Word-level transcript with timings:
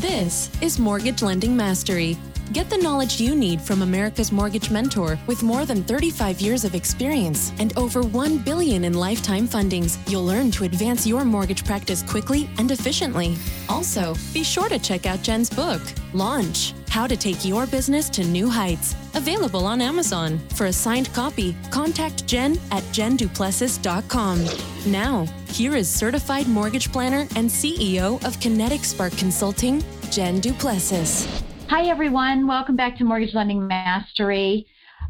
This 0.00 0.50
is 0.60 0.80
Mortgage 0.80 1.22
Lending 1.22 1.56
Mastery. 1.56 2.18
Get 2.52 2.68
the 2.68 2.76
knowledge 2.76 3.20
you 3.20 3.34
need 3.34 3.60
from 3.60 3.82
America's 3.82 4.30
Mortgage 4.30 4.70
Mentor 4.70 5.18
with 5.26 5.42
more 5.42 5.64
than 5.64 5.82
35 5.82 6.40
years 6.40 6.64
of 6.64 6.74
experience 6.74 7.52
and 7.58 7.76
over 7.76 8.02
1 8.02 8.38
billion 8.38 8.84
in 8.84 8.94
lifetime 8.94 9.48
fundings. 9.48 9.98
You'll 10.10 10.26
learn 10.26 10.50
to 10.52 10.64
advance 10.64 11.06
your 11.06 11.24
mortgage 11.24 11.64
practice 11.64 12.02
quickly 12.02 12.48
and 12.58 12.70
efficiently. 12.70 13.36
Also, 13.68 14.14
be 14.32 14.44
sure 14.44 14.68
to 14.68 14.78
check 14.78 15.06
out 15.06 15.22
Jen's 15.22 15.48
book, 15.48 15.80
Launch: 16.12 16.74
How 16.90 17.06
to 17.06 17.16
Take 17.16 17.44
Your 17.44 17.66
Business 17.66 18.08
to 18.10 18.22
New 18.22 18.48
Heights, 18.48 18.94
available 19.14 19.64
on 19.64 19.80
Amazon. 19.80 20.38
For 20.50 20.66
a 20.66 20.72
signed 20.72 21.12
copy, 21.14 21.56
contact 21.70 22.26
Jen 22.26 22.58
at 22.70 22.82
jenduplessis.com. 22.92 24.44
Now, 24.86 25.26
here 25.48 25.74
is 25.74 25.88
certified 25.88 26.46
mortgage 26.46 26.92
planner 26.92 27.26
and 27.36 27.48
CEO 27.48 28.22
of 28.24 28.38
Kinetic 28.38 28.84
Spark 28.84 29.16
Consulting, 29.16 29.82
Jen 30.10 30.40
Duplessis. 30.40 31.26
Hi, 31.68 31.88
everyone. 31.88 32.46
Welcome 32.46 32.76
back 32.76 32.98
to 32.98 33.04
Mortgage 33.04 33.34
Lending 33.34 33.66
Mastery. 33.66 34.66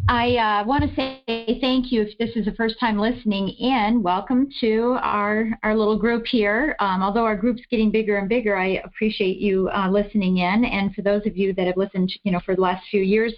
I 0.08 0.36
uh, 0.36 0.64
want 0.64 0.88
to 0.88 0.94
say 0.94 1.58
thank 1.60 1.90
you 1.90 2.02
if 2.02 2.16
this 2.16 2.30
is 2.36 2.44
the 2.44 2.52
first 2.52 2.78
time 2.78 2.96
listening 2.96 3.48
in. 3.48 4.02
Welcome 4.02 4.48
to 4.60 4.96
our, 5.02 5.48
our 5.64 5.76
little 5.76 5.98
group 5.98 6.26
here. 6.26 6.76
Um, 6.78 7.02
although 7.02 7.24
our 7.24 7.36
group's 7.36 7.62
getting 7.70 7.90
bigger 7.90 8.18
and 8.18 8.28
bigger, 8.28 8.56
I 8.56 8.80
appreciate 8.84 9.38
you 9.38 9.68
uh, 9.70 9.90
listening 9.90 10.38
in. 10.38 10.64
And 10.64 10.94
for 10.94 11.02
those 11.02 11.26
of 11.26 11.36
you 11.36 11.52
that 11.54 11.66
have 11.66 11.76
listened, 11.76 12.12
you 12.22 12.30
know, 12.30 12.40
for 12.40 12.54
the 12.54 12.62
last 12.62 12.86
few 12.88 13.02
years, 13.02 13.34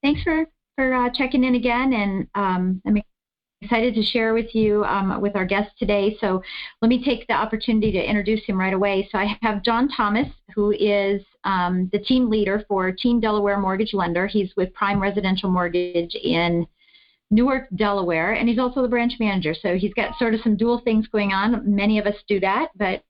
thanks 0.00 0.22
for 0.22 0.46
for 0.76 0.94
uh, 0.94 1.10
checking 1.10 1.42
in 1.42 1.56
again. 1.56 1.92
And 1.92 2.28
um, 2.36 2.80
I'm 2.86 3.02
excited 3.62 3.94
to 3.94 4.02
share 4.02 4.32
with 4.32 4.54
you 4.54 4.84
um, 4.84 5.20
with 5.20 5.34
our 5.36 5.44
guest 5.44 5.70
today. 5.76 6.16
So 6.20 6.40
let 6.80 6.88
me 6.88 7.04
take 7.04 7.26
the 7.26 7.34
opportunity 7.34 7.90
to 7.92 8.02
introduce 8.02 8.44
him 8.44 8.58
right 8.58 8.72
away. 8.72 9.08
So 9.10 9.18
I 9.18 9.36
have 9.42 9.64
John 9.64 9.88
Thomas, 9.88 10.28
who 10.54 10.70
is 10.70 11.20
um, 11.44 11.88
the 11.92 11.98
team 11.98 12.28
leader 12.28 12.64
for 12.68 12.92
Team 12.92 13.20
Delaware 13.20 13.58
Mortgage 13.58 13.94
Lender. 13.94 14.26
He's 14.26 14.50
with 14.56 14.72
Primary 14.74 15.10
Residential 15.10 15.50
Mortgage 15.50 16.14
in 16.14 16.66
Newark, 17.30 17.68
Delaware, 17.76 18.32
and 18.32 18.48
he's 18.48 18.58
also 18.58 18.82
the 18.82 18.88
branch 18.88 19.14
manager. 19.20 19.54
So 19.54 19.76
he's 19.76 19.94
got 19.94 20.18
sort 20.18 20.34
of 20.34 20.40
some 20.42 20.56
dual 20.56 20.80
things 20.84 21.06
going 21.08 21.32
on. 21.32 21.62
Many 21.64 21.98
of 21.98 22.06
us 22.06 22.16
do 22.28 22.40
that, 22.40 22.68
but 22.76 23.04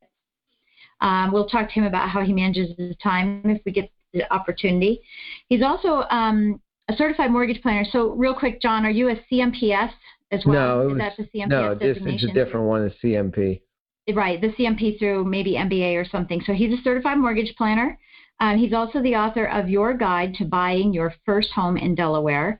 um, 1.00 1.32
we'll 1.32 1.48
talk 1.48 1.68
to 1.68 1.74
him 1.74 1.84
about 1.84 2.10
how 2.10 2.22
he 2.22 2.32
manages 2.32 2.76
his 2.76 2.96
time 3.02 3.42
if 3.46 3.62
we 3.64 3.72
get 3.72 3.90
the 4.12 4.30
opportunity. 4.32 5.00
He's 5.48 5.62
also 5.62 6.02
um, 6.10 6.60
a 6.88 6.96
certified 6.96 7.30
mortgage 7.30 7.62
planner. 7.62 7.86
So, 7.90 8.10
real 8.10 8.34
quick, 8.34 8.60
John, 8.60 8.84
are 8.84 8.90
you 8.90 9.08
a 9.08 9.16
CMPS 9.32 9.90
as 10.30 10.42
well? 10.44 10.78
No, 10.78 10.84
was, 10.84 10.92
Is 10.92 10.98
that 10.98 11.16
the 11.16 11.38
CMPS 11.38 11.48
no, 11.48 11.74
this 11.74 11.98
it's 12.00 12.24
a 12.24 12.32
different 12.32 12.66
one. 12.66 12.84
It's 12.84 12.96
CMP. 13.02 13.60
Right, 14.12 14.40
the 14.40 14.48
CMP 14.48 14.98
through 14.98 15.24
maybe 15.24 15.54
MBA 15.54 15.94
or 15.94 16.04
something. 16.04 16.42
So 16.44 16.52
he's 16.52 16.72
a 16.76 16.82
certified 16.82 17.18
mortgage 17.18 17.54
planner. 17.56 17.98
Um, 18.40 18.56
he's 18.56 18.72
also 18.72 19.02
the 19.02 19.16
author 19.16 19.44
of 19.44 19.68
Your 19.68 19.92
Guide 19.94 20.34
to 20.34 20.44
Buying 20.46 20.94
Your 20.94 21.14
First 21.26 21.52
Home 21.52 21.76
in 21.76 21.94
Delaware. 21.94 22.58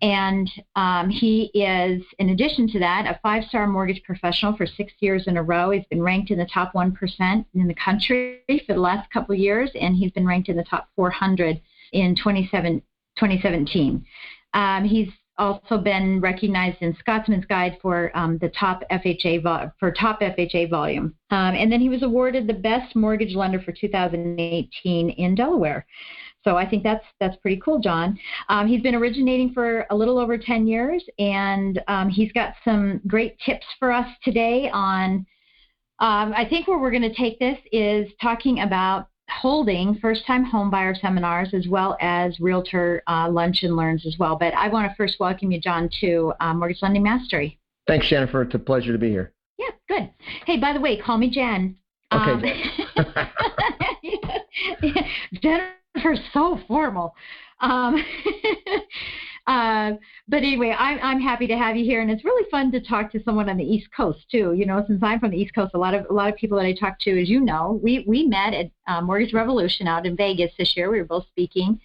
And 0.00 0.48
um, 0.76 1.10
he 1.10 1.50
is, 1.52 2.02
in 2.18 2.30
addition 2.30 2.68
to 2.68 2.78
that, 2.78 3.06
a 3.06 3.18
five 3.22 3.44
star 3.44 3.66
mortgage 3.66 4.02
professional 4.04 4.56
for 4.56 4.66
six 4.66 4.92
years 5.00 5.26
in 5.26 5.36
a 5.36 5.42
row. 5.42 5.70
He's 5.70 5.86
been 5.86 6.02
ranked 6.02 6.30
in 6.30 6.38
the 6.38 6.46
top 6.46 6.72
1% 6.74 7.44
in 7.54 7.66
the 7.66 7.74
country 7.74 8.40
for 8.66 8.74
the 8.74 8.80
last 8.80 9.10
couple 9.10 9.34
of 9.34 9.40
years, 9.40 9.70
and 9.78 9.96
he's 9.96 10.12
been 10.12 10.26
ranked 10.26 10.48
in 10.48 10.56
the 10.56 10.64
top 10.64 10.88
400 10.94 11.60
in 11.92 12.14
27, 12.14 12.80
2017. 13.16 14.04
Um, 14.54 14.84
he's 14.84 15.08
also 15.38 15.78
been 15.78 16.20
recognized 16.20 16.78
in 16.80 16.96
Scotsman's 16.98 17.44
Guide 17.46 17.78
for 17.82 18.10
um, 18.16 18.38
the 18.38 18.48
top 18.50 18.82
FHA 18.90 19.42
vo- 19.42 19.70
for 19.78 19.90
top 19.92 20.20
FHA 20.20 20.70
volume, 20.70 21.14
um, 21.30 21.54
and 21.54 21.70
then 21.70 21.80
he 21.80 21.88
was 21.88 22.02
awarded 22.02 22.46
the 22.46 22.54
best 22.54 22.96
mortgage 22.96 23.34
lender 23.34 23.60
for 23.60 23.72
2018 23.72 25.10
in 25.10 25.34
Delaware. 25.34 25.86
So 26.46 26.56
I 26.56 26.68
think 26.68 26.84
that's 26.84 27.04
that's 27.18 27.36
pretty 27.38 27.60
cool, 27.60 27.80
John. 27.80 28.18
Um, 28.48 28.68
he's 28.68 28.80
been 28.80 28.94
originating 28.94 29.52
for 29.52 29.84
a 29.90 29.96
little 29.96 30.18
over 30.18 30.38
10 30.38 30.66
years, 30.66 31.04
and 31.18 31.82
um, 31.88 32.08
he's 32.08 32.30
got 32.32 32.54
some 32.64 33.00
great 33.06 33.36
tips 33.44 33.66
for 33.78 33.90
us 33.90 34.06
today 34.22 34.70
on. 34.72 35.26
Um, 35.98 36.34
I 36.36 36.46
think 36.48 36.68
where 36.68 36.78
we're 36.78 36.90
going 36.90 37.02
to 37.02 37.14
take 37.14 37.38
this 37.38 37.58
is 37.72 38.06
talking 38.20 38.60
about 38.60 39.08
holding 39.28 39.98
first-time 39.98 40.44
homebuyer 40.50 40.98
seminars 41.00 41.52
as 41.52 41.66
well 41.68 41.96
as 42.00 42.38
realtor 42.40 43.02
uh, 43.08 43.28
lunch 43.28 43.62
and 43.62 43.76
learns 43.76 44.06
as 44.06 44.16
well. 44.18 44.36
But 44.36 44.54
I 44.54 44.68
want 44.68 44.90
to 44.90 44.94
first 44.96 45.18
welcome 45.18 45.50
you, 45.50 45.60
John, 45.60 45.88
to 46.00 46.32
uh, 46.40 46.54
Mortgage 46.54 46.82
Lending 46.82 47.02
Mastery. 47.02 47.58
Thanks, 47.86 48.08
Jennifer. 48.08 48.42
It's 48.42 48.54
a 48.54 48.58
pleasure 48.58 48.92
to 48.92 48.98
be 48.98 49.10
here. 49.10 49.32
Yeah, 49.58 49.70
good. 49.88 50.10
Hey, 50.44 50.58
by 50.58 50.72
the 50.72 50.80
way, 50.80 50.96
call 51.00 51.18
me 51.18 51.30
Jen. 51.30 51.76
Okay. 52.12 52.62
Um, 52.96 53.28
Jennifer's 55.42 56.20
so 56.32 56.58
formal. 56.68 57.14
Um, 57.60 57.96
uh, 59.46 59.92
but 60.26 60.38
anyway, 60.38 60.74
I'm, 60.76 60.98
I'm 61.02 61.20
happy 61.20 61.46
to 61.46 61.56
have 61.56 61.76
you 61.76 61.84
here, 61.84 62.00
and 62.00 62.10
it's 62.10 62.24
really 62.24 62.48
fun 62.50 62.72
to 62.72 62.80
talk 62.80 63.12
to 63.12 63.22
someone 63.22 63.48
on 63.48 63.56
the 63.56 63.64
East 63.64 63.88
Coast 63.96 64.26
too. 64.30 64.54
You 64.54 64.66
know, 64.66 64.84
since 64.88 65.00
I'm 65.02 65.20
from 65.20 65.30
the 65.30 65.36
East 65.36 65.54
Coast, 65.54 65.72
a 65.74 65.78
lot 65.78 65.94
of 65.94 66.06
a 66.10 66.12
lot 66.12 66.28
of 66.28 66.36
people 66.36 66.58
that 66.58 66.66
I 66.66 66.72
talk 66.72 66.98
to, 67.00 67.20
as 67.20 67.28
you 67.28 67.40
know, 67.40 67.78
we 67.82 68.04
we 68.08 68.26
met 68.26 68.54
at 68.54 68.70
uh, 68.88 69.00
Mortgage 69.02 69.32
Revolution 69.32 69.86
out 69.86 70.04
in 70.04 70.16
Vegas 70.16 70.52
this 70.58 70.76
year. 70.76 70.90
We 70.90 70.98
were 70.98 71.06
both 71.06 71.26
speaking, 71.28 71.78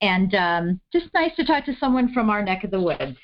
and 0.00 0.34
um, 0.34 0.80
just 0.92 1.06
nice 1.14 1.34
to 1.36 1.44
talk 1.44 1.64
to 1.66 1.76
someone 1.76 2.12
from 2.12 2.28
our 2.28 2.42
neck 2.42 2.64
of 2.64 2.72
the 2.72 2.80
woods. 2.80 3.16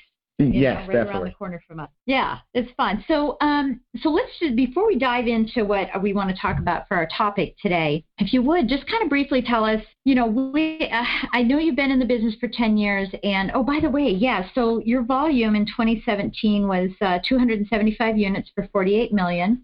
Yes, 0.51 0.73
know, 0.73 0.79
right 0.79 0.85
definitely. 0.87 1.11
around 1.11 1.25
the 1.25 1.35
corner 1.35 1.61
from 1.67 1.79
us. 1.79 1.89
Yeah, 2.05 2.39
it's 2.53 2.71
fun. 2.75 3.03
So, 3.07 3.37
um, 3.41 3.81
so 3.97 4.09
let's 4.09 4.31
just 4.39 4.55
before 4.55 4.87
we 4.87 4.97
dive 4.97 5.27
into 5.27 5.63
what 5.65 5.89
we 6.01 6.13
want 6.13 6.29
to 6.29 6.35
talk 6.35 6.59
about 6.59 6.87
for 6.87 6.97
our 6.97 7.07
topic 7.15 7.55
today, 7.61 8.03
if 8.17 8.33
you 8.33 8.41
would 8.41 8.67
just 8.67 8.87
kind 8.87 9.03
of 9.03 9.09
briefly 9.09 9.41
tell 9.41 9.63
us, 9.63 9.81
you 10.03 10.15
know, 10.15 10.25
we, 10.25 10.89
uh, 10.91 11.03
I 11.31 11.43
know 11.43 11.59
you've 11.59 11.75
been 11.75 11.91
in 11.91 11.99
the 11.99 12.05
business 12.05 12.35
for 12.39 12.47
10 12.47 12.77
years, 12.77 13.09
and 13.23 13.51
oh, 13.53 13.63
by 13.63 13.79
the 13.81 13.89
way, 13.89 14.09
yeah, 14.09 14.47
so 14.55 14.79
your 14.85 15.03
volume 15.03 15.55
in 15.55 15.65
2017 15.65 16.67
was 16.67 16.89
uh, 17.01 17.19
275 17.27 18.17
units 18.17 18.49
for 18.55 18.67
48 18.71 19.13
million. 19.13 19.63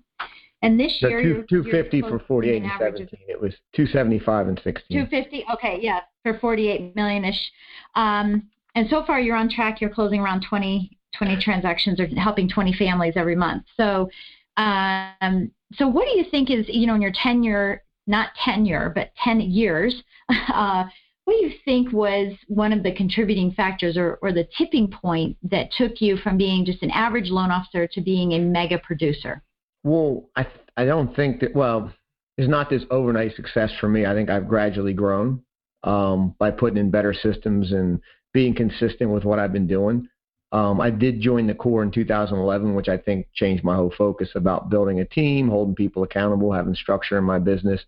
And 0.61 0.79
this 0.79 0.97
The 1.01 1.09
year, 1.09 1.21
two, 1.21 1.45
250 1.49 1.97
you're 1.97 2.03
for 2.03 2.19
closing 2.19 2.27
48 2.27 2.63
and 2.63 2.71
average 2.71 3.01
of 3.01 3.09
17. 3.09 3.19
It 3.29 3.41
was 3.41 3.53
275 3.75 4.47
and 4.49 4.61
16. 4.61 4.83
250. 4.89 5.45
Okay, 5.53 5.79
yeah, 5.81 6.01
for 6.23 6.37
48 6.39 6.95
million-ish. 6.95 7.51
Um, 7.95 8.49
and 8.79 8.89
so 8.89 9.03
far, 9.03 9.19
you're 9.19 9.35
on 9.35 9.49
track. 9.49 9.81
You're 9.81 9.89
closing 9.89 10.21
around 10.21 10.45
20, 10.47 10.97
20 11.17 11.41
transactions 11.41 11.99
or 11.99 12.07
helping 12.07 12.47
20 12.47 12.71
families 12.73 13.13
every 13.17 13.35
month. 13.35 13.63
So, 13.75 14.09
um, 14.55 15.51
so 15.73 15.85
what 15.85 16.05
do 16.05 16.17
you 16.17 16.23
think 16.31 16.49
is, 16.49 16.65
you 16.69 16.87
know, 16.87 16.95
in 16.95 17.01
your 17.01 17.11
tenure, 17.11 17.83
not 18.07 18.29
tenure, 18.41 18.93
but 18.95 19.11
10 19.21 19.41
years, 19.41 20.01
uh, 20.53 20.85
what 21.25 21.33
do 21.33 21.45
you 21.45 21.51
think 21.65 21.91
was 21.91 22.33
one 22.47 22.71
of 22.71 22.81
the 22.83 22.93
contributing 22.95 23.51
factors 23.51 23.97
or, 23.97 24.17
or 24.21 24.31
the 24.31 24.47
tipping 24.57 24.89
point 24.89 25.35
that 25.43 25.73
took 25.77 25.99
you 25.99 26.15
from 26.15 26.37
being 26.37 26.63
just 26.63 26.81
an 26.81 26.89
average 26.91 27.29
loan 27.29 27.51
officer 27.51 27.85
to 27.85 27.99
being 27.99 28.31
a 28.31 28.39
mega 28.39 28.79
producer? 28.79 29.43
Well, 29.83 30.29
I 30.37 30.47
I 30.77 30.85
don't 30.85 31.13
think 31.17 31.41
that. 31.41 31.53
Well, 31.53 31.93
it's 32.37 32.49
not 32.49 32.69
this 32.69 32.83
overnight 32.89 33.35
success 33.35 33.71
for 33.81 33.89
me. 33.89 34.05
I 34.05 34.13
think 34.13 34.29
I've 34.29 34.47
gradually 34.47 34.93
grown 34.93 35.43
um, 35.83 36.33
by 36.39 36.51
putting 36.51 36.77
in 36.77 36.89
better 36.89 37.13
systems 37.13 37.73
and 37.73 37.99
being 38.33 38.55
consistent 38.55 39.09
with 39.09 39.23
what 39.23 39.39
I've 39.39 39.53
been 39.53 39.67
doing. 39.67 40.07
Um, 40.51 40.81
I 40.81 40.89
did 40.89 41.21
join 41.21 41.45
the 41.45 41.53
Core 41.53 41.83
in 41.83 41.91
2011, 41.91 42.73
which 42.73 42.89
I 42.89 42.97
think 42.97 43.27
changed 43.33 43.63
my 43.63 43.75
whole 43.75 43.93
focus 43.95 44.29
about 44.35 44.69
building 44.69 44.99
a 44.99 45.05
team, 45.05 45.47
holding 45.47 45.75
people 45.75 46.03
accountable, 46.03 46.51
having 46.51 46.73
structure 46.73 47.17
in 47.17 47.23
my 47.23 47.37
business. 47.37 47.81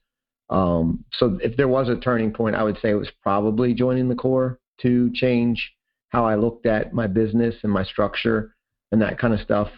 Um, 0.49 1.03
so 1.13 1.39
if 1.41 1.57
there 1.57 1.67
was 1.67 1.89
a 1.89 1.95
turning 1.95 2.31
point, 2.31 2.55
I 2.55 2.63
would 2.63 2.77
say 2.79 2.91
it 2.91 2.95
was 2.95 3.09
probably 3.23 3.73
joining 3.73 4.09
the 4.09 4.15
Core 4.15 4.59
to 4.81 5.11
change 5.13 5.73
how 6.09 6.25
I 6.25 6.35
looked 6.35 6.65
at 6.65 6.93
my 6.93 7.07
business 7.07 7.55
and 7.63 7.71
my 7.71 7.83
structure 7.83 8.53
and 8.91 9.01
that 9.01 9.17
kind 9.17 9.33
of 9.33 9.39
stuff, 9.39 9.69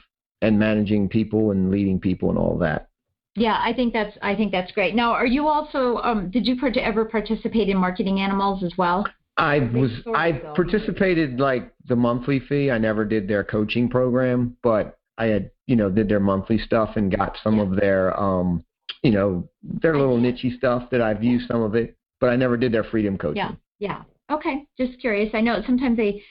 and 0.41 0.57
managing 0.57 1.07
people 1.07 1.51
and 1.51 1.69
leading 1.69 1.99
people 1.99 2.29
and 2.29 2.37
all 2.37 2.57
that. 2.57 2.89
Yeah, 3.35 3.59
I 3.63 3.73
think 3.73 3.93
that's 3.93 4.17
I 4.21 4.35
think 4.35 4.51
that's 4.51 4.71
great. 4.71 4.95
Now, 4.95 5.11
are 5.11 5.25
you 5.25 5.47
also 5.47 5.97
um, 5.97 6.29
did 6.29 6.47
you 6.47 6.57
ever 6.77 7.05
participate 7.05 7.69
in 7.69 7.77
marketing 7.77 8.19
animals 8.19 8.63
as 8.63 8.73
well? 8.77 9.05
I 9.37 9.59
was 9.59 9.91
I 10.13 10.31
participated 10.55 11.39
like 11.39 11.73
the 11.85 11.95
monthly 11.95 12.39
fee. 12.39 12.69
I 12.69 12.77
never 12.77 13.03
did 13.05 13.27
their 13.27 13.43
coaching 13.43 13.89
program, 13.89 14.57
but 14.61 14.99
I 15.17 15.25
had 15.25 15.51
you 15.67 15.75
know 15.75 15.89
did 15.89 16.09
their 16.09 16.19
monthly 16.19 16.59
stuff 16.59 16.91
and 16.95 17.15
got 17.15 17.37
some 17.43 17.57
Yeah. 17.57 17.63
of 17.63 17.75
their 17.75 18.19
um 18.19 18.63
you 19.03 19.11
know, 19.11 19.47
their 19.61 19.97
little 19.97 20.17
nichey 20.17 20.57
stuff 20.57 20.89
that 20.89 21.01
I've 21.01 21.23
used 21.23 21.47
some 21.47 21.61
of 21.61 21.75
it, 21.75 21.95
but 22.19 22.29
I 22.29 22.35
never 22.35 22.57
did 22.57 22.71
their 22.71 22.85
freedom 22.85 23.17
coaching. 23.17 23.37
Yeah, 23.37 23.51
yeah. 23.79 24.03
Okay, 24.31 24.65
just 24.77 24.99
curious. 24.99 25.29
I 25.33 25.41
know 25.41 25.61
sometimes 25.65 25.97
they, 25.97 26.23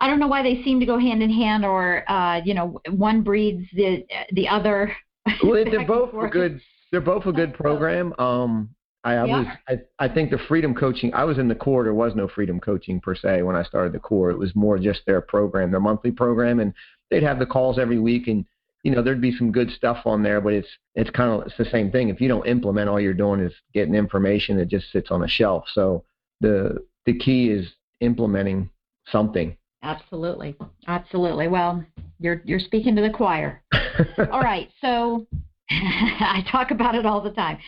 I 0.00 0.08
don't 0.08 0.18
know 0.18 0.26
why 0.26 0.42
they 0.42 0.62
seem 0.64 0.80
to 0.80 0.86
go 0.86 0.98
hand 0.98 1.22
in 1.22 1.30
hand, 1.30 1.64
or 1.64 2.08
uh, 2.10 2.40
you 2.44 2.54
know, 2.54 2.80
one 2.90 3.22
breeds 3.22 3.64
the 3.74 4.04
the 4.32 4.48
other. 4.48 4.94
Well, 5.42 5.64
they're 5.70 5.86
both 5.86 6.12
a 6.14 6.28
good. 6.28 6.60
They're 6.90 7.00
both 7.00 7.26
a 7.26 7.32
good 7.32 7.54
program. 7.54 8.14
Um, 8.18 8.70
I, 9.04 9.14
I 9.14 9.24
yeah. 9.26 9.38
was. 9.38 9.46
I, 9.68 10.04
I 10.06 10.12
think 10.12 10.30
the 10.30 10.38
freedom 10.48 10.74
coaching. 10.74 11.14
I 11.14 11.24
was 11.24 11.38
in 11.38 11.48
the 11.48 11.54
core. 11.54 11.84
There 11.84 11.94
was 11.94 12.14
no 12.14 12.28
freedom 12.28 12.60
coaching 12.60 13.00
per 13.00 13.14
se 13.14 13.42
when 13.42 13.56
I 13.56 13.62
started 13.62 13.92
the 13.92 13.98
core. 14.00 14.30
It 14.30 14.38
was 14.38 14.54
more 14.54 14.78
just 14.78 15.00
their 15.06 15.20
program, 15.20 15.70
their 15.70 15.80
monthly 15.80 16.10
program, 16.10 16.60
and 16.60 16.74
they'd 17.10 17.22
have 17.22 17.38
the 17.38 17.46
calls 17.46 17.78
every 17.78 17.98
week 17.98 18.28
and 18.28 18.44
you 18.82 18.92
know 18.92 19.02
there'd 19.02 19.20
be 19.20 19.36
some 19.36 19.52
good 19.52 19.70
stuff 19.70 19.98
on 20.06 20.22
there 20.22 20.40
but 20.40 20.52
it's 20.52 20.68
it's 20.94 21.10
kind 21.10 21.30
of 21.30 21.46
it's 21.46 21.56
the 21.58 21.64
same 21.66 21.90
thing 21.90 22.08
if 22.08 22.20
you 22.20 22.28
don't 22.28 22.46
implement 22.46 22.88
all 22.88 23.00
you're 23.00 23.14
doing 23.14 23.40
is 23.40 23.52
getting 23.74 23.94
information 23.94 24.56
that 24.56 24.68
just 24.68 24.90
sits 24.92 25.10
on 25.10 25.24
a 25.24 25.28
shelf 25.28 25.64
so 25.72 26.04
the 26.40 26.76
the 27.06 27.18
key 27.18 27.50
is 27.50 27.66
implementing 28.00 28.70
something 29.10 29.56
absolutely 29.82 30.56
absolutely 30.86 31.48
well 31.48 31.84
you're 32.20 32.42
you're 32.44 32.60
speaking 32.60 32.94
to 32.94 33.02
the 33.02 33.10
choir 33.10 33.62
all 34.32 34.40
right 34.40 34.70
so 34.80 35.26
i 35.70 36.44
talk 36.50 36.70
about 36.70 36.94
it 36.94 37.06
all 37.06 37.20
the 37.20 37.30
time 37.30 37.58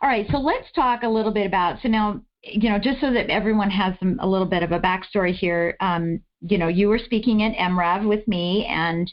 all 0.00 0.08
right 0.08 0.26
so 0.30 0.38
let's 0.38 0.70
talk 0.74 1.02
a 1.02 1.08
little 1.08 1.32
bit 1.32 1.46
about 1.46 1.80
so 1.82 1.88
now 1.88 2.20
you 2.42 2.70
know 2.70 2.78
just 2.78 3.00
so 3.00 3.12
that 3.12 3.30
everyone 3.30 3.70
has 3.70 3.94
some, 3.98 4.18
a 4.20 4.26
little 4.26 4.46
bit 4.46 4.62
of 4.62 4.72
a 4.72 4.80
backstory 4.80 5.34
here 5.34 5.76
um, 5.80 6.20
you 6.40 6.58
know 6.58 6.68
you 6.68 6.88
were 6.88 6.98
speaking 6.98 7.42
at 7.42 7.52
mrev 7.54 8.08
with 8.08 8.26
me 8.28 8.66
and 8.68 9.10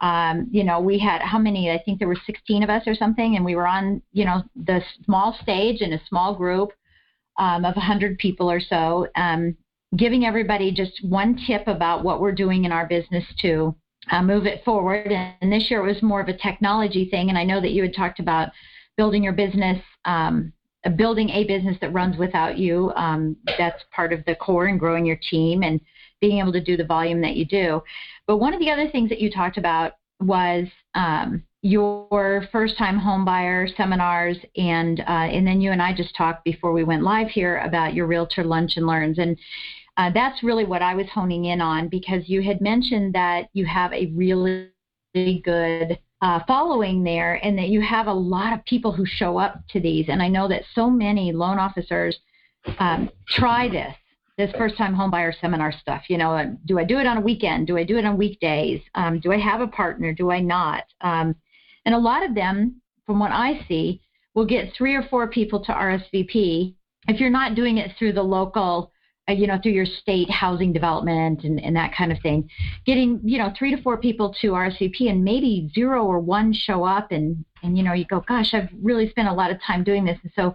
um, 0.00 0.46
you 0.50 0.62
know, 0.62 0.80
we 0.80 0.98
had 0.98 1.22
how 1.22 1.38
many? 1.38 1.70
I 1.70 1.82
think 1.84 1.98
there 1.98 2.08
were 2.08 2.18
16 2.24 2.62
of 2.62 2.70
us 2.70 2.84
or 2.86 2.94
something, 2.94 3.34
and 3.34 3.44
we 3.44 3.56
were 3.56 3.66
on, 3.66 4.00
you 4.12 4.24
know, 4.24 4.42
the 4.54 4.80
small 5.04 5.36
stage 5.42 5.80
in 5.80 5.92
a 5.92 6.00
small 6.08 6.34
group 6.34 6.70
um, 7.38 7.64
of 7.64 7.74
100 7.74 8.18
people 8.18 8.50
or 8.50 8.60
so, 8.60 9.08
um, 9.16 9.56
giving 9.96 10.24
everybody 10.24 10.70
just 10.70 11.04
one 11.04 11.38
tip 11.46 11.66
about 11.66 12.04
what 12.04 12.20
we're 12.20 12.32
doing 12.32 12.64
in 12.64 12.72
our 12.72 12.86
business 12.86 13.24
to 13.40 13.74
uh, 14.10 14.22
move 14.22 14.46
it 14.46 14.64
forward. 14.64 15.12
And 15.12 15.52
this 15.52 15.70
year 15.70 15.84
it 15.84 15.92
was 15.92 16.02
more 16.02 16.20
of 16.20 16.28
a 16.28 16.36
technology 16.36 17.08
thing, 17.10 17.28
and 17.28 17.38
I 17.38 17.44
know 17.44 17.60
that 17.60 17.72
you 17.72 17.82
had 17.82 17.94
talked 17.94 18.20
about 18.20 18.50
building 18.96 19.22
your 19.22 19.32
business. 19.32 19.82
Um, 20.04 20.52
building 20.96 21.28
a 21.30 21.44
business 21.44 21.76
that 21.80 21.92
runs 21.92 22.16
without 22.16 22.56
you. 22.56 22.92
Um, 22.94 23.36
that's 23.58 23.82
part 23.90 24.12
of 24.12 24.24
the 24.24 24.36
core 24.36 24.66
and 24.66 24.78
growing 24.78 25.04
your 25.04 25.18
team 25.28 25.62
and 25.62 25.80
being 26.20 26.38
able 26.38 26.52
to 26.52 26.62
do 26.62 26.76
the 26.76 26.84
volume 26.84 27.20
that 27.20 27.36
you 27.36 27.44
do. 27.44 27.82
But 28.26 28.38
one 28.38 28.54
of 28.54 28.60
the 28.60 28.70
other 28.70 28.88
things 28.88 29.08
that 29.10 29.20
you 29.20 29.30
talked 29.30 29.58
about 29.58 29.94
was 30.20 30.66
um, 30.94 31.42
your 31.62 32.48
first 32.52 32.78
time 32.78 32.98
home 32.98 33.24
buyer 33.24 33.66
seminars 33.76 34.38
and 34.56 35.00
uh, 35.00 35.26
and 35.32 35.46
then 35.46 35.60
you 35.60 35.72
and 35.72 35.82
I 35.82 35.94
just 35.94 36.14
talked 36.16 36.44
before 36.44 36.72
we 36.72 36.84
went 36.84 37.02
live 37.02 37.28
here 37.28 37.58
about 37.58 37.94
your 37.94 38.06
realtor 38.06 38.44
lunch 38.44 38.76
and 38.76 38.86
learns 38.86 39.18
and 39.18 39.36
uh, 39.98 40.10
that's 40.14 40.42
really 40.42 40.64
what 40.64 40.80
I 40.80 40.94
was 40.94 41.06
honing 41.12 41.46
in 41.46 41.60
on 41.60 41.88
because 41.88 42.28
you 42.28 42.40
had 42.40 42.60
mentioned 42.60 43.14
that 43.14 43.48
you 43.52 43.66
have 43.66 43.92
a 43.92 44.06
really 44.14 44.70
good 45.14 45.98
uh, 46.22 46.40
following 46.46 47.02
there 47.02 47.34
and 47.44 47.58
that 47.58 47.68
you 47.68 47.80
have 47.80 48.06
a 48.06 48.12
lot 48.12 48.52
of 48.52 48.64
people 48.64 48.92
who 48.92 49.04
show 49.04 49.38
up 49.38 49.60
to 49.70 49.80
these 49.80 50.06
and 50.08 50.22
I 50.22 50.28
know 50.28 50.48
that 50.48 50.62
so 50.74 50.88
many 50.88 51.32
loan 51.32 51.58
officers 51.58 52.16
um, 52.78 53.10
try 53.28 53.68
this 53.68 53.94
this 54.36 54.52
first 54.56 54.76
time 54.76 54.94
homebuyer 54.94 55.32
seminar 55.40 55.72
stuff. 55.72 56.04
You 56.08 56.16
know, 56.16 56.56
do 56.64 56.78
I 56.78 56.84
do 56.84 56.98
it 56.98 57.06
on 57.06 57.16
a 57.16 57.20
weekend? 57.20 57.66
Do 57.66 57.76
I 57.76 57.82
do 57.82 57.98
it 57.98 58.04
on 58.04 58.16
weekdays? 58.16 58.80
Um, 58.94 59.18
do 59.18 59.32
I 59.32 59.38
have 59.38 59.60
a 59.60 59.66
partner? 59.66 60.14
Do 60.14 60.30
I 60.30 60.38
not? 60.38 60.84
Um, 61.00 61.34
and 61.84 61.94
a 61.94 61.98
lot 61.98 62.24
of 62.24 62.36
them, 62.36 62.80
from 63.04 63.18
what 63.18 63.32
I 63.32 63.64
see, 63.66 64.00
will 64.34 64.46
get 64.46 64.72
three 64.76 64.94
or 64.94 65.02
four 65.10 65.26
people 65.26 65.64
to 65.64 65.72
RSVP. 65.72 66.76
If 67.08 67.18
you're 67.18 67.30
not 67.30 67.56
doing 67.56 67.78
it 67.78 67.96
through 67.98 68.12
the 68.12 68.22
local, 68.22 68.92
Uh, 69.28 69.32
you 69.32 69.46
know, 69.46 69.58
through 69.62 69.72
your 69.72 69.86
state 69.86 70.30
housing 70.30 70.72
development 70.72 71.44
and, 71.44 71.60
and 71.60 71.76
that 71.76 71.94
kind 71.94 72.10
of 72.10 72.18
thing, 72.20 72.48
getting, 72.86 73.20
you 73.22 73.38
know, 73.38 73.52
three 73.58 73.74
to 73.74 73.82
four 73.82 73.96
people 73.98 74.34
to 74.40 74.52
RSVP 74.52 75.10
and 75.10 75.22
maybe 75.22 75.70
zero 75.74 76.04
or 76.04 76.18
one 76.18 76.52
show 76.52 76.84
up 76.84 77.12
and, 77.12 77.44
and, 77.62 77.76
you 77.76 77.82
know, 77.82 77.92
you 77.92 78.04
go, 78.06 78.20
gosh, 78.26 78.54
I've 78.54 78.70
really 78.80 79.08
spent 79.10 79.28
a 79.28 79.32
lot 79.32 79.50
of 79.50 79.60
time 79.62 79.84
doing 79.84 80.04
this. 80.04 80.18
And 80.22 80.32
so 80.34 80.54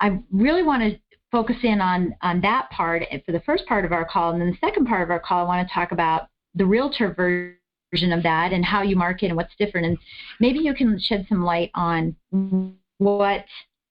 I 0.00 0.18
really 0.32 0.62
want 0.62 0.82
to 0.82 0.98
focus 1.30 1.56
in 1.62 1.80
on 1.80 2.14
on 2.22 2.40
that 2.40 2.68
part 2.70 3.04
eh, 3.10 3.20
for 3.24 3.32
the 3.32 3.40
first 3.40 3.66
part 3.66 3.84
of 3.84 3.92
our 3.92 4.04
call, 4.04 4.32
and 4.32 4.40
then 4.40 4.50
the 4.50 4.66
second 4.66 4.86
part 4.86 5.02
of 5.02 5.10
our 5.10 5.20
call, 5.20 5.44
I 5.44 5.48
want 5.48 5.66
to 5.66 5.72
talk 5.72 5.92
about 5.92 6.28
the 6.54 6.66
realtor 6.66 7.14
version 7.14 8.12
of 8.12 8.22
that 8.22 8.52
and 8.52 8.64
how 8.64 8.82
you 8.82 8.96
market 8.96 9.26
and 9.26 9.36
what's 9.36 9.54
different, 9.58 9.86
and 9.86 9.98
maybe 10.40 10.58
you 10.58 10.74
can 10.74 10.98
shed 10.98 11.26
some 11.28 11.44
light 11.44 11.70
on 11.74 12.16
what 12.98 13.44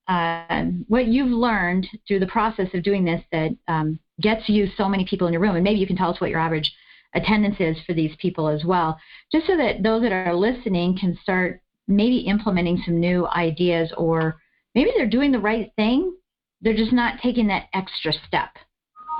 uh, 0.09 0.65
what 0.87 1.07
you've 1.07 1.31
learned 1.31 1.87
through 2.07 2.19
the 2.19 2.27
process 2.27 2.67
of 2.73 2.83
doing 2.83 3.05
this 3.05 3.21
that 3.31 3.51
um, 3.67 3.99
gets 4.21 4.49
you 4.49 4.67
so 4.75 4.89
many 4.89 5.05
people 5.05 5.27
in 5.27 5.33
your 5.33 5.41
room, 5.41 5.55
and 5.55 5.63
maybe 5.63 5.79
you 5.79 5.87
can 5.87 5.95
tell 5.95 6.11
us 6.11 6.19
what 6.19 6.29
your 6.29 6.39
average 6.39 6.71
attendance 7.15 7.55
is 7.59 7.77
for 7.85 7.93
these 7.93 8.15
people 8.19 8.47
as 8.47 8.65
well, 8.65 8.99
just 9.31 9.47
so 9.47 9.55
that 9.55 9.83
those 9.83 10.01
that 10.01 10.11
are 10.11 10.35
listening 10.35 10.97
can 10.99 11.17
start 11.21 11.61
maybe 11.87 12.17
implementing 12.17 12.81
some 12.85 12.99
new 12.99 13.27
ideas 13.27 13.91
or 13.97 14.37
maybe 14.75 14.91
they're 14.95 15.09
doing 15.09 15.31
the 15.31 15.39
right 15.39 15.71
thing 15.75 16.13
they're 16.61 16.75
just 16.75 16.93
not 16.93 17.19
taking 17.21 17.47
that 17.47 17.67
extra 17.73 18.11
step 18.27 18.49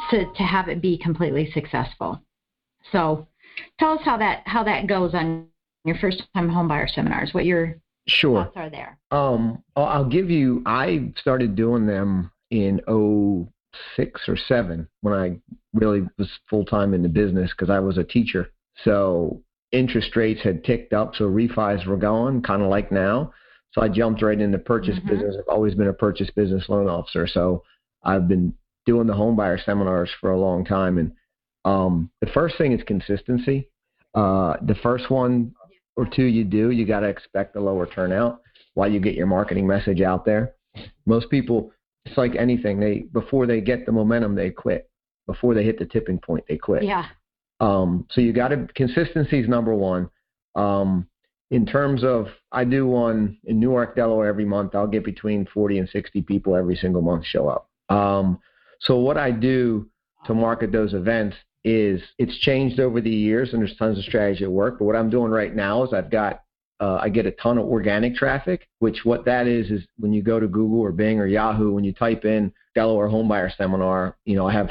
to, 0.09 0.25
to 0.33 0.43
have 0.43 0.67
it 0.67 0.81
be 0.81 0.97
completely 0.97 1.49
successful. 1.53 2.21
So 2.91 3.27
tell 3.79 3.93
us 3.93 4.01
how 4.03 4.17
that 4.17 4.43
how 4.45 4.63
that 4.63 4.87
goes 4.87 5.13
on 5.13 5.47
your 5.85 5.97
first 5.97 6.23
time 6.33 6.49
homebuyer 6.49 6.89
seminars, 6.89 7.33
what 7.33 7.45
your 7.45 7.77
sure. 8.09 8.43
thoughts 8.43 8.57
are 8.57 8.69
there. 8.69 8.97
Um, 9.11 9.63
I'll 9.75 10.09
give 10.09 10.29
you 10.29 10.61
I 10.65 11.11
started 11.17 11.55
doing 11.55 11.85
them 11.85 12.31
in 12.51 12.79
06 13.95 14.21
or 14.27 14.37
7 14.37 14.87
when 15.01 15.13
I 15.13 15.39
really 15.73 16.07
was 16.17 16.29
full 16.49 16.65
time 16.65 16.93
in 16.93 17.03
the 17.03 17.09
business 17.09 17.51
because 17.51 17.69
I 17.69 17.79
was 17.79 17.97
a 17.97 18.03
teacher. 18.03 18.51
So 18.83 19.41
interest 19.71 20.15
rates 20.15 20.41
had 20.41 20.63
ticked 20.63 20.93
up, 20.93 21.15
so 21.15 21.25
refis 21.25 21.85
were 21.85 21.97
going, 21.97 22.41
kind 22.41 22.61
of 22.61 22.69
like 22.69 22.91
now. 22.91 23.33
So 23.71 23.81
I 23.81 23.89
jumped 23.89 24.21
right 24.21 24.39
into 24.39 24.57
purchase 24.57 24.97
mm-hmm. 24.97 25.09
business. 25.09 25.35
I've 25.37 25.53
always 25.53 25.75
been 25.75 25.87
a 25.87 25.93
purchase 25.93 26.29
business 26.35 26.65
loan 26.69 26.89
officer. 26.89 27.27
So 27.27 27.63
I've 28.03 28.27
been 28.27 28.53
doing 28.85 29.07
the 29.07 29.13
home 29.13 29.35
buyer 29.35 29.59
seminars 29.63 30.09
for 30.19 30.31
a 30.31 30.39
long 30.39 30.65
time. 30.65 30.97
And 30.97 31.11
um, 31.65 32.09
the 32.21 32.27
first 32.27 32.57
thing 32.57 32.71
is 32.71 32.81
consistency. 32.87 33.69
Uh, 34.15 34.55
the 34.63 34.75
first 34.81 35.11
one 35.11 35.53
or 35.99 36.05
two 36.05 36.23
you 36.23 36.45
do, 36.45 36.71
you 36.71 36.85
got 36.85 37.01
to 37.01 37.07
expect 37.07 37.57
a 37.57 37.59
lower 37.59 37.85
turnout 37.85 38.41
while 38.73 38.89
you 38.89 38.99
get 39.01 39.15
your 39.15 39.27
marketing 39.27 39.67
message 39.67 40.01
out 40.01 40.23
there. 40.23 40.53
Most 41.05 41.29
people, 41.29 41.71
it's 42.05 42.17
like 42.17 42.35
anything. 42.35 42.79
They 42.79 42.99
before 43.11 43.45
they 43.45 43.59
get 43.59 43.85
the 43.85 43.91
momentum, 43.91 44.33
they 44.33 44.49
quit. 44.49 44.89
Before 45.27 45.53
they 45.53 45.63
hit 45.63 45.77
the 45.77 45.85
tipping 45.85 46.17
point, 46.17 46.45
they 46.47 46.57
quit. 46.57 46.83
Yeah. 46.83 47.05
Um, 47.59 48.07
so 48.11 48.21
you 48.21 48.31
got 48.31 48.47
to 48.47 48.67
consistency 48.73 49.39
is 49.39 49.49
number 49.49 49.75
one. 49.75 50.09
Um, 50.55 51.07
in 51.51 51.65
terms 51.65 52.03
of 52.03 52.27
I 52.51 52.63
do 52.63 52.87
one 52.87 53.37
in 53.43 53.59
Newark, 53.59 53.97
Delaware 53.97 54.29
every 54.29 54.45
month. 54.45 54.75
I'll 54.75 54.87
get 54.87 55.03
between 55.03 55.47
40 55.53 55.79
and 55.79 55.89
60 55.89 56.21
people 56.21 56.55
every 56.55 56.77
single 56.77 57.01
month 57.01 57.25
show 57.25 57.49
up. 57.49 57.69
Um, 57.89 58.39
so 58.79 58.97
what 58.97 59.17
I 59.17 59.31
do 59.31 59.89
to 60.25 60.33
market 60.33 60.71
those 60.71 60.93
events 60.93 61.35
is 61.63 62.01
it's 62.17 62.37
changed 62.39 62.79
over 62.79 63.01
the 63.01 63.09
years, 63.09 63.53
and 63.53 63.61
there's 63.61 63.75
tons 63.77 63.97
of 63.97 64.03
strategy 64.05 64.43
at 64.43 64.51
work. 64.51 64.79
But 64.79 64.85
what 64.85 64.95
I'm 64.95 65.09
doing 65.09 65.31
right 65.31 65.53
now 65.53 65.83
is 65.83 65.93
I've 65.93 66.09
got 66.11 66.43
uh, 66.79 66.99
I 67.01 67.09
get 67.09 67.25
a 67.25 67.31
ton 67.31 67.57
of 67.57 67.65
organic 67.65 68.15
traffic, 68.15 68.67
which 68.79 69.03
what 69.03 69.25
that 69.25 69.47
is 69.47 69.69
is 69.69 69.85
when 69.97 70.13
you 70.13 70.21
go 70.21 70.39
to 70.39 70.47
Google 70.47 70.79
or 70.79 70.91
Bing 70.91 71.19
or 71.19 71.27
Yahoo, 71.27 71.73
when 71.73 71.83
you 71.83 71.93
type 71.93 72.23
in 72.23 72.53
Delaware 72.75 73.09
Homebuyer 73.09 73.55
Seminar, 73.55 74.15
you 74.25 74.35
know 74.35 74.47
I 74.47 74.53
have 74.53 74.69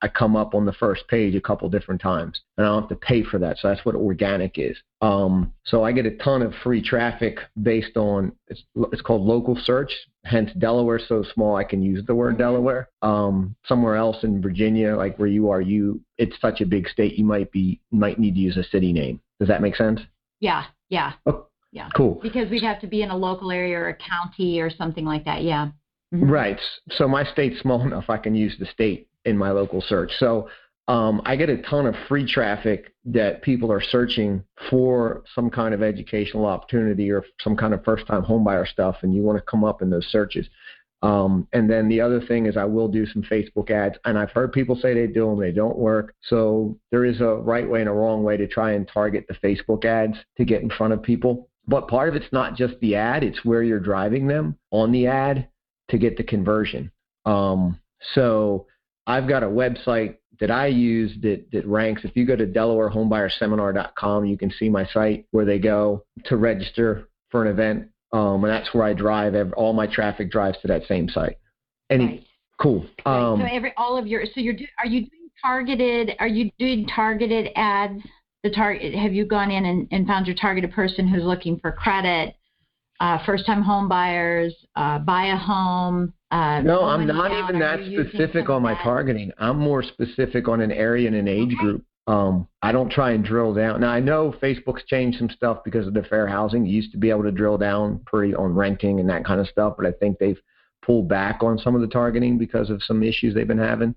I 0.00 0.08
come 0.08 0.36
up 0.36 0.54
on 0.54 0.64
the 0.64 0.72
first 0.72 1.08
page 1.08 1.34
a 1.34 1.40
couple 1.40 1.68
different 1.68 2.00
times, 2.00 2.40
and 2.56 2.66
I 2.66 2.70
don't 2.70 2.82
have 2.82 2.88
to 2.90 3.06
pay 3.06 3.24
for 3.24 3.38
that. 3.38 3.58
So 3.58 3.68
that's 3.68 3.84
what 3.84 3.96
organic 3.96 4.56
is. 4.56 4.76
Um, 5.00 5.52
so 5.64 5.82
I 5.82 5.92
get 5.92 6.06
a 6.06 6.16
ton 6.16 6.42
of 6.42 6.54
free 6.62 6.82
traffic 6.82 7.38
based 7.62 7.96
on 7.96 8.32
it's, 8.46 8.62
it's 8.92 9.02
called 9.02 9.22
local 9.22 9.56
search. 9.56 9.92
Hence 10.24 10.50
Delaware 10.58 11.00
so 11.04 11.24
small 11.34 11.56
I 11.56 11.64
can 11.64 11.82
use 11.82 12.04
the 12.06 12.14
word 12.14 12.34
mm-hmm. 12.34 12.42
Delaware. 12.42 12.88
Um, 13.02 13.56
somewhere 13.66 13.96
else 13.96 14.22
in 14.22 14.40
Virginia, 14.40 14.96
like 14.96 15.18
where 15.18 15.28
you 15.28 15.50
are, 15.50 15.60
you 15.60 16.00
it's 16.16 16.36
such 16.40 16.60
a 16.60 16.66
big 16.66 16.88
state 16.88 17.14
you 17.14 17.24
might 17.24 17.50
be 17.50 17.80
might 17.90 18.18
need 18.18 18.34
to 18.34 18.40
use 18.40 18.56
a 18.56 18.64
city 18.64 18.92
name. 18.92 19.20
Does 19.40 19.48
that 19.48 19.62
make 19.62 19.76
sense? 19.76 20.00
Yeah, 20.40 20.64
yeah. 20.90 21.14
Oh, 21.26 21.46
yeah. 21.72 21.88
Cool. 21.96 22.20
Because 22.22 22.50
we'd 22.50 22.62
have 22.62 22.80
to 22.80 22.86
be 22.86 23.02
in 23.02 23.10
a 23.10 23.16
local 23.16 23.50
area 23.50 23.78
or 23.78 23.88
a 23.88 23.96
county 23.96 24.60
or 24.60 24.70
something 24.70 25.04
like 25.04 25.24
that. 25.24 25.42
Yeah. 25.42 25.70
Mm-hmm. 26.14 26.30
Right. 26.30 26.60
So 26.92 27.06
my 27.08 27.24
state's 27.24 27.60
small 27.60 27.82
enough 27.86 28.08
I 28.08 28.18
can 28.18 28.34
use 28.34 28.56
the 28.58 28.66
state 28.66 29.08
in 29.28 29.36
my 29.36 29.50
local 29.50 29.80
search. 29.80 30.12
So 30.18 30.48
um, 30.88 31.20
I 31.26 31.36
get 31.36 31.50
a 31.50 31.58
ton 31.62 31.86
of 31.86 31.94
free 32.08 32.26
traffic 32.26 32.94
that 33.04 33.42
people 33.42 33.70
are 33.70 33.82
searching 33.82 34.42
for 34.70 35.22
some 35.34 35.50
kind 35.50 35.74
of 35.74 35.82
educational 35.82 36.46
opportunity 36.46 37.10
or 37.10 37.24
some 37.42 37.56
kind 37.56 37.74
of 37.74 37.84
first 37.84 38.06
time 38.06 38.22
homebuyer 38.22 38.66
stuff, 38.66 38.96
and 39.02 39.14
you 39.14 39.22
want 39.22 39.36
to 39.36 39.42
come 39.42 39.64
up 39.64 39.82
in 39.82 39.90
those 39.90 40.06
searches. 40.06 40.46
Um, 41.02 41.46
and 41.52 41.70
then 41.70 41.88
the 41.88 42.00
other 42.00 42.20
thing 42.20 42.46
is 42.46 42.56
I 42.56 42.64
will 42.64 42.88
do 42.88 43.06
some 43.06 43.22
Facebook 43.22 43.70
ads, 43.70 43.96
and 44.06 44.18
I've 44.18 44.30
heard 44.30 44.52
people 44.52 44.76
say 44.76 44.94
they 44.94 45.06
do 45.06 45.26
them, 45.26 45.38
they 45.38 45.52
don't 45.52 45.76
work. 45.76 46.14
So 46.22 46.78
there 46.90 47.04
is 47.04 47.20
a 47.20 47.34
right 47.34 47.68
way 47.68 47.80
and 47.80 47.88
a 47.88 47.92
wrong 47.92 48.24
way 48.24 48.38
to 48.38 48.48
try 48.48 48.72
and 48.72 48.88
target 48.88 49.26
the 49.28 49.34
Facebook 49.34 49.84
ads 49.84 50.16
to 50.38 50.44
get 50.44 50.62
in 50.62 50.70
front 50.70 50.94
of 50.94 51.02
people. 51.02 51.50
But 51.68 51.86
part 51.86 52.08
of 52.08 52.16
it's 52.16 52.32
not 52.32 52.56
just 52.56 52.80
the 52.80 52.96
ad; 52.96 53.22
it's 53.22 53.44
where 53.44 53.62
you're 53.62 53.78
driving 53.78 54.26
them 54.26 54.58
on 54.70 54.90
the 54.90 55.06
ad 55.06 55.48
to 55.90 55.98
get 55.98 56.16
the 56.16 56.24
conversion. 56.24 56.90
Um, 57.26 57.78
so 58.14 58.66
I've 59.08 59.26
got 59.26 59.42
a 59.42 59.46
website 59.46 60.16
that 60.38 60.50
I 60.50 60.66
use 60.66 61.12
that, 61.22 61.50
that 61.50 61.66
ranks. 61.66 62.02
If 62.04 62.14
you 62.14 62.26
go 62.26 62.36
to 62.36 62.46
DelawareHomebuyerSeminar.com, 62.46 64.26
you 64.26 64.38
can 64.38 64.50
see 64.50 64.68
my 64.68 64.86
site 64.86 65.26
where 65.30 65.44
they 65.44 65.58
go 65.58 66.04
to 66.26 66.36
register 66.36 67.08
for 67.30 67.42
an 67.42 67.50
event, 67.50 67.88
um, 68.12 68.44
and 68.44 68.52
that's 68.52 68.72
where 68.72 68.84
I 68.84 68.92
drive. 68.92 69.34
Every, 69.34 69.52
all 69.54 69.72
my 69.72 69.86
traffic 69.86 70.30
drives 70.30 70.58
to 70.62 70.68
that 70.68 70.86
same 70.86 71.08
site. 71.08 71.38
Any 71.90 72.04
Right. 72.04 72.26
cool. 72.60 72.86
Right. 73.04 73.20
Um, 73.20 73.40
so 73.40 73.46
every 73.46 73.72
all 73.76 73.96
of 73.96 74.06
your 74.06 74.24
so 74.26 74.40
you're 74.40 74.54
do, 74.54 74.66
are 74.78 74.86
you 74.86 75.00
doing 75.00 75.30
targeted 75.42 76.12
are 76.18 76.28
you 76.28 76.50
doing 76.58 76.86
targeted 76.86 77.48
ads 77.56 78.02
the 78.44 78.50
target 78.50 78.94
have 78.94 79.14
you 79.14 79.24
gone 79.24 79.50
in 79.50 79.64
and, 79.64 79.88
and 79.90 80.06
found 80.06 80.26
your 80.26 80.36
targeted 80.36 80.72
person 80.72 81.08
who's 81.08 81.24
looking 81.24 81.58
for 81.60 81.72
credit 81.72 82.34
uh, 83.00 83.18
first 83.24 83.46
time 83.46 83.62
home 83.62 83.88
buyers 83.88 84.54
uh, 84.76 84.98
buy 84.98 85.26
a 85.26 85.36
home 85.36 86.12
uh, 86.30 86.60
no, 86.60 86.82
I'm 86.84 87.06
not 87.06 87.28
down? 87.30 87.44
even 87.44 87.58
that 87.60 87.80
specific 88.06 88.50
on 88.50 88.60
my 88.62 88.74
that? 88.74 88.82
targeting. 88.82 89.32
I'm 89.38 89.58
more 89.58 89.82
specific 89.82 90.46
on 90.46 90.60
an 90.60 90.70
area 90.70 91.06
and 91.06 91.16
an 91.16 91.26
age 91.28 91.54
Okay. 91.54 91.56
group. 91.56 91.84
Um, 92.06 92.48
I 92.62 92.70
don't 92.72 92.90
try 92.90 93.12
and 93.12 93.24
drill 93.24 93.54
down. 93.54 93.80
Now 93.80 93.90
I 93.90 94.00
know 94.00 94.34
Facebook's 94.42 94.84
changed 94.84 95.18
some 95.18 95.30
stuff 95.30 95.62
because 95.64 95.86
of 95.86 95.94
the 95.94 96.02
fair 96.02 96.26
housing. 96.26 96.66
You 96.66 96.72
used 96.76 96.92
to 96.92 96.98
be 96.98 97.08
able 97.10 97.22
to 97.22 97.30
drill 97.30 97.56
down 97.58 98.00
pretty 98.06 98.34
on 98.34 98.54
renting 98.54 98.98
and 99.00 99.08
that 99.10 99.24
kind 99.24 99.40
of 99.40 99.46
stuff, 99.48 99.74
but 99.78 99.86
I 99.86 99.92
think 99.92 100.18
they've 100.18 100.40
pulled 100.84 101.08
back 101.08 101.42
on 101.42 101.58
some 101.58 101.74
of 101.74 101.80
the 101.82 101.86
targeting 101.86 102.36
because 102.38 102.68
of 102.70 102.82
some 102.82 103.02
issues 103.02 103.34
they've 103.34 103.46
been 103.48 103.58
having. 103.58 103.94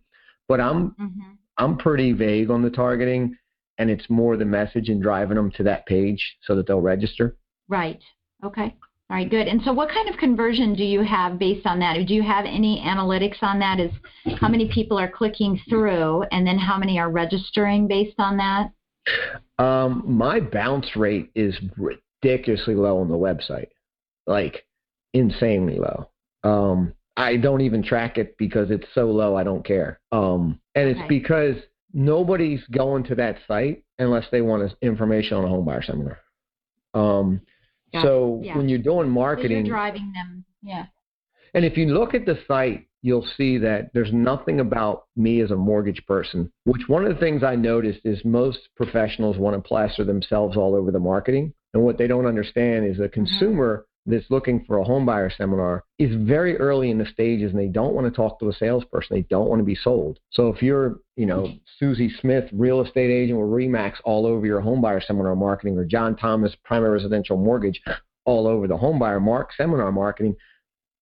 But 0.47 0.59
I'm 0.61 0.91
Mhm. 0.99 1.37
I'm 1.57 1.77
pretty 1.77 2.11
vague 2.13 2.49
on 2.49 2.61
the 2.61 2.69
targeting, 2.69 3.37
and 3.77 3.89
it's 3.89 4.09
more 4.09 4.35
the 4.37 4.45
message 4.45 4.89
and 4.89 5.01
driving 5.01 5.35
them 5.35 5.51
to 5.51 5.63
that 5.63 5.85
page 5.85 6.37
so 6.41 6.55
that 6.55 6.65
they'll 6.67 6.81
register. 6.81 7.35
right 7.67 8.01
okay 8.43 8.75
all 9.11 9.17
right 9.17 9.29
good 9.29 9.47
and 9.47 9.61
so 9.63 9.73
what 9.73 9.89
kind 9.89 10.07
of 10.09 10.15
conversion 10.17 10.73
do 10.73 10.83
you 10.85 11.01
have 11.03 11.37
based 11.37 11.65
on 11.67 11.79
that 11.79 11.97
do 12.07 12.13
you 12.13 12.23
have 12.23 12.45
any 12.45 12.81
analytics 12.85 13.41
on 13.41 13.59
that 13.59 13.79
is 13.79 13.91
how 14.39 14.47
many 14.47 14.69
people 14.69 14.97
are 14.97 15.11
clicking 15.11 15.59
through 15.69 16.23
and 16.31 16.47
then 16.47 16.57
how 16.57 16.77
many 16.77 16.97
are 16.97 17.11
registering 17.11 17.87
based 17.87 18.15
on 18.19 18.37
that 18.37 18.71
Um, 19.59 20.03
my 20.07 20.39
bounce 20.39 20.95
rate 20.95 21.29
is 21.35 21.55
ridiculously 21.77 22.75
low 22.75 22.99
on 22.99 23.09
the 23.09 23.15
website, 23.15 23.67
like 24.27 24.63
insanely 25.13 25.77
low. 25.79 26.09
Um, 26.43 26.93
I 27.17 27.37
don't 27.37 27.61
even 27.61 27.83
track 27.83 28.17
it 28.17 28.35
because 28.37 28.71
it's 28.71 28.87
so 28.93 29.05
low. 29.11 29.35
I 29.35 29.43
don't 29.43 29.65
care. 29.65 29.99
Um, 30.11 30.59
and 30.75 30.87
it's 30.89 30.99
Okay. 30.99 31.07
because 31.07 31.55
nobody's 31.93 32.63
going 32.71 33.03
to 33.05 33.15
that 33.15 33.37
site 33.47 33.83
unless 33.99 34.25
they 34.31 34.41
want 34.41 34.71
information 34.81 35.37
on 35.37 35.45
a 35.45 35.47
home 35.47 35.65
buyer 35.65 35.81
seminar. 35.81 36.19
Um, 36.93 37.41
Got 37.93 38.03
so. 38.03 38.41
Yeah. 38.43 38.57
when 38.57 38.69
you're 38.69 38.79
doing 38.79 39.07
So 39.07 39.11
marketing, 39.11 39.65
you're 39.65 39.75
driving 39.75 40.13
them 40.13 40.45
yeah 40.61 40.85
and 41.53 41.65
if 41.65 41.77
you 41.77 41.87
look 41.87 42.13
at 42.13 42.25
the 42.25 42.39
site, 42.47 42.87
you'll 43.01 43.27
see 43.35 43.57
that 43.57 43.91
there's 43.93 44.13
nothing 44.13 44.59
about 44.59 45.05
me 45.15 45.41
as 45.41 45.51
a 45.51 45.55
mortgage 45.55 46.05
person, 46.05 46.51
which 46.65 46.87
one 46.87 47.05
of 47.05 47.13
the 47.13 47.19
things 47.19 47.43
I 47.43 47.55
noticed 47.55 48.01
is 48.05 48.23
most 48.23 48.59
professionals 48.75 49.37
want 49.37 49.55
to 49.55 49.67
plaster 49.67 50.03
themselves 50.03 50.55
all 50.55 50.75
over 50.75 50.91
the 50.91 50.99
marketing. 50.99 51.53
And 51.73 51.83
what 51.83 51.97
they 51.97 52.07
don't 52.07 52.25
understand 52.25 52.85
is 52.85 52.99
a 52.99 53.03
mm-hmm. 53.03 53.13
consumer 53.13 53.85
that's 54.05 54.29
looking 54.29 54.63
for 54.65 54.77
a 54.77 54.83
home 54.83 55.05
buyer 55.05 55.29
seminar 55.29 55.83
is 55.99 56.15
very 56.27 56.57
early 56.57 56.89
in 56.89 56.97
the 56.97 57.05
stages 57.05 57.51
and 57.51 57.59
they 57.59 57.67
don't 57.67 57.93
want 57.93 58.07
to 58.07 58.15
talk 58.15 58.39
to 58.39 58.49
a 58.49 58.53
salesperson. 58.53 59.15
They 59.15 59.27
don't 59.29 59.47
want 59.47 59.59
to 59.59 59.65
be 59.65 59.75
sold. 59.75 60.19
So 60.31 60.49
if 60.49 60.61
you're, 60.61 60.99
you 61.15 61.27
know, 61.27 61.53
Susie 61.77 62.11
Smith, 62.19 62.45
real 62.51 62.81
estate 62.81 63.11
agent 63.11 63.39
with 63.39 63.49
Remax 63.49 63.95
all 64.03 64.25
over 64.25 64.45
your 64.45 64.59
home 64.59 64.81
buyer 64.81 65.01
seminar 65.01 65.35
marketing 65.35 65.77
or 65.77 65.85
John 65.85 66.15
Thomas, 66.15 66.55
primary 66.63 66.93
residential 66.93 67.37
mortgage 67.37 67.81
all 68.25 68.47
over 68.47 68.67
the 68.67 68.77
home 68.77 68.97
buyer 68.97 69.19
mark 69.19 69.51
seminar 69.55 69.91
marketing, 69.91 70.35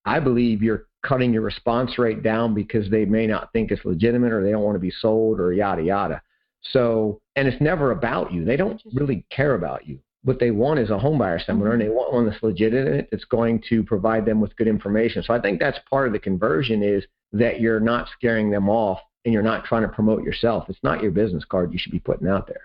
I 0.05 0.19
believe 0.19 0.61
you're 0.61 0.87
cutting 1.01 1.31
your 1.31 1.41
response 1.41 1.97
rate 1.97 2.23
down 2.23 2.53
because 2.53 2.89
they 2.89 3.05
may 3.05 3.27
not 3.27 3.51
think 3.53 3.71
it's 3.71 3.85
legitimate 3.85 4.33
or 4.33 4.43
they 4.43 4.51
don't 4.51 4.63
want 4.63 4.75
to 4.75 4.79
be 4.79 4.91
sold 4.91 5.39
or 5.39 5.53
yada 5.53 5.81
yada. 5.81 6.21
So, 6.61 7.21
and 7.35 7.47
it's 7.47 7.61
never 7.61 7.91
about 7.91 8.33
you. 8.33 8.43
They 8.43 8.57
don't 8.57 8.81
really 8.93 9.25
care 9.29 9.55
about 9.55 9.87
you. 9.87 9.99
What 10.23 10.39
they 10.39 10.51
want 10.51 10.79
is 10.79 10.89
a 10.89 10.99
home 10.99 11.17
buyer 11.17 11.39
seminar 11.39 11.73
and 11.73 11.81
they 11.81 11.89
want 11.89 12.13
one 12.13 12.29
that's 12.29 12.43
legitimate 12.43 13.07
that's 13.09 13.23
going 13.25 13.63
to 13.69 13.83
provide 13.83 14.25
them 14.25 14.41
with 14.41 14.55
good 14.57 14.67
information. 14.67 15.23
So 15.23 15.33
I 15.33 15.39
think 15.39 15.59
that's 15.59 15.79
part 15.89 16.07
of 16.07 16.13
the 16.13 16.19
conversion 16.19 16.83
is 16.83 17.05
that 17.31 17.61
you're 17.61 17.79
not 17.79 18.09
scaring 18.17 18.51
them 18.51 18.69
off 18.69 18.99
and 19.23 19.33
you're 19.33 19.43
not 19.43 19.65
trying 19.65 19.83
to 19.83 19.87
promote 19.87 20.23
yourself. 20.23 20.65
It's 20.69 20.79
not 20.83 21.01
your 21.01 21.11
business 21.11 21.45
card 21.45 21.71
you 21.71 21.79
should 21.79 21.91
be 21.91 21.99
putting 21.99 22.27
out 22.27 22.47
there. 22.47 22.63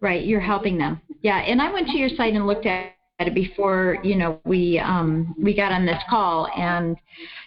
Right, 0.00 0.24
you're 0.24 0.40
helping 0.40 0.78
them. 0.78 1.00
Yeah, 1.22 1.38
and 1.38 1.60
I 1.60 1.72
went 1.72 1.88
to 1.88 1.96
your 1.96 2.08
site 2.10 2.34
and 2.34 2.46
looked 2.46 2.66
at 2.66 2.92
it 3.20 3.34
before, 3.34 3.98
you 4.04 4.14
know, 4.14 4.40
we 4.44 4.78
um 4.78 5.34
we 5.42 5.54
got 5.54 5.72
on 5.72 5.84
this 5.84 6.00
call 6.08 6.48
and 6.56 6.96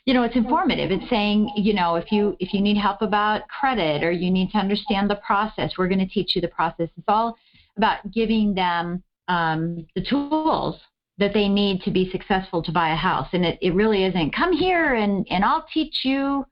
you 0.06 0.14
know, 0.14 0.24
it's 0.24 0.36
informative. 0.36 0.92
It's 0.92 1.10
saying, 1.10 1.52
you 1.56 1.74
know, 1.74 1.96
if 1.96 2.12
you 2.12 2.36
if 2.40 2.54
you 2.54 2.62
need 2.62 2.78
help 2.78 3.02
about 3.02 3.48
credit 3.48 4.04
or 4.04 4.12
you 4.12 4.32
need 4.32 4.52
to 4.52 4.58
understand 4.58 5.10
the 5.10 5.16
process, 5.16 5.74
we're 5.78 5.88
going 5.88 6.00
to 6.00 6.08
teach 6.08 6.36
you 6.36 6.42
the 6.42 6.50
process. 6.50 6.90
It's 6.98 7.06
all 7.08 7.38
about 7.78 8.12
giving 8.12 8.54
them 8.54 9.02
um 9.28 9.86
the 9.96 10.04
tools 10.04 10.80
that 11.18 11.34
they 11.34 11.48
need 11.48 11.82
to 11.84 11.92
be 11.92 12.10
successful 12.10 12.64
to 12.64 12.72
buy 12.72 12.94
a 12.94 12.96
house. 12.96 13.28
And 13.34 13.46
it, 13.46 13.60
it 13.62 13.76
really 13.76 14.04
isn't 14.06 14.36
come 14.36 14.54
here 14.54 14.96
and 14.96 15.28
and 15.30 15.44
I'll 15.46 15.66
teach 15.74 16.04
you 16.04 16.46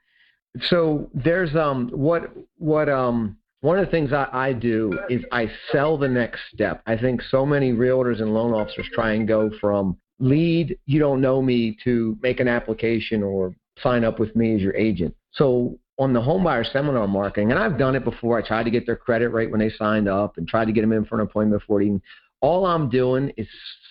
So 0.70 1.10
there's 1.14 1.56
um 1.56 1.90
what 1.90 2.32
what 2.58 2.90
um 2.90 3.38
one 3.62 3.78
of 3.78 3.86
the 3.86 3.92
things 3.92 4.14
I, 4.14 4.28
I 4.32 4.54
do 4.54 4.98
is 5.10 5.24
I 5.32 5.52
sell 5.72 5.98
the 5.98 6.08
next 6.08 6.40
step. 6.54 6.82
I 6.86 6.96
think 6.96 7.22
so 7.22 7.46
many 7.46 7.74
realtors 7.74 8.22
and 8.22 8.34
loan 8.34 8.54
officers 8.54 8.88
try 8.94 9.14
and 9.14 9.28
go 9.28 9.52
from 9.60 9.98
lead, 10.20 10.78
you 10.86 11.00
don't 11.00 11.22
know 11.22 11.42
me, 11.42 11.78
to 11.84 12.18
make 12.22 12.40
an 12.40 12.48
application 12.48 13.22
or 13.22 13.54
sign 13.82 14.04
up 14.04 14.20
with 14.20 14.36
me 14.36 14.56
as 14.56 14.62
your 14.62 14.76
agent. 14.76 15.14
So 15.32 15.78
on 15.98 16.14
the 16.14 16.22
homebuyer 16.22 16.70
seminar 16.72 17.08
marketing, 17.08 17.52
and 17.52 17.60
I've 17.60 17.78
done 17.78 17.96
it 17.96 18.06
before. 18.06 18.38
I 18.38 18.48
tried 18.48 18.64
to 18.64 18.72
get 18.72 18.86
their 18.86 18.96
credit 18.96 19.30
rate 19.30 19.52
when 19.52 19.60
they 19.60 19.70
signed 19.70 20.08
up 20.08 20.38
and 20.38 20.48
tried 20.48 20.66
to 20.66 20.72
get 20.72 20.82
them 20.82 20.94
in 20.94 21.04
for 21.06 21.16
an 21.16 21.22
appointment 21.22 21.62
before 21.62 21.82
even. 21.82 22.02
All 22.42 22.66
I'm 22.66 22.90
doing 22.90 23.32
is 23.38 23.48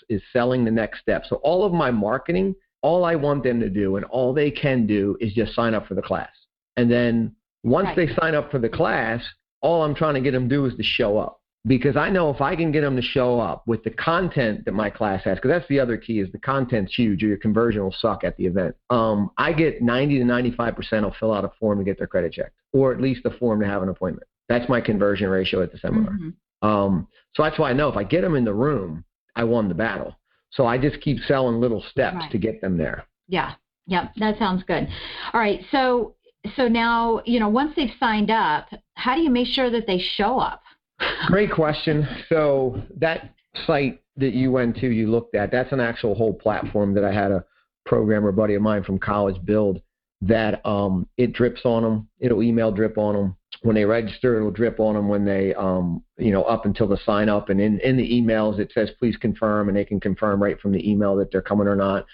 is 0.09 0.23
selling 0.33 0.65
the 0.65 0.71
next 0.71 1.01
step. 1.01 1.25
So 1.27 1.37
all 1.37 1.65
of 1.65 1.73
my 1.75 1.91
marketing, 1.91 2.55
all 2.81 3.05
I 3.05 3.15
want 3.15 3.43
them 3.43 3.61
to 3.61 3.69
do 3.69 3.97
and 3.97 4.05
all 4.07 4.33
they 4.33 4.51
can 4.51 4.87
do 4.87 5.17
is 5.21 5.35
just 5.35 5.55
sign 5.55 5.75
up 5.75 5.87
for 5.87 5.95
the 5.95 6.01
class. 6.03 6.31
And 6.79 6.91
then 6.91 7.35
once 7.63 7.89
Right. 7.89 7.97
they 8.09 8.15
sign 8.15 8.35
up 8.35 8.51
for 8.51 8.59
the 8.59 8.69
class, 8.71 9.23
all 9.61 9.83
I'm 9.83 9.95
trying 9.95 10.15
to 10.15 10.21
get 10.21 10.31
them 10.31 10.49
to 10.49 10.55
do 10.55 10.65
is 10.65 10.75
to 10.77 10.83
show 10.83 11.19
up. 11.19 11.41
Because 11.67 11.97
I 11.97 12.09
know 12.09 12.31
if 12.31 12.41
I 12.41 12.57
can 12.57 12.73
get 12.73 12.81
them 12.83 12.97
to 12.97 13.03
show 13.03 13.39
up 13.39 13.65
with 13.67 13.83
the 13.85 13.91
content 13.91 14.65
that 14.65 14.73
my 14.73 14.89
class 14.89 15.25
has, 15.25 15.37
because 15.37 15.51
that's 15.51 15.69
the 15.69 15.81
other 15.81 15.99
key 15.99 16.21
is 16.21 16.31
the 16.33 16.39
content's 16.39 16.95
huge 16.95 17.23
or 17.23 17.27
your 17.27 17.37
conversion 17.37 17.83
will 17.83 17.93
suck 17.93 18.25
at 18.25 18.37
the 18.39 18.47
event. 18.47 18.75
Um, 18.89 19.31
I 19.37 19.53
get 19.53 19.83
90 19.83 20.21
to 20.21 20.25
95% 20.25 21.03
will 21.03 21.11
fill 21.21 21.35
out 21.35 21.45
a 21.45 21.51
form 21.61 21.77
to 21.79 21.85
get 21.85 21.99
their 21.99 22.07
credit 22.07 22.33
checked 22.33 22.55
or 22.73 22.95
at 22.95 23.01
least 23.03 23.27
a 23.27 23.31
form 23.31 23.61
to 23.61 23.67
have 23.67 23.83
an 23.83 23.91
appointment. 23.91 24.27
That's 24.49 24.69
my 24.71 24.81
conversion 24.81 25.29
ratio 25.29 25.61
at 25.61 25.73
the 25.73 25.79
seminar. 25.79 26.13
Mhm. 26.13 26.33
Um, 26.63 27.07
so 27.35 27.43
that's 27.43 27.59
why 27.59 27.71
I 27.71 27.73
know 27.73 27.89
if 27.89 27.97
I 27.97 28.05
get 28.05 28.23
them 28.23 28.35
in 28.35 28.45
the 28.45 28.55
room, 28.55 29.05
I 29.37 29.45
won 29.45 29.69
the 29.69 29.75
battle. 29.75 30.17
So 30.51 30.67
I 30.67 30.79
just 30.79 31.01
keep 31.01 31.19
selling 31.27 31.61
little 31.61 31.83
steps 31.91 32.17
Right. 32.17 32.33
to 32.33 32.39
get 32.39 32.61
them 32.61 32.77
there. 32.77 33.05
Yeah, 33.29 33.53
yeah, 33.87 34.09
that 34.17 34.39
sounds 34.39 34.63
good. 34.65 34.89
All 35.33 35.41
right, 35.41 35.61
so 35.71 36.15
so 36.57 36.69
now 36.69 37.21
you 37.27 37.39
know 37.41 37.49
once 37.49 37.73
they've 37.77 37.93
signed 38.01 38.31
up, 38.31 38.69
how 38.95 39.15
do 39.15 39.21
you 39.21 39.31
make 39.31 39.49
sure 39.49 39.71
that 39.71 39.87
they 39.87 39.99
show 39.99 40.39
up? 40.39 40.63
Great 41.27 41.53
question. 41.53 42.07
So 42.29 42.83
that 42.97 43.35
site 43.67 44.01
that 44.17 44.33
you 44.35 44.51
went 44.51 44.77
to, 44.79 44.89
you 44.89 45.11
looked 45.11 45.35
at, 45.35 45.51
that's 45.51 45.73
an 45.73 45.81
actual 45.81 46.15
whole 46.15 46.35
platform 46.35 46.95
that 46.95 47.05
I 47.05 47.13
had 47.13 47.31
a 47.31 47.45
programmer 47.87 48.33
buddy 48.33 48.55
of 48.55 48.63
mine 48.63 48.83
from 48.83 48.99
college 48.99 49.37
build 49.45 49.81
that 50.23 50.65
um, 50.67 51.09
it 51.17 51.33
drips 51.33 51.61
on 51.65 51.83
them. 51.83 52.09
It'll 52.19 52.43
email 52.43 52.73
drip 52.73 52.99
on 52.99 53.15
them. 53.15 53.37
When 53.63 53.75
they 53.75 53.85
register, 53.85 54.37
it'll 54.37 54.51
drip 54.51 54.79
on 54.79 54.95
them 54.95 55.09
when 55.09 55.25
they, 55.25 55.55
um, 55.55 56.03
you 56.17 56.31
know, 56.31 56.45
up 56.45 56.65
until 56.65 56.87
the 56.87 56.99
sign 57.05 57.29
up. 57.29 57.49
And 57.49 57.61
in, 57.61 57.81
in 57.81 57.97
the 57.97 58.09
emails, 58.09 58.59
it 58.59 58.71
says, 58.73 58.91
please 58.99 59.17
confirm, 59.17 59.69
and 59.69 59.77
they 59.77 59.85
can 59.85 59.99
confirm 59.99 60.43
right 60.43 60.61
from 60.61 60.73
the 60.73 60.91
email 60.91 61.17
that 61.17 61.33
they're 61.33 61.43
coming 61.43 61.67
or 61.67 61.77
not. 61.77 62.07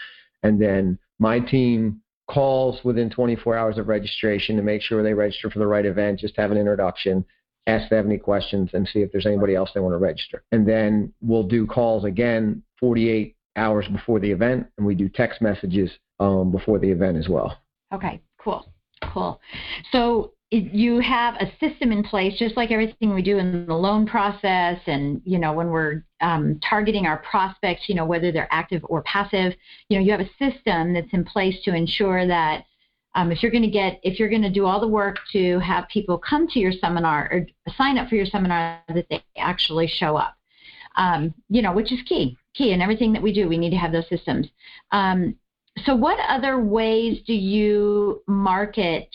And 0.43 0.61
then 0.61 0.99
my 1.19 1.41
team 1.41 2.01
calls 2.29 2.83
within 2.83 3.11
24 3.11 3.57
hours 3.57 3.79
of 3.79 3.89
registration 3.89 4.57
to 4.57 4.63
make 4.63 4.81
sure 4.81 5.03
they 5.03 5.13
register 5.13 5.51
for 5.51 5.59
the 5.59 5.67
right 5.67 5.85
event, 5.85 6.21
just 6.21 6.37
have 6.37 6.51
an 6.51 6.57
introduction 6.57 7.25
ask 7.67 7.85
if 7.85 7.91
they 7.91 7.97
have 7.97 8.07
any 8.07 8.19
questions 8.19 8.71
and 8.73 8.89
see 8.89 9.01
if 9.01 9.11
there's 9.13 9.27
anybody 9.27 9.55
else 9.55 9.71
they 9.75 9.81
want 9.81 9.93
to 9.93 9.99
register. 9.99 10.43
And 10.53 10.67
then 10.69 11.13
we'll 11.21 11.45
do 11.45 11.67
calls 11.67 12.05
again 12.05 12.63
48 12.79 13.37
hours 13.57 13.87
before 13.89 14.21
the 14.21 14.31
event, 14.31 14.67
and 14.77 14.87
we 14.87 14.95
do 14.95 15.09
text 15.09 15.41
messages 15.41 15.91
um, 16.21 16.51
before 16.51 16.79
the 16.79 16.91
event 16.91 17.17
as 17.17 17.29
well. 17.29 17.59
Okay, 17.93 18.21
cool, 18.39 18.69
cool. 19.13 19.41
So 19.93 20.33
you 20.55 21.01
have 21.01 21.35
a 21.37 21.51
system 21.59 21.93
in 21.93 22.03
place, 22.03 22.39
just 22.39 22.57
like 22.57 22.71
everything 22.71 23.15
we 23.15 23.23
do 23.23 23.39
in 23.39 23.67
the 23.67 23.75
loan 23.75 24.07
process, 24.07 24.79
and 24.87 25.21
you 25.25 25.39
know 25.39 25.53
when 25.53 25.69
we're 25.69 26.05
um, 26.21 26.61
targeting 26.69 27.07
our 27.07 27.19
prospects, 27.19 27.89
you 27.89 27.95
know 27.95 28.05
whether 28.05 28.33
they're 28.33 28.53
active 28.53 28.83
or 28.85 29.03
passive. 29.03 29.55
You 29.89 29.99
know 29.99 30.05
you 30.05 30.11
have 30.13 30.21
a 30.21 30.31
system 30.39 30.95
that's 30.95 31.13
in 31.13 31.25
place 31.25 31.57
to 31.65 31.75
ensure 31.75 32.27
that 32.27 32.65
um, 33.15 33.33
if 33.33 33.43
you're 33.43 33.53
going 33.53 33.63
to 33.63 33.71
get 33.71 34.01
if 34.03 34.19
you're 34.19 34.31
going 34.31 34.43
to 34.43 34.51
do 34.51 34.67
all 34.67 34.81
the 34.81 34.89
work 34.89 35.19
to 35.33 35.59
have 35.61 35.89
people 35.89 36.19
come 36.19 36.49
to 36.49 36.59
your 36.59 36.73
seminar 36.73 37.29
or 37.33 37.47
sign 37.77 37.99
up 37.99 38.09
for 38.09 38.15
your 38.15 38.27
seminar 38.27 38.81
that 38.89 39.07
they 39.11 39.23
actually 39.37 39.87
show 39.87 40.17
up 40.17 40.35
um, 40.97 41.33
you 41.49 41.63
know 41.63 41.73
which 41.73 41.93
is 41.93 42.01
key 42.03 42.37
key 42.55 42.73
in 42.73 42.81
everything 42.81 43.13
that 43.13 43.23
we 43.23 43.33
do. 43.33 43.49
We 43.49 43.59
need 43.59 43.71
to 43.71 43.77
have 43.77 43.93
those 43.93 44.09
systems. 44.09 44.49
Um, 44.91 45.37
so, 45.85 45.95
what 45.95 46.19
other 46.29 46.61
ways 46.61 47.21
do 47.27 47.35
you 47.35 48.23
market 48.27 49.09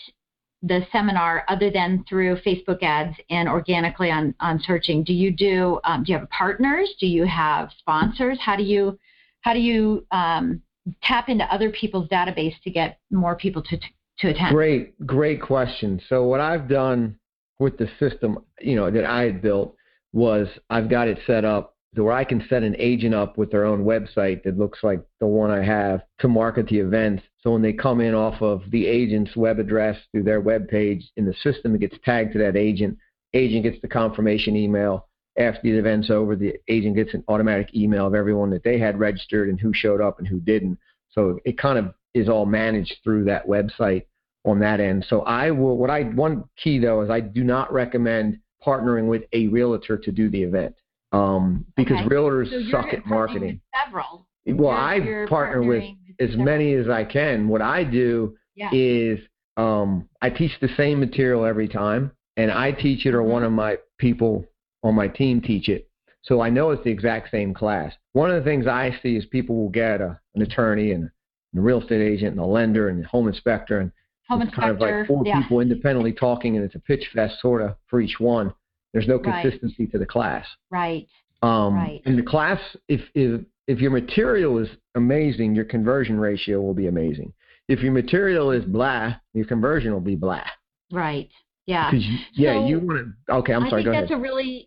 the 0.62 0.86
seminar 0.92 1.44
other 1.48 1.70
than 1.70 2.04
through 2.08 2.36
Facebook 2.36 2.82
ads 2.82 3.16
and 3.30 3.48
organically 3.48 4.10
on, 4.10 4.34
on 4.40 4.60
searching? 4.60 5.02
Do 5.02 5.12
you 5.12 5.30
do 5.30 5.80
um, 5.84 6.04
do 6.04 6.12
you 6.12 6.18
have 6.18 6.28
partners? 6.30 6.88
Do 7.00 7.06
you 7.06 7.24
have 7.26 7.70
sponsors? 7.78 8.38
How 8.40 8.56
do 8.56 8.62
you 8.62 8.98
how 9.42 9.54
do 9.54 9.60
you 9.60 10.06
um, 10.10 10.60
tap 11.02 11.28
into 11.28 11.44
other 11.44 11.70
people's 11.70 12.08
database 12.08 12.54
to 12.64 12.70
get 12.70 12.98
more 13.10 13.36
people 13.36 13.62
to 13.62 13.78
to 14.18 14.28
attend? 14.28 14.54
Great, 14.54 15.06
great 15.06 15.40
question. 15.40 16.00
So 16.08 16.24
what 16.24 16.40
I've 16.40 16.68
done 16.68 17.16
with 17.58 17.78
the 17.78 17.88
system, 17.98 18.38
you 18.60 18.76
know, 18.76 18.90
that 18.90 19.04
I 19.04 19.22
had 19.22 19.40
built 19.40 19.74
was 20.12 20.48
I've 20.68 20.90
got 20.90 21.08
it 21.08 21.18
set 21.26 21.44
up 21.44 21.76
where 21.94 22.12
I 22.12 22.24
can 22.24 22.44
set 22.48 22.62
an 22.62 22.76
agent 22.78 23.14
up 23.14 23.36
with 23.36 23.50
their 23.50 23.64
own 23.64 23.84
website 23.84 24.44
that 24.44 24.58
looks 24.58 24.80
like 24.82 25.00
the 25.18 25.26
one 25.26 25.50
I 25.50 25.62
have 25.62 26.02
to 26.20 26.28
market 26.28 26.68
the 26.68 26.78
events. 26.78 27.24
So 27.40 27.52
when 27.52 27.62
they 27.62 27.72
come 27.72 28.00
in 28.00 28.14
off 28.14 28.40
of 28.42 28.62
the 28.70 28.86
agent's 28.86 29.34
web 29.34 29.58
address 29.58 29.98
through 30.12 30.22
their 30.22 30.40
web 30.40 30.68
page 30.68 31.10
in 31.16 31.24
the 31.24 31.34
system, 31.34 31.74
it 31.74 31.80
gets 31.80 31.96
tagged 32.04 32.32
to 32.34 32.38
that 32.40 32.56
agent. 32.56 32.96
Agent 33.34 33.64
gets 33.64 33.80
the 33.82 33.88
confirmation 33.88 34.56
email. 34.56 35.08
After 35.36 35.62
the 35.62 35.78
event's 35.78 36.10
over, 36.10 36.36
the 36.36 36.54
agent 36.68 36.96
gets 36.96 37.14
an 37.14 37.24
automatic 37.28 37.74
email 37.74 38.06
of 38.06 38.14
everyone 38.14 38.50
that 38.50 38.64
they 38.64 38.78
had 38.78 38.98
registered 38.98 39.48
and 39.48 39.58
who 39.58 39.72
showed 39.72 40.00
up 40.00 40.18
and 40.18 40.28
who 40.28 40.38
didn't. 40.40 40.78
So 41.10 41.38
it 41.44 41.58
kind 41.58 41.78
of 41.78 41.94
is 42.14 42.28
all 42.28 42.46
managed 42.46 42.96
through 43.02 43.24
that 43.24 43.46
website 43.46 44.06
on 44.44 44.60
that 44.60 44.80
end. 44.80 45.06
So 45.08 45.22
I 45.22 45.50
will. 45.50 45.76
What 45.76 45.90
I 45.90 46.02
one 46.02 46.44
key 46.56 46.78
though 46.78 47.02
is 47.02 47.10
I 47.10 47.20
do 47.20 47.44
not 47.44 47.72
recommend 47.72 48.38
partnering 48.64 49.06
with 49.06 49.22
a 49.32 49.48
realtor 49.48 49.96
to 49.96 50.12
do 50.12 50.28
the 50.28 50.42
event 50.42 50.74
um, 51.12 51.64
because 51.76 51.98
Okay. 52.00 52.08
realtors 52.14 52.50
So 52.50 52.70
suck 52.70 52.92
at 52.94 53.04
marketing. 53.06 53.60
Several. 53.84 54.26
Well, 54.46 54.96
You're- 54.96 55.24
I 55.24 55.26
partner 55.28 55.62
with 55.62 55.84
as 56.18 56.30
several. 56.30 56.44
many 56.44 56.72
as 56.74 56.88
I 56.88 57.04
can. 57.04 57.48
What 57.48 57.62
I 57.62 57.84
do 57.84 58.36
Yeah. 58.56 58.70
is 58.72 59.20
um, 59.56 60.08
I 60.22 60.30
teach 60.30 60.58
the 60.60 60.68
same 60.76 61.00
material 61.00 61.44
every 61.44 61.68
time, 61.68 62.12
and 62.36 62.50
I 62.50 62.72
teach 62.72 63.04
it 63.04 63.14
or 63.14 63.22
one 63.22 63.42
of 63.42 63.52
my 63.52 63.78
people 63.98 64.46
on 64.82 64.94
my 64.94 65.08
team 65.08 65.40
teach 65.42 65.68
it. 65.68 65.88
So 66.22 66.40
I 66.40 66.48
know 66.50 66.70
it's 66.70 66.84
the 66.84 66.90
exact 66.90 67.30
same 67.30 67.52
class. 67.52 67.92
One 68.12 68.30
of 68.30 68.36
the 68.42 68.48
things 68.48 68.66
I 68.66 68.96
see 69.02 69.16
is 69.16 69.26
people 69.26 69.56
will 69.56 69.68
get 69.68 70.00
a, 70.00 70.18
an 70.34 70.42
attorney 70.42 70.92
and 70.92 71.10
a 71.56 71.60
real 71.60 71.80
estate 71.82 72.00
agent 72.00 72.32
and 72.32 72.40
a 72.40 72.46
lender 72.46 72.88
and 72.88 73.04
a 73.04 73.08
home 73.08 73.28
inspector, 73.28 73.80
and 73.80 73.92
Home 74.28 74.42
it's 74.42 74.54
kind 74.54 74.70
of 74.70 74.78
like 74.80 75.06
four 75.08 75.24
yeah. 75.26 75.42
people 75.42 75.60
independently 75.60 76.12
talking, 76.12 76.56
and 76.56 76.64
it's 76.64 76.76
a 76.76 76.80
pitch 76.80 77.08
fest 77.12 77.40
sort 77.40 77.60
of 77.62 77.74
for 77.88 78.00
each 78.00 78.20
one. 78.20 78.54
There's 78.92 79.06
no 79.08 79.18
Right. 79.18 79.42
consistency 79.42 79.86
to 79.88 79.98
the 79.98 80.06
class. 80.06 80.46
Right. 80.70 81.06
Um, 81.42 81.74
Right. 81.74 82.02
In 82.04 82.16
the 82.16 82.22
class, 82.22 82.60
if, 82.88 83.00
if 83.14 83.42
if 83.66 83.80
your 83.80 83.92
material 83.92 84.58
is 84.58 84.68
amazing, 84.96 85.54
your 85.54 85.64
conversion 85.64 86.18
ratio 86.18 86.60
will 86.60 86.74
be 86.74 86.88
amazing. 86.88 87.32
If 87.68 87.82
your 87.82 87.92
material 87.92 88.50
is 88.50 88.64
blah, 88.64 89.14
your 89.32 89.44
conversion 89.46 89.92
will 89.92 90.00
be 90.00 90.16
blah. 90.16 90.42
Right. 90.90 91.30
Yeah. 91.66 91.92
you- 91.92 92.18
yeah, 92.32 92.54
So, 92.54 92.66
you 92.66 92.80
want 92.80 93.06
to. 93.28 93.34
Okay, 93.36 93.52
I'm 93.54 93.64
I 93.64 93.70
sorry. 93.70 93.82
think 93.84 93.94
Go 93.94 94.00
that's 94.00 94.10
ahead. 94.10 94.18
a 94.18 94.22
really 94.22 94.66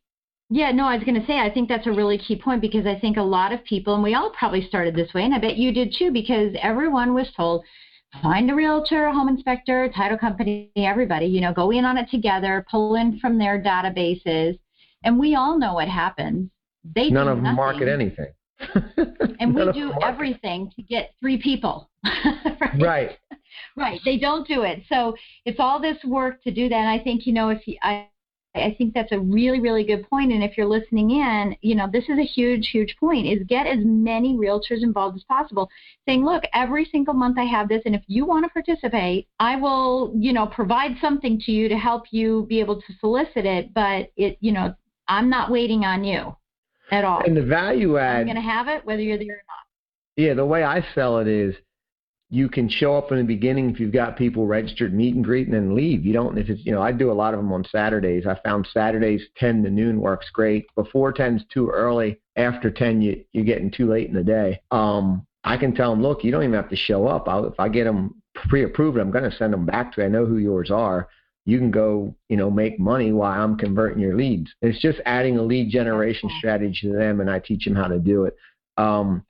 yeah, 0.50 0.72
no, 0.72 0.86
I 0.86 0.96
was 0.96 1.03
going 1.03 1.20
to 1.20 1.25
say 1.25 1.39
I 1.39 1.50
think 1.51 1.68
that's 1.68 1.88
a 1.88 1.92
really 1.92 2.18
key 2.18 2.36
point 2.36 2.62
because 2.62 2.86
I 2.86 2.98
think 3.00 3.18
a 3.18 3.24
lot 3.24 3.51
of 3.53 3.63
people 3.63 3.96
and 3.96 4.03
we 4.03 4.13
all 4.13 4.30
probably 4.38 4.62
started 4.68 4.96
this 4.96 5.12
way 5.13 5.24
and 5.24 5.34
I 5.34 5.39
bet 5.39 5.58
you 5.58 5.72
did 5.74 5.96
too 5.98 6.12
because 6.12 6.53
everyone 6.62 7.13
was 7.15 7.27
told 7.36 7.63
find 8.22 8.50
a 8.50 8.55
realtor, 8.55 9.05
a 9.05 9.13
home 9.13 9.29
inspector, 9.29 9.89
title 9.96 10.17
company, 10.17 10.72
everybody, 10.75 11.25
you 11.25 11.41
know, 11.41 11.53
go 11.53 11.72
in 11.72 11.86
on 11.86 11.98
it 11.98 12.10
together, 12.10 12.65
pull 12.70 12.96
in 12.96 13.20
from 13.20 13.38
their 13.38 13.62
databases 13.62 14.58
and 15.03 15.20
we 15.20 15.36
all 15.36 15.58
know 15.58 15.74
what 15.74 15.88
happens. 15.88 16.50
They 16.96 17.10
None 17.10 17.27
of 17.27 17.41
them 17.41 17.55
market 17.55 17.88
anything. 17.88 18.34
and 19.39 19.53
we 19.53 19.72
do 19.72 19.93
everything 20.01 20.72
to 20.75 20.82
get 20.82 21.13
three 21.20 21.41
people. 21.41 21.89
right? 22.05 22.79
Right. 22.79 23.17
Right. 23.75 24.00
They 24.03 24.17
don't 24.17 24.48
do 24.48 24.63
it. 24.63 24.84
So 24.89 25.15
it's 25.46 25.60
all 25.60 25.82
this 25.82 25.98
work 26.05 26.41
to 26.43 26.51
do 26.51 26.70
that. 26.70 26.75
And 26.75 26.89
I 26.89 27.00
think, 27.00 27.25
you 27.25 27.33
know, 27.33 27.50
if 27.50 27.68
you, 27.68 27.77
I, 27.81 28.07
I 28.55 28.75
think 28.77 28.94
that's 28.94 29.11
a 29.11 29.20
really, 29.20 29.59
really 29.59 29.83
good 29.83 30.07
point. 30.07 30.31
And 30.31 30.44
if 30.44 30.57
you're 30.57 30.68
listening 30.68 31.11
in, 31.11 31.55
you 31.61 31.74
know, 31.74 31.87
this 31.92 32.03
is 32.03 32.20
a 32.20 32.24
huge, 32.24 32.70
huge 32.70 32.96
point 33.00 33.25
is 33.25 33.39
get 33.48 33.66
as 33.66 33.79
many 33.81 34.35
realtors 34.35 34.83
involved 34.83 35.18
as 35.18 35.24
possible 35.24 35.70
saying, 36.07 36.24
look, 36.24 36.44
every 36.53 36.85
single 36.85 37.16
month 37.16 37.39
I 37.39 37.46
have 37.46 37.68
this. 37.68 37.81
And 37.85 37.96
if 37.96 38.03
you 38.05 38.25
want 38.25 38.46
to 38.46 38.50
participate, 38.50 39.27
I 39.39 39.55
will, 39.55 40.13
you 40.16 40.33
know, 40.33 40.46
provide 40.46 40.98
something 41.01 41.39
to 41.46 41.51
you 41.51 41.68
to 41.68 41.77
help 41.77 42.03
you 42.11 42.46
be 42.48 42.59
able 42.59 42.79
to 42.79 42.94
solicit 43.00 43.46
it. 43.46 43.74
But 43.74 44.11
it, 44.18 44.37
you 44.39 44.51
know, 44.51 44.75
I'm 45.07 45.29
not 45.29 45.50
waiting 45.50 45.83
on 45.83 46.03
you 46.03 46.35
at 46.92 47.03
all. 47.03 47.24
And 47.25 47.35
the 47.35 47.44
value 47.44 47.98
add. 47.98 48.20
I'm 48.20 48.25
going 48.25 48.35
to 48.35 48.42
have 48.42 48.68
it 48.68 48.85
whether 48.85 49.01
you're 49.01 49.18
there 49.18 49.27
or 49.27 49.44
not. 49.48 50.24
yeah, 50.24 50.35
the 50.35 50.46
way 50.46 50.63
I 50.63 50.85
sell 50.94 51.18
it 51.18 51.27
is 51.27 51.55
you 52.33 52.50
can 52.50 52.67
show 52.67 52.98
up 52.98 53.11
in 53.11 53.19
the 53.19 53.24
beginning 53.24 53.69
if 53.69 53.79
you've 53.79 53.93
got 53.93 54.17
people 54.17 54.48
registered, 54.48 54.91
meet 54.91 55.13
and 55.13 55.24
greet, 55.24 55.46
and 55.46 55.53
then 55.53 55.75
leave. 55.75 56.03
You 56.03 56.13
don't, 56.13 56.35
if 56.35 56.50
it's, 56.50 56.65
you 56.65 56.72
know, 56.72 56.81
I 56.81 56.91
do 56.91 57.11
a 57.11 57.13
lot 57.13 57.35
of 57.35 57.39
them 57.39 57.53
on 57.53 57.63
Saturdays. 57.63 58.25
I 58.25 58.39
found 58.43 58.67
Saturdays 58.74 59.22
10 59.37 59.61
to 59.63 59.69
noon 59.69 60.01
works 60.01 60.31
great. 60.33 60.65
Before 60.74 61.13
10 61.13 61.35
is 61.35 61.43
too 61.53 61.69
early. 61.69 62.19
After 62.35 62.72
10, 62.72 63.03
you, 63.03 63.24
you're 63.33 63.46
getting 63.46 63.69
too 63.69 63.87
late 63.87 64.07
in 64.07 64.15
the 64.15 64.24
day. 64.24 64.59
Um, 64.72 65.27
I 65.43 65.57
can 65.57 65.75
tell 65.75 65.91
them, 65.91 66.01
look, 66.01 66.24
you 66.24 66.31
don't 66.31 66.41
even 66.41 66.55
have 66.55 66.72
to 66.72 66.75
show 66.75 67.05
up. 67.05 67.29
I'll, 67.29 67.46
if 67.46 67.59
I 67.59 67.69
get 67.69 67.83
them 67.83 68.15
pre-approved, 68.33 68.98
I'm 68.98 69.11
going 69.11 69.29
to 69.29 69.37
send 69.37 69.53
them 69.53 69.67
back 69.67 69.93
to 69.93 70.01
you. 70.01 70.07
I 70.07 70.09
know 70.09 70.25
who 70.25 70.39
yours 70.39 70.72
are. 70.72 71.09
You 71.46 71.59
can 71.59 71.69
go, 71.69 72.15
you 72.29 72.37
know, 72.37 72.50
make 72.50 72.79
money 72.79 73.11
while 73.11 73.39
I'm 73.39 73.57
converting 73.57 74.01
your 74.01 74.17
leads. 74.17 74.50
It's 74.63 74.81
just 74.81 75.00
adding 75.05 75.37
a 75.37 75.43
lead 75.43 75.69
generation 75.69 76.31
strategy 76.39 76.87
to 76.87 76.93
them, 76.93 77.19
and 77.19 77.29
I 77.29 77.37
teach 77.37 77.65
them 77.65 77.75
how 77.75 77.89
to 77.89 78.00
do 78.00 78.24
it. 78.25 78.35
Um, 78.77 79.24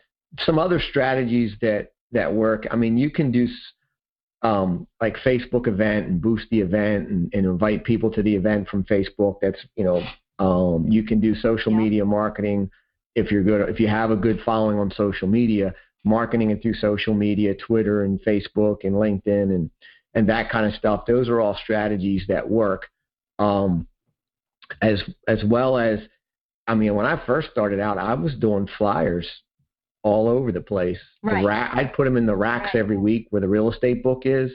some 0.46 0.58
other 0.58 0.80
strategies 0.80 1.54
that 1.62 1.93
that 2.14 2.34
work. 2.34 2.66
I 2.72 2.76
mean, 2.76 2.98
you 2.98 3.10
can 3.10 3.32
do 3.32 3.48
um, 4.42 4.88
like 5.02 5.16
Facebook 5.18 5.68
event 5.68 6.08
and 6.08 6.22
boost 6.22 6.46
the 6.52 6.60
event 6.60 7.10
and, 7.10 7.34
and 7.34 7.46
invite 7.46 7.84
people 7.84 8.12
to 8.12 8.22
the 8.22 8.36
event 8.36 8.68
from 8.68 8.84
Facebook. 8.84 9.38
That's 9.42 9.60
you 9.76 9.84
know, 9.84 10.04
um, 10.40 10.88
you 10.90 11.04
can 11.04 11.20
do 11.20 11.36
social 11.36 11.72
Yeah. 11.72 11.78
media 11.78 12.06
marketing 12.06 12.70
if 13.16 13.32
you're 13.32 13.44
good. 13.44 13.70
If 13.70 13.80
you 13.80 13.88
have 13.88 14.12
a 14.12 14.16
good 14.16 14.42
following 14.46 14.80
on 14.80 14.92
social 14.92 15.28
media, 15.28 15.74
marketing 16.04 16.52
it 16.52 16.62
through 16.62 16.74
social 16.76 17.14
media, 17.14 17.56
Twitter 17.56 18.04
and 18.04 18.20
Facebook 18.22 18.84
and 18.84 18.96
LinkedIn 18.96 19.56
and 19.56 19.70
and 20.16 20.30
that 20.30 20.50
kind 20.52 20.66
of 20.66 20.74
stuff. 20.74 21.06
Those 21.06 21.30
are 21.30 21.40
all 21.42 21.58
strategies 21.64 22.24
that 22.28 22.48
work. 22.50 22.88
Um, 23.40 23.88
as 24.82 25.02
as 25.28 25.44
well 25.44 25.78
as, 25.78 26.00
I 26.68 26.76
mean, 26.76 26.96
when 26.96 27.06
I 27.06 27.24
first 27.26 27.50
started 27.52 27.80
out, 27.80 27.98
I 27.98 28.14
was 28.14 28.36
doing 28.36 28.68
flyers 28.78 29.28
all 30.04 30.28
over 30.28 30.52
the 30.52 30.62
place. 30.62 31.00
The 31.24 31.32
Right. 31.32 31.46
ra- 31.46 31.70
I'd 31.74 31.94
put 31.94 32.04
them 32.06 32.18
in 32.18 32.26
the 32.26 32.36
racks 32.36 32.74
Right. 32.74 32.80
every 32.80 32.98
week 32.98 33.28
where 33.30 33.42
the 33.42 33.48
real 33.48 33.72
estate 33.72 34.04
book 34.04 34.26
is. 34.26 34.52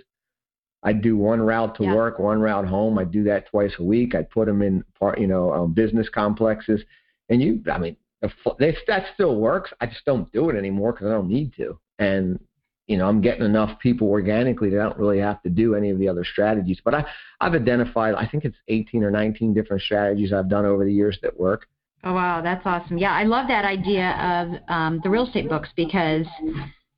I'd 0.85 1.01
do 1.03 1.17
one 1.17 1.41
route 1.41 1.75
to 1.77 1.85
Yeah. 1.85 1.95
work, 1.95 2.19
one 2.19 2.41
route 2.41 2.67
home. 2.67 2.99
I'd 2.99 3.11
do 3.11 3.25
that 3.25 3.47
twice 3.47 3.73
a 3.79 3.83
week. 3.83 4.15
I'd 4.15 4.31
put 4.31 4.47
them 4.47 4.63
in 4.63 4.85
part, 4.99 5.19
you 5.19 5.27
know, 5.27 5.53
um, 5.53 5.73
business 5.73 6.09
complexes. 6.09 6.85
And 7.29 7.43
you, 7.43 7.63
I 7.71 7.79
mean, 7.79 7.97
the, 8.23 8.31
they, 8.59 8.77
that 8.87 9.07
still 9.15 9.41
works. 9.41 9.73
I 9.81 9.87
just 9.87 10.05
don't 10.05 10.31
do 10.33 10.51
it 10.51 10.57
anymore 10.57 10.93
because 10.93 11.09
I 11.09 11.11
don't 11.13 11.29
need 11.29 11.53
to. 11.55 11.79
And 11.99 12.39
you 12.87 12.97
know, 12.97 13.07
I'm 13.07 13.21
getting 13.21 13.45
enough 13.45 13.79
people 13.81 14.09
organically 14.09 14.71
that 14.71 14.81
I 14.81 14.85
don't 14.85 14.97
really 14.99 15.19
have 15.19 15.43
to 15.43 15.51
do 15.51 15.75
any 15.75 15.91
of 15.91 15.99
the 15.99 16.09
other 16.09 16.25
strategies. 16.25 16.81
But 16.83 16.95
I, 16.95 17.05
I've 17.39 17.53
identified, 17.53 18.15
I 18.15 18.25
think 18.27 18.47
it's 18.47 18.57
18 18.69 19.05
or 19.05 19.11
19 19.11 19.53
different 19.53 19.83
strategies 19.83 20.33
I've 20.33 20.49
done 20.49 20.65
over 20.65 20.87
the 20.87 20.93
years 20.93 21.19
that 21.21 21.39
work. 21.39 21.67
Oh 22.05 22.13
wow, 22.13 22.41
that's 22.41 22.65
awesome. 22.65 22.97
Yeah, 22.97 23.13
I 23.13 23.25
love 23.25 23.49
that 23.49 23.65
idea 23.65 24.11
of 24.13 24.73
um, 24.73 25.01
the 25.03 25.11
real 25.11 25.27
estate 25.27 25.49
books 25.49 25.69
because, 25.77 26.27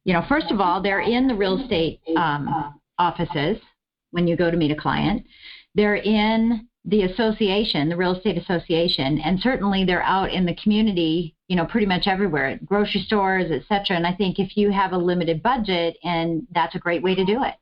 you 0.04 0.12
know, 0.12 0.22
first 0.28 0.50
of 0.50 0.60
all, 0.60 0.82
they're 0.82 1.00
in 1.00 1.26
the 1.26 1.34
real 1.34 1.60
estate 1.60 2.00
um, 2.16 2.74
offices 2.98 3.56
when 4.10 4.26
you 4.26 4.36
go 4.36 4.50
to 4.50 4.56
meet 4.56 4.70
a 4.70 4.76
client. 4.76 5.24
They're 5.74 5.96
in 5.96 6.68
the 6.90 7.02
association, 7.02 7.88
the 7.88 7.96
real 7.96 8.16
estate 8.16 8.36
association, 8.36 9.18
and 9.20 9.40
certainly 9.40 9.84
they're 9.84 10.02
out 10.02 10.32
in 10.32 10.44
the 10.44 10.54
community. 10.56 11.34
You 11.48 11.56
know, 11.56 11.66
pretty 11.66 11.86
much 11.86 12.06
everywhere, 12.06 12.60
grocery 12.64 13.00
stores, 13.00 13.50
et 13.50 13.62
cetera. 13.68 13.96
And 13.96 14.06
I 14.06 14.14
think 14.14 14.38
if 14.38 14.56
you 14.56 14.70
have 14.70 14.92
a 14.92 14.96
limited 14.96 15.42
budget, 15.42 15.96
and 16.04 16.46
that's 16.54 16.76
a 16.76 16.78
great 16.78 17.02
way 17.02 17.16
to 17.16 17.24
do 17.24 17.42
it. 17.42 17.54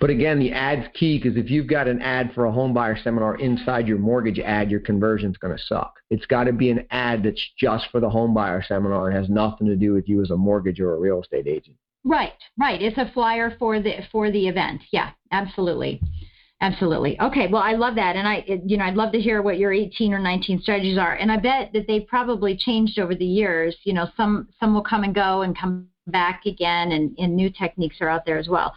But 0.00 0.10
again, 0.10 0.40
the 0.40 0.52
ad's 0.52 0.88
key 0.94 1.18
because 1.18 1.36
if 1.36 1.48
you've 1.48 1.68
got 1.68 1.86
an 1.86 2.02
ad 2.02 2.32
for 2.34 2.46
a 2.46 2.52
home 2.52 2.74
buyer 2.74 2.96
seminar 3.02 3.36
inside 3.36 3.86
your 3.86 3.98
mortgage 3.98 4.40
ad, 4.40 4.70
your 4.70 4.80
conversion's 4.80 5.36
going 5.36 5.56
to 5.56 5.62
suck. 5.62 5.94
It's 6.10 6.26
got 6.26 6.44
to 6.44 6.52
be 6.52 6.70
an 6.70 6.86
ad 6.90 7.22
that's 7.22 7.42
just 7.56 7.86
for 7.92 8.00
the 8.00 8.10
home 8.10 8.34
buyer 8.34 8.64
seminar 8.66 9.08
and 9.08 9.16
has 9.16 9.28
nothing 9.28 9.68
to 9.68 9.76
do 9.76 9.92
with 9.92 10.08
you 10.08 10.22
as 10.22 10.30
a 10.30 10.36
mortgage 10.36 10.80
or 10.80 10.94
a 10.94 10.98
real 10.98 11.22
estate 11.22 11.46
agent. 11.46 11.76
Right, 12.04 12.34
right. 12.56 12.80
It's 12.80 12.98
a 12.98 13.10
flyer 13.12 13.56
for 13.58 13.80
the 13.80 13.94
for 14.12 14.30
the 14.30 14.46
event. 14.46 14.82
Yeah, 14.92 15.10
absolutely. 15.32 16.00
Absolutely. 16.60 17.20
Okay. 17.20 17.48
Well, 17.48 17.62
I 17.62 17.72
love 17.72 17.96
that, 17.96 18.16
and 18.16 18.26
I, 18.26 18.42
you 18.64 18.78
know, 18.78 18.84
I'd 18.84 18.94
love 18.94 19.12
to 19.12 19.20
hear 19.20 19.42
what 19.42 19.58
your 19.58 19.72
18 19.72 20.14
or 20.14 20.18
19 20.18 20.62
strategies 20.62 20.96
are, 20.96 21.14
and 21.14 21.30
I 21.30 21.36
bet 21.36 21.70
that 21.74 21.86
they've 21.86 22.06
probably 22.06 22.56
changed 22.56 22.98
over 22.98 23.14
the 23.14 23.26
years. 23.26 23.76
You 23.84 23.92
know, 23.92 24.08
some 24.16 24.48
some 24.58 24.72
will 24.72 24.82
come 24.82 25.04
and 25.04 25.14
go 25.14 25.42
and 25.42 25.56
come 25.56 25.88
back 26.06 26.46
again, 26.46 26.92
and, 26.92 27.14
and 27.18 27.36
new 27.36 27.50
techniques 27.50 27.96
are 28.00 28.08
out 28.08 28.24
there 28.24 28.38
as 28.38 28.48
well. 28.48 28.72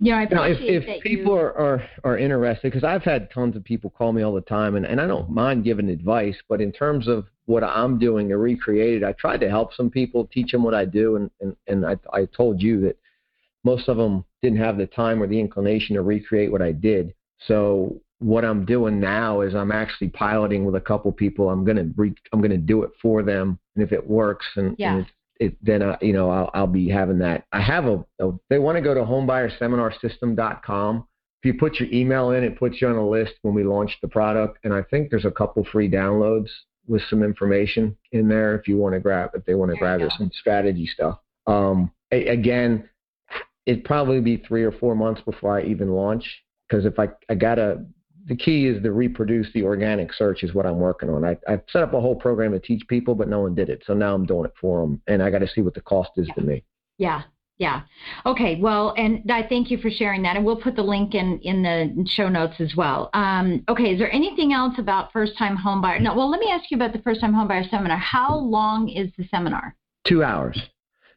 you 0.00 0.10
know, 0.10 0.18
I 0.18 0.24
Now, 0.24 0.42
if, 0.42 0.58
if 0.60 1.02
people 1.02 1.34
you, 1.34 1.38
are, 1.38 1.56
are, 1.56 1.88
are 2.02 2.18
interested, 2.18 2.72
because 2.72 2.84
I've 2.84 3.02
had 3.02 3.30
tons 3.30 3.54
of 3.54 3.62
people 3.62 3.90
call 3.90 4.12
me 4.12 4.22
all 4.22 4.34
the 4.34 4.40
time, 4.40 4.74
and, 4.74 4.84
and 4.84 5.00
I 5.00 5.06
don't 5.06 5.30
mind 5.30 5.62
giving 5.62 5.90
advice, 5.90 6.36
but 6.48 6.60
in 6.60 6.72
terms 6.72 7.06
of 7.06 7.26
what 7.46 7.62
I'm 7.62 7.98
doing 7.98 8.28
to 8.30 8.38
recreate 8.38 9.02
it, 9.02 9.04
I 9.04 9.12
tried 9.12 9.40
to 9.40 9.50
help 9.50 9.72
some 9.74 9.90
people, 9.90 10.28
teach 10.32 10.50
them 10.50 10.64
what 10.64 10.74
I 10.74 10.84
do, 10.84 11.16
and, 11.16 11.30
and, 11.40 11.56
and 11.68 11.86
I, 11.86 11.96
I 12.12 12.24
told 12.24 12.60
you 12.60 12.80
that 12.80 12.96
most 13.64 13.88
of 13.88 13.96
them 13.96 14.24
didn't 14.42 14.58
have 14.58 14.76
the 14.78 14.86
time 14.86 15.22
or 15.22 15.26
the 15.26 15.40
inclination 15.40 15.96
to 15.96 16.02
recreate 16.02 16.52
what 16.52 16.62
I 16.62 16.72
did. 16.72 17.14
So 17.46 18.00
what 18.20 18.44
I'm 18.44 18.64
doing 18.64 19.00
now 19.00 19.40
is 19.40 19.54
I'm 19.54 19.72
actually 19.72 20.08
piloting 20.08 20.64
with 20.64 20.76
a 20.76 20.80
couple 20.80 21.10
people. 21.12 21.50
I'm 21.50 21.64
gonna 21.64 21.88
re, 21.96 22.14
I'm 22.32 22.40
gonna 22.40 22.56
do 22.56 22.82
it 22.82 22.90
for 23.02 23.22
them, 23.22 23.58
and 23.74 23.84
if 23.84 23.92
it 23.92 24.08
works, 24.08 24.46
and, 24.56 24.76
Yeah. 24.78 24.96
and 24.96 25.06
it, 25.40 25.46
it 25.46 25.56
then 25.62 25.82
I, 25.82 25.98
you 26.00 26.12
know 26.12 26.30
I'll, 26.30 26.50
I'll 26.54 26.66
be 26.66 26.88
having 26.88 27.18
that. 27.18 27.44
I 27.52 27.60
have 27.60 27.86
a, 27.86 28.04
a 28.20 28.32
they 28.50 28.58
want 28.58 28.76
to 28.76 28.82
go 28.82 28.94
to 28.94 29.02
homebuyerseminarsystem.com. 29.02 31.06
If 31.42 31.46
you 31.46 31.54
put 31.58 31.78
your 31.78 31.90
email 31.92 32.30
in, 32.30 32.42
it 32.44 32.58
puts 32.58 32.80
you 32.80 32.88
on 32.88 32.96
a 32.96 33.06
list 33.06 33.34
when 33.42 33.54
we 33.54 33.64
launch 33.64 33.98
the 34.00 34.08
product, 34.08 34.58
and 34.64 34.72
I 34.72 34.82
think 34.82 35.10
there's 35.10 35.26
a 35.26 35.30
couple 35.30 35.64
free 35.64 35.90
downloads 35.90 36.48
with 36.86 37.02
some 37.08 37.22
information 37.22 37.96
in 38.12 38.28
there 38.28 38.54
if 38.58 38.68
you 38.68 38.76
want 38.78 38.94
to 38.94 39.00
grab 39.00 39.30
if 39.34 39.44
they 39.44 39.54
want 39.54 39.70
to 39.72 39.76
grab 39.76 40.00
it, 40.00 40.12
some 40.18 40.30
strategy 40.38 40.86
stuff. 40.86 41.18
Um, 41.46 41.90
a, 42.12 42.26
again, 42.28 42.88
it'd 43.66 43.84
probably 43.84 44.20
be 44.20 44.36
three 44.36 44.62
or 44.62 44.72
four 44.72 44.94
months 44.94 45.20
before 45.22 45.58
I 45.58 45.62
even 45.64 45.90
launch 45.90 46.42
because 46.68 46.84
if 46.84 46.98
I 46.98 47.08
I 47.28 47.34
gotta 47.34 47.84
the 48.26 48.36
key 48.36 48.66
is 48.66 48.82
to 48.82 48.92
reproduce 48.92 49.52
the 49.52 49.62
organic 49.64 50.12
search 50.12 50.42
is 50.42 50.54
what 50.54 50.66
I'm 50.66 50.78
working 50.78 51.10
on. 51.10 51.24
I 51.24 51.36
I've 51.48 51.62
set 51.70 51.82
up 51.82 51.94
a 51.94 52.00
whole 52.00 52.16
program 52.16 52.52
to 52.52 52.58
teach 52.58 52.82
people, 52.88 53.14
but 53.14 53.28
no 53.28 53.40
one 53.40 53.54
did 53.54 53.68
it, 53.68 53.82
so 53.86 53.94
now 53.94 54.14
I'm 54.14 54.26
doing 54.26 54.46
it 54.46 54.54
for 54.60 54.80
them, 54.80 55.02
and 55.06 55.22
I 55.22 55.30
got 55.30 55.40
to 55.40 55.48
see 55.48 55.60
what 55.60 55.74
the 55.74 55.82
cost 55.82 56.10
is 56.16 56.28
to 56.34 56.42
me. 56.42 56.64
yeah, 56.98 57.22
yeah. 57.58 57.82
Okay, 58.26 58.58
well, 58.60 58.94
and 58.96 59.30
I 59.30 59.46
thank 59.46 59.70
you 59.70 59.78
for 59.78 59.90
sharing 59.90 60.22
that, 60.22 60.36
and 60.36 60.44
we'll 60.44 60.60
put 60.60 60.74
the 60.74 60.82
link 60.82 61.14
in 61.14 61.38
in 61.40 61.62
the 61.62 62.06
show 62.08 62.28
notes 62.28 62.54
as 62.60 62.74
well. 62.76 63.10
Um, 63.12 63.62
okay, 63.68 63.92
is 63.92 63.98
there 63.98 64.12
anything 64.12 64.52
else 64.52 64.74
about 64.78 65.12
first 65.12 65.36
time 65.38 65.56
home 65.56 65.80
buyer? 65.80 66.00
No, 66.00 66.14
well, 66.14 66.30
let 66.30 66.40
me 66.40 66.50
ask 66.50 66.70
you 66.70 66.76
about 66.76 66.92
the 66.92 67.02
first 67.02 67.20
time 67.20 67.34
home 67.34 67.48
buyer 67.48 67.64
seminar. 67.70 67.98
How 67.98 68.34
long 68.36 68.88
is 68.88 69.10
the 69.18 69.24
seminar? 69.28 69.76
Two 70.06 70.22
hours. 70.24 70.60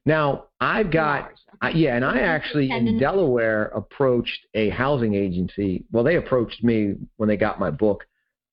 Now 0.07 0.45
I've 0.61 0.89
got. 0.89 1.31
I, 1.61 1.71
yeah, 1.71 1.95
and 1.95 2.05
I 2.05 2.19
actually 2.19 2.71
in 2.71 2.97
Delaware 2.97 3.65
approached 3.75 4.39
a 4.53 4.69
housing 4.69 5.15
agency. 5.15 5.83
Well, 5.91 6.03
they 6.03 6.15
approached 6.15 6.63
me 6.63 6.95
when 7.17 7.27
they 7.27 7.35
got 7.35 7.59
my 7.59 7.71
book, 7.71 8.05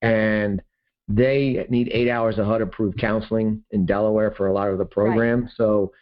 and 0.02 0.60
they 1.06 1.64
need 1.68 1.90
eight 1.92 2.10
hours 2.10 2.38
of 2.38 2.46
HUD 2.46 2.62
approved 2.62 2.98
counseling 2.98 3.62
in 3.70 3.86
Delaware 3.86 4.32
for 4.32 4.48
a 4.48 4.52
lot 4.52 4.70
of 4.70 4.78
the 4.78 4.84
program. 4.84 5.48
So 5.54 5.92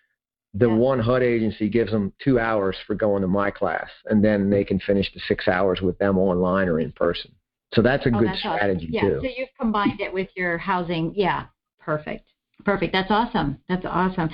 the 0.54 0.68
Yeah. 0.68 0.76
one 0.76 1.00
HUD 1.00 1.22
agency 1.22 1.68
gives 1.68 1.90
them 1.90 2.12
two 2.22 2.38
hours 2.38 2.76
for 2.86 2.94
going 2.94 3.20
to 3.22 3.28
my 3.28 3.50
class, 3.50 3.90
and 4.06 4.24
then 4.24 4.48
they 4.48 4.64
can 4.64 4.78
finish 4.78 5.12
the 5.12 5.20
six 5.28 5.48
hours 5.48 5.82
with 5.82 5.98
them 5.98 6.16
online 6.18 6.68
or 6.68 6.78
in 6.80 6.92
person. 6.92 7.30
So 7.74 7.82
that's 7.82 8.06
a 8.06 8.10
Oh, 8.10 8.18
good 8.20 8.28
that's 8.28 8.44
awesome. 8.44 8.56
strategy 8.58 8.88
yeah, 8.90 9.00
too. 9.02 9.18
so 9.22 9.28
you've 9.36 9.48
combined 9.58 10.00
it 10.00 10.12
with 10.14 10.28
your 10.36 10.56
housing. 10.56 11.12
Yeah, 11.14 11.46
perfect. 11.78 12.31
Perfect. 12.64 12.92
That's 12.92 13.11
awesome. 13.11 13.59
That's 13.68 13.85
awesome. 13.85 14.31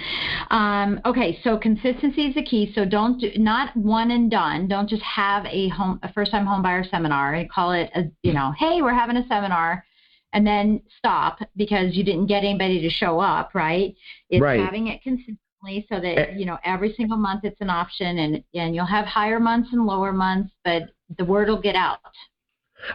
Um, 0.51 1.01
okay, 1.07 1.38
so 1.43 1.57
consistency 1.57 2.27
is 2.27 2.35
the 2.35 2.43
key. 2.43 2.73
So 2.75 2.85
don't 2.85 3.19
do, 3.19 3.31
not 3.37 3.75
one 3.77 4.11
and 4.11 4.31
done. 4.31 4.69
Don't 4.69 4.88
just 4.88 5.03
have 5.03 5.47
a 5.47 5.69
home 5.69 5.99
a 6.03 6.12
first 6.12 6.31
time 6.31 6.45
home 6.47 6.62
buyer 6.62 6.85
seminar 6.85 7.35
and 7.35 7.51
call 7.51 7.73
it 7.73 7.91
a 7.95 8.11
you 8.23 8.33
know, 8.33 8.53
hey, 8.59 8.83
we're 8.83 8.95
having 8.95 9.17
a 9.17 9.27
seminar, 9.29 9.85
and 10.33 10.47
then 10.47 10.83
stop 10.99 11.38
because 11.57 11.95
you 11.97 12.05
didn't 12.05 12.27
get 12.27 12.45
anybody 12.45 12.81
to 12.81 12.91
show 12.91 13.19
up. 13.19 13.55
Right? 13.55 13.95
It's 14.31 14.43
Right. 14.43 14.61
having 14.61 14.88
it 14.88 15.03
consistently 15.03 15.87
so 15.88 15.97
Eh. 15.97 16.01
that 16.01 16.38
you 16.38 16.45
know 16.47 16.59
every 16.64 16.93
single 16.95 17.17
month 17.17 17.45
it's 17.45 17.61
an 17.61 17.71
option, 17.71 18.19
and 18.19 18.45
and 18.55 18.75
you'll 18.75 18.85
have 18.87 19.07
higher 19.07 19.41
months 19.41 19.71
and 19.73 19.87
lower 19.87 20.12
months, 20.12 20.53
but 20.64 20.83
the 21.17 21.25
word 21.25 21.49
will 21.49 21.61
get 21.61 21.75
out. 21.77 21.99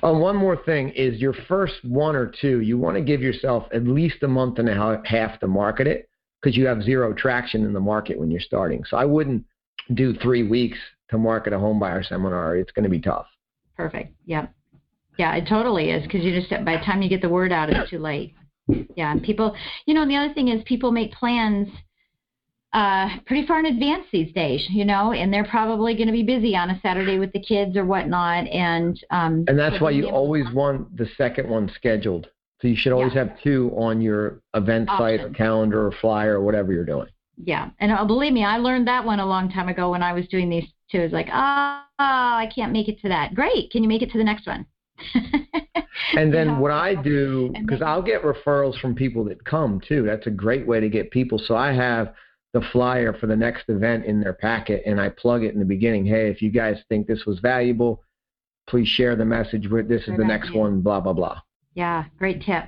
Oh, 0.02 0.18
one 0.18 0.36
more 0.36 0.58
thing 0.58 0.90
is 0.90 1.20
your 1.20 1.34
first 1.48 1.76
one 1.84 2.16
or 2.16 2.32
two, 2.42 2.62
you 2.62 2.78
want 2.78 2.96
to 2.96 3.02
give 3.02 3.22
yourself 3.22 3.66
at 3.74 3.84
least 3.84 4.24
a 4.24 4.28
month 4.28 4.60
and 4.60 4.70
a 4.70 5.02
half 5.06 5.40
to 5.40 5.48
market 5.48 5.88
it 5.88 6.10
because 6.42 6.58
you 6.58 6.66
have 6.66 6.84
zero 6.84 7.14
traction 7.14 7.66
in 7.66 7.74
the 7.74 7.80
market 7.80 8.20
when 8.20 8.32
you're 8.32 8.42
starting. 8.42 8.84
So 8.86 8.98
I 8.98 9.06
wouldn't 9.06 9.44
do 9.94 10.14
three 10.16 10.44
weeks 10.48 10.78
to 11.10 11.18
market 11.18 11.54
a 11.54 11.60
home 11.60 11.80
buyer 11.80 12.04
seminar. 12.04 12.58
It's 12.58 12.72
going 12.72 12.84
to 12.84 12.90
be 12.90 13.00
tough. 13.00 13.28
Perfect. 13.76 14.14
Yeah. 14.26 14.48
Yeah, 15.18 15.36
it 15.36 15.48
totally 15.48 15.92
is 15.92 16.04
because 16.04 16.24
you 16.24 16.34
just 16.40 16.50
by 16.66 16.78
the 16.78 16.84
time 16.84 17.02
you 17.02 17.10
get 17.10 17.22
the 17.22 17.30
word 17.30 17.52
out, 17.52 17.70
it's 17.70 17.90
too 17.90 18.00
late. 18.00 18.34
Yeah, 18.96 19.16
people, 19.22 19.56
you 19.86 19.94
know, 19.94 20.08
the 20.08 20.16
other 20.16 20.34
thing 20.34 20.48
is 20.48 20.64
people 20.66 20.92
make 20.92 21.12
plans 21.12 21.68
uh, 22.74 23.08
pretty 23.26 23.46
far 23.46 23.60
in 23.60 23.66
advance 23.68 24.06
these 24.12 24.34
days, 24.34 24.66
you 24.70 24.84
know, 24.86 25.12
and 25.14 25.32
they're 25.32 25.46
probably 25.46 25.94
going 25.96 26.08
to 26.08 26.14
be 26.14 26.24
busy 26.24 26.56
on 26.56 26.70
a 26.72 26.80
Saturday 26.82 27.20
with 27.20 27.32
the 27.32 27.40
kids 27.40 27.78
or 27.78 27.86
whatnot, 27.86 28.48
and 28.48 29.00
um, 29.12 29.46
And 29.48 29.58
that's 29.58 29.80
why 29.80 29.92
you 29.92 30.08
always 30.08 30.46
want 30.54 30.98
the 30.98 31.08
second 31.18 31.50
one 31.50 31.70
scheduled. 31.76 32.28
So 32.62 32.68
you 32.68 32.76
should 32.76 32.94
always 32.94 33.14
Yeah. 33.14 33.26
have 33.26 33.42
two 33.42 33.72
on 33.78 34.02
your 34.02 34.42
event 34.56 34.90
site 34.98 35.20
or 35.20 35.30
calendar 35.30 35.86
or 35.88 35.92
flyer 35.92 36.40
or 36.40 36.42
whatever 36.42 36.72
you're 36.72 36.86
doing. 36.86 37.08
Yeah, 37.44 37.72
and 37.80 37.92
uh, 37.92 38.06
believe 38.06 38.32
me, 38.34 38.44
I 38.46 38.58
learned 38.58 38.88
that 38.88 39.04
one 39.06 39.20
a 39.20 39.26
long 39.26 39.52
time 39.52 39.68
ago 39.68 39.92
when 39.92 40.02
I 40.04 40.14
was 40.14 40.28
doing 40.28 40.50
these 40.50 40.66
too. 40.92 41.00
It's 41.02 41.14
like, 41.14 41.28
oh, 41.28 41.84
I 42.00 42.50
can't 42.56 42.72
make 42.72 42.88
it 42.88 43.00
to 43.02 43.10
that. 43.10 43.34
Great, 43.34 43.72
can 43.72 43.84
you 43.84 43.90
make 43.90 44.02
it 44.02 44.12
to 44.12 44.18
the 44.18 44.24
next 44.24 44.48
one? 44.48 44.66
And 46.16 46.34
then 46.34 46.48
Yeah. 46.48 46.60
what 46.60 46.72
I 46.72 46.96
do, 46.96 47.54
because 47.62 47.82
I'll 47.82 48.02
get 48.02 48.24
referrals 48.24 48.80
from 48.80 48.96
people 48.96 49.24
that 49.26 49.44
come 49.46 49.80
too. 49.88 50.04
That's 50.04 50.28
a 50.28 50.32
great 50.32 50.66
way 50.68 50.80
to 50.80 50.90
get 50.90 51.12
people. 51.12 51.40
So 51.40 51.56
I 51.56 51.72
have 51.74 52.14
the 52.54 52.62
flyer 52.72 53.14
for 53.14 53.28
the 53.28 53.36
next 53.36 53.68
event 53.68 54.06
in 54.06 54.22
their 54.22 54.34
packet, 54.34 54.84
and 54.86 55.02
I 55.02 55.10
plug 55.10 55.44
it 55.44 55.54
in 55.54 55.60
the 55.60 55.66
beginning. 55.66 56.06
Hey, 56.06 56.30
if 56.30 56.42
you 56.42 56.52
guys 56.52 56.78
think 56.88 57.08
this 57.08 57.26
was 57.26 57.40
valuable, 57.40 58.04
please 58.68 58.88
share 58.88 59.16
the 59.16 59.26
message. 59.26 59.68
with 59.68 59.88
This 59.88 60.08
is 60.08 60.16
the 60.18 60.24
next 60.26 60.54
one. 60.54 60.82
Blah 60.82 61.02
blah 61.02 61.14
blah. 61.14 61.42
yeah, 61.74 62.06
great 62.18 62.42
tip. 62.44 62.66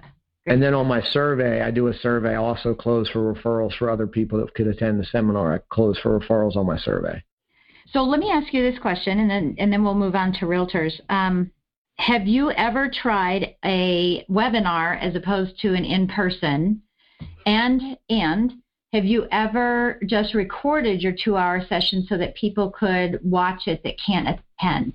And 0.47 0.61
then 0.61 0.75
on 0.75 0.87
my 0.87 1.01
survey, 1.01 1.61
I 1.61 1.71
do 1.71 1.87
a 1.87 1.93
survey. 1.93 2.31
I 2.31 2.35
also 2.35 2.75
close 2.75 3.09
for 3.09 3.33
referrals 3.33 3.75
for 3.77 3.89
other 3.89 4.05
people 4.05 4.39
that 4.39 4.53
could 4.53 4.67
attend 4.67 4.99
the 4.99 5.05
seminar. 5.05 5.55
I 5.55 5.59
close 5.73 5.97
for 5.99 6.19
referrals 6.19 6.55
on 6.55 6.67
my 6.67 6.77
survey. 6.77 7.23
So 7.91 8.03
let 8.03 8.19
me 8.19 8.29
ask 8.29 8.53
you 8.53 8.61
this 8.61 8.79
question, 8.79 9.19
and 9.19 9.29
then 9.29 9.55
and 9.59 9.71
then 9.71 9.83
we'll 9.83 9.95
move 9.95 10.15
on 10.15 10.33
to 10.33 10.45
realtors. 10.45 10.93
Um, 11.09 11.51
have 11.97 12.27
you 12.27 12.51
ever 12.51 12.89
tried 12.89 13.55
a 13.63 14.25
webinar 14.29 14.99
as 14.99 15.15
opposed 15.15 15.59
to 15.61 15.73
an 15.73 15.85
in-person? 15.85 16.81
And 17.45 17.97
and 18.09 18.51
have 18.95 19.03
you 19.03 19.27
ever 19.29 19.99
just 20.05 20.33
recorded 20.33 21.01
your 21.01 21.11
two-hour 21.11 21.65
session 21.67 22.05
so 22.07 22.17
that 22.17 22.33
people 22.35 22.71
could 22.71 23.19
watch 23.23 23.63
it 23.67 23.83
that 23.83 23.95
can't 24.03 24.39
attend? 24.59 24.93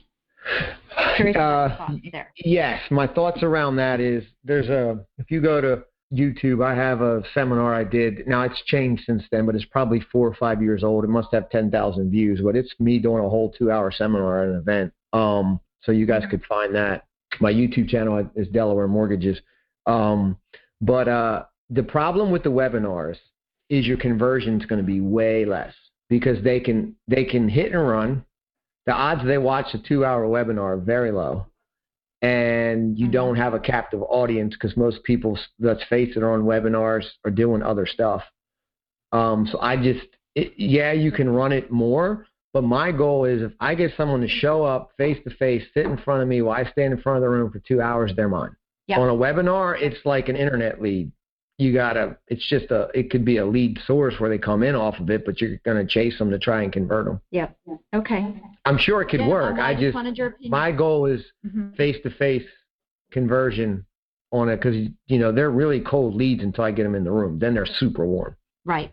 Curious 1.16 1.36
about 1.36 2.02
your 2.02 2.14
Uh. 2.14 2.24
Yes, 2.36 2.80
my 2.90 3.06
thoughts 3.06 3.42
around 3.42 3.76
that 3.76 4.00
is 4.00 4.24
there's 4.42 4.70
a 4.70 5.04
if 5.18 5.30
you 5.30 5.42
go 5.42 5.60
to 5.60 5.84
YouTube, 6.14 6.64
I 6.64 6.74
have 6.74 7.02
a 7.02 7.22
seminar 7.34 7.74
I 7.74 7.84
did. 7.84 8.26
Now 8.26 8.42
it's 8.42 8.60
changed 8.64 9.04
since 9.04 9.22
then, 9.30 9.44
but 9.44 9.54
it's 9.54 9.66
probably 9.66 10.00
four 10.10 10.26
or 10.26 10.34
five 10.34 10.62
years 10.62 10.82
old. 10.82 11.04
It 11.04 11.08
must 11.08 11.28
have 11.32 11.50
ten 11.50 11.70
thousand 11.70 12.10
views, 12.10 12.40
but 12.42 12.56
it's 12.56 12.74
me 12.80 12.98
doing 12.98 13.22
a 13.22 13.28
whole 13.28 13.52
two-hour 13.52 13.92
seminar 13.92 14.44
at 14.44 14.48
an 14.48 14.56
event. 14.56 14.92
Um, 15.12 15.60
so 15.82 15.92
you 15.92 16.06
guys 16.06 16.24
could 16.30 16.44
find 16.46 16.74
that. 16.74 17.04
My 17.38 17.52
YouTube 17.52 17.88
channel 17.88 18.28
is 18.34 18.48
Delaware 18.48 18.88
Mortgages. 18.88 19.38
Um, 19.86 20.38
but 20.80 21.06
uh, 21.06 21.44
the 21.68 21.82
problem 21.82 22.30
with 22.30 22.42
the 22.42 22.50
webinars 22.50 23.18
is 23.70 23.86
your 23.86 23.96
conversion 23.96 24.60
is 24.60 24.66
going 24.66 24.80
to 24.80 24.86
be 24.86 25.00
way 25.00 25.46
less 25.46 25.72
because 26.10 26.42
they 26.44 26.60
can 26.60 26.94
they 27.08 27.24
can 27.24 27.48
hit 27.48 27.72
and 27.72 27.88
run. 27.88 28.24
The 28.86 28.92
odds 28.92 29.24
they 29.24 29.38
watch 29.38 29.72
a 29.74 29.78
two-hour 29.78 30.24
webinar 30.26 30.74
are 30.74 30.76
very 30.76 31.12
low 31.12 31.46
and 32.22 32.98
you 32.98 33.06
Mhm. 33.08 33.12
don't 33.12 33.36
have 33.36 33.54
a 33.54 33.60
captive 33.60 34.02
audience 34.02 34.54
because 34.54 34.76
most 34.76 35.02
people, 35.04 35.38
let's 35.58 35.82
face 35.84 36.16
it, 36.16 36.22
are 36.22 36.32
on 36.32 36.42
webinars 36.42 37.06
or 37.24 37.30
doing 37.30 37.62
other 37.62 37.86
stuff. 37.86 38.22
Um, 39.12 39.46
so 39.46 39.58
I 39.60 39.76
just, 39.76 40.06
it, 40.34 40.52
yeah, 40.58 40.92
you 40.92 41.12
can 41.12 41.30
run 41.30 41.52
it 41.52 41.70
more, 41.70 42.26
but 42.52 42.62
my 42.62 42.92
goal 42.92 43.24
is 43.24 43.42
if 43.42 43.52
I 43.60 43.74
get 43.74 43.92
someone 43.96 44.20
to 44.20 44.28
show 44.28 44.64
up 44.64 44.90
face 44.98 45.18
to 45.24 45.30
face, 45.30 45.64
sit 45.72 45.86
in 45.86 45.96
front 45.98 46.22
of 46.22 46.28
me 46.28 46.42
while 46.42 46.56
I 46.64 46.70
stand 46.70 46.92
in 46.92 47.00
front 47.00 47.16
of 47.16 47.22
the 47.22 47.28
room 47.28 47.50
for 47.50 47.58
two 47.60 47.80
hours, 47.80 48.12
they're 48.14 48.28
mine. 48.28 48.54
Yep. 48.88 48.98
On 48.98 49.08
a 49.08 49.14
webinar, 49.14 49.80
it's 49.80 50.04
like 50.04 50.28
an 50.28 50.36
internet 50.36 50.80
lead. 50.82 51.10
You 51.60 51.74
gotta, 51.74 52.16
it's 52.28 52.48
just 52.48 52.70
a, 52.70 52.88
it 52.94 53.10
could 53.10 53.24
be 53.24 53.36
a 53.36 53.44
lead 53.44 53.78
source 53.86 54.14
where 54.18 54.30
they 54.30 54.38
come 54.38 54.62
in 54.62 54.74
off 54.74 54.98
of 54.98 55.10
it, 55.10 55.26
but 55.26 55.40
you're 55.40 55.58
gonna 55.64 55.86
chase 55.86 56.18
them 56.18 56.30
to 56.30 56.38
try 56.38 56.62
and 56.62 56.72
convert 56.72 57.04
them. 57.04 57.20
Yep. 57.32 57.56
Okay. 57.94 58.34
I'm 58.64 58.78
sure 58.78 59.02
it 59.02 59.08
could 59.10 59.20
Yeah, 59.20 59.28
work. 59.28 59.56
well, 59.58 59.66
I 59.66 59.74
just, 59.78 59.94
wanted 59.94 60.16
your 60.16 60.28
opinion. 60.28 60.50
my 60.50 60.72
goal 60.72 61.04
is 61.06 61.22
face 61.76 61.96
to 62.04 62.10
face 62.10 62.46
conversion 63.12 63.84
on 64.32 64.48
it 64.48 64.56
because 64.56 64.76
you 65.06 65.18
know 65.18 65.32
they're 65.32 65.50
really 65.50 65.80
cold 65.80 66.14
leads 66.14 66.42
until 66.42 66.64
I 66.64 66.70
get 66.70 66.84
them 66.84 66.94
in 66.94 67.04
the 67.04 67.10
room. 67.10 67.38
Then 67.38 67.52
they're 67.54 67.66
super 67.66 68.06
warm. 68.06 68.36
Right. 68.64 68.92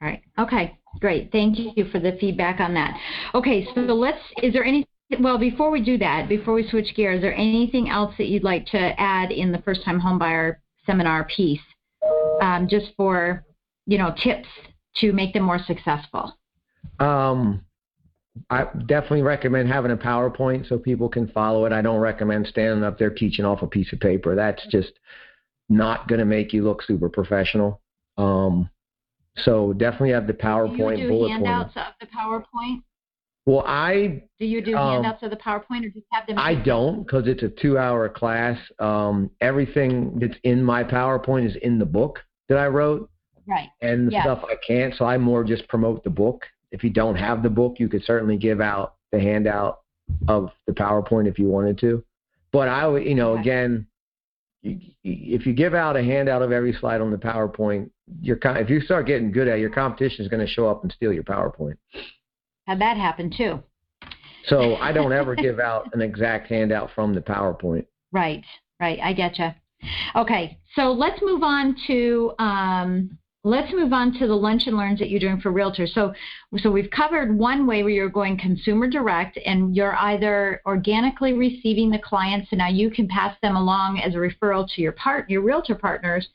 Right. 0.00 0.22
Okay. 0.38 0.78
Great. 1.00 1.32
Thank 1.32 1.58
you 1.58 1.84
for 1.90 1.98
the 1.98 2.16
feedback 2.20 2.60
on 2.60 2.72
that. 2.74 2.96
Okay. 3.34 3.66
So 3.74 3.80
let's. 3.80 4.18
Is 4.42 4.52
there 4.52 4.64
any? 4.64 4.86
Well, 5.20 5.38
before 5.38 5.70
we 5.70 5.82
do 5.82 5.98
that, 5.98 6.28
before 6.28 6.54
we 6.54 6.66
switch 6.68 6.94
gears, 6.94 7.16
is 7.16 7.22
there 7.22 7.34
anything 7.34 7.88
else 7.88 8.14
that 8.18 8.26
you'd 8.26 8.42
like 8.44 8.66
to 8.66 8.78
add 9.00 9.30
in 9.30 9.52
the 9.52 9.58
first-time 9.58 10.00
homebuyer 10.00 10.56
seminar 10.84 11.24
piece, 11.24 11.60
um, 12.40 12.68
just 12.68 12.86
for 12.96 13.44
you 13.86 13.98
know 13.98 14.14
tips 14.22 14.48
to 14.96 15.12
make 15.12 15.32
them 15.32 15.42
more 15.42 15.60
successful? 15.66 16.36
Um, 16.98 17.64
I 18.50 18.64
definitely 18.86 19.22
recommend 19.22 19.68
having 19.68 19.90
a 19.90 19.96
PowerPoint 19.96 20.68
so 20.68 20.78
people 20.78 21.08
can 21.08 21.28
follow 21.28 21.64
it. 21.64 21.72
I 21.72 21.82
don't 21.82 22.00
recommend 22.00 22.46
standing 22.46 22.84
up 22.84 22.98
there 22.98 23.10
teaching 23.10 23.44
off 23.44 23.62
a 23.62 23.66
piece 23.66 23.92
of 23.92 24.00
paper. 24.00 24.34
That's 24.34 24.64
just 24.70 24.92
not 25.68 26.08
going 26.08 26.18
to 26.18 26.24
make 26.24 26.52
you 26.52 26.62
look 26.62 26.82
super 26.82 27.08
professional. 27.08 27.80
Um, 28.18 28.70
so 29.38 29.72
definitely 29.72 30.10
have 30.10 30.26
the 30.26 30.32
PowerPoint 30.32 30.96
do 30.96 31.02
you 31.02 31.08
do 31.08 31.08
bullet 31.08 31.28
handouts 31.30 31.76
of 31.76 31.94
the 32.00 32.06
PowerPoint? 32.06 32.82
Well, 33.46 33.62
I 33.64 34.24
Do 34.40 34.46
you 34.46 34.60
do 34.60 34.76
Um, 34.76 35.04
handouts 35.04 35.22
of 35.22 35.30
the 35.30 35.36
PowerPoint 35.36 35.84
or 35.86 35.88
just 35.88 36.06
have 36.12 36.26
them? 36.26 36.36
I 36.38 36.56
don't 36.56 37.04
because 37.04 37.28
it's 37.28 37.44
a 37.44 37.48
two-hour 37.48 38.08
class. 38.10 38.58
Um, 38.80 39.30
everything 39.40 40.18
that's 40.18 40.36
in 40.42 40.62
my 40.62 40.82
PowerPoint 40.82 41.46
is 41.46 41.54
in 41.56 41.78
the 41.78 41.86
book 41.86 42.22
that 42.48 42.58
I 42.58 42.66
wrote, 42.66 43.08
Right. 43.46 43.68
and 43.80 44.08
the 44.08 44.12
Yeah. 44.12 44.22
stuff 44.22 44.44
I 44.44 44.56
can't. 44.66 44.94
So 44.94 45.04
I 45.04 45.16
more 45.16 45.44
just 45.44 45.66
promote 45.68 46.02
the 46.02 46.10
book. 46.10 46.44
If 46.72 46.82
you 46.82 46.90
don't 46.90 47.14
have 47.14 47.44
the 47.44 47.50
book, 47.50 47.78
you 47.78 47.88
could 47.88 48.02
certainly 48.02 48.36
give 48.36 48.60
out 48.60 48.94
the 49.12 49.20
handout 49.20 49.78
of 50.26 50.50
the 50.66 50.72
PowerPoint 50.72 51.28
if 51.28 51.38
you 51.38 51.46
wanted 51.48 51.78
to. 51.78 52.04
But 52.50 52.68
I, 52.68 52.96
you 52.98 53.14
know, 53.14 53.32
Okay. 53.32 53.40
again, 53.42 53.86
you, 54.62 54.80
if 55.04 55.46
you 55.46 55.52
give 55.52 55.74
out 55.74 55.96
a 55.96 56.02
handout 56.02 56.42
of 56.42 56.50
every 56.50 56.72
slide 56.72 57.00
on 57.00 57.12
the 57.12 57.16
PowerPoint, 57.18 57.90
your 58.20 58.38
if 58.42 58.68
you 58.70 58.80
start 58.80 59.06
getting 59.06 59.30
good 59.30 59.46
at 59.46 59.58
it, 59.58 59.60
your 59.60 59.70
competition 59.70 60.24
is 60.24 60.28
going 60.28 60.44
to 60.44 60.52
show 60.52 60.68
up 60.68 60.82
and 60.82 60.90
steal 60.90 61.12
your 61.12 61.22
PowerPoint. 61.22 61.76
Had 62.66 62.80
that 62.80 62.96
happen 62.96 63.32
too. 63.36 63.62
So 64.46 64.76
I 64.76 64.92
don't 64.92 65.12
ever 65.12 65.34
give 65.34 65.58
out 65.58 65.88
an 65.92 66.00
exact 66.00 66.48
handout 66.48 66.90
from 66.94 67.14
the 67.14 67.20
PowerPoint. 67.20 67.86
Right, 68.12 68.44
right. 68.80 68.98
I 69.02 69.12
getcha. 69.12 69.54
Okay, 70.14 70.58
so 70.74 70.92
let's 70.92 71.20
move 71.22 71.42
on 71.42 71.76
to 71.86 72.32
um, 72.38 73.18
let's 73.44 73.72
move 73.72 73.92
on 73.92 74.12
to 74.18 74.26
the 74.26 74.34
lunch 74.34 74.62
and 74.66 74.76
learns 74.76 74.98
that 74.98 75.10
you're 75.10 75.20
doing 75.20 75.40
for 75.40 75.52
realtors. 75.52 75.92
So, 75.92 76.12
so 76.58 76.70
we've 76.70 76.90
covered 76.90 77.36
one 77.36 77.66
way 77.66 77.82
where 77.82 77.92
you're 77.92 78.08
going 78.08 78.38
consumer 78.38 78.88
direct, 78.88 79.38
and 79.44 79.74
you're 79.76 79.96
either 79.96 80.60
organically 80.66 81.32
receiving 81.32 81.90
the 81.90 81.98
clients, 81.98 82.48
and 82.50 82.58
now 82.58 82.68
you 82.68 82.90
can 82.90 83.06
pass 83.06 83.36
them 83.42 83.54
along 83.54 84.00
as 84.00 84.14
a 84.14 84.18
referral 84.18 84.68
to 84.74 84.82
your 84.82 84.92
part 84.92 85.28
your 85.30 85.42
realtor 85.42 85.74
partners, 85.74 86.26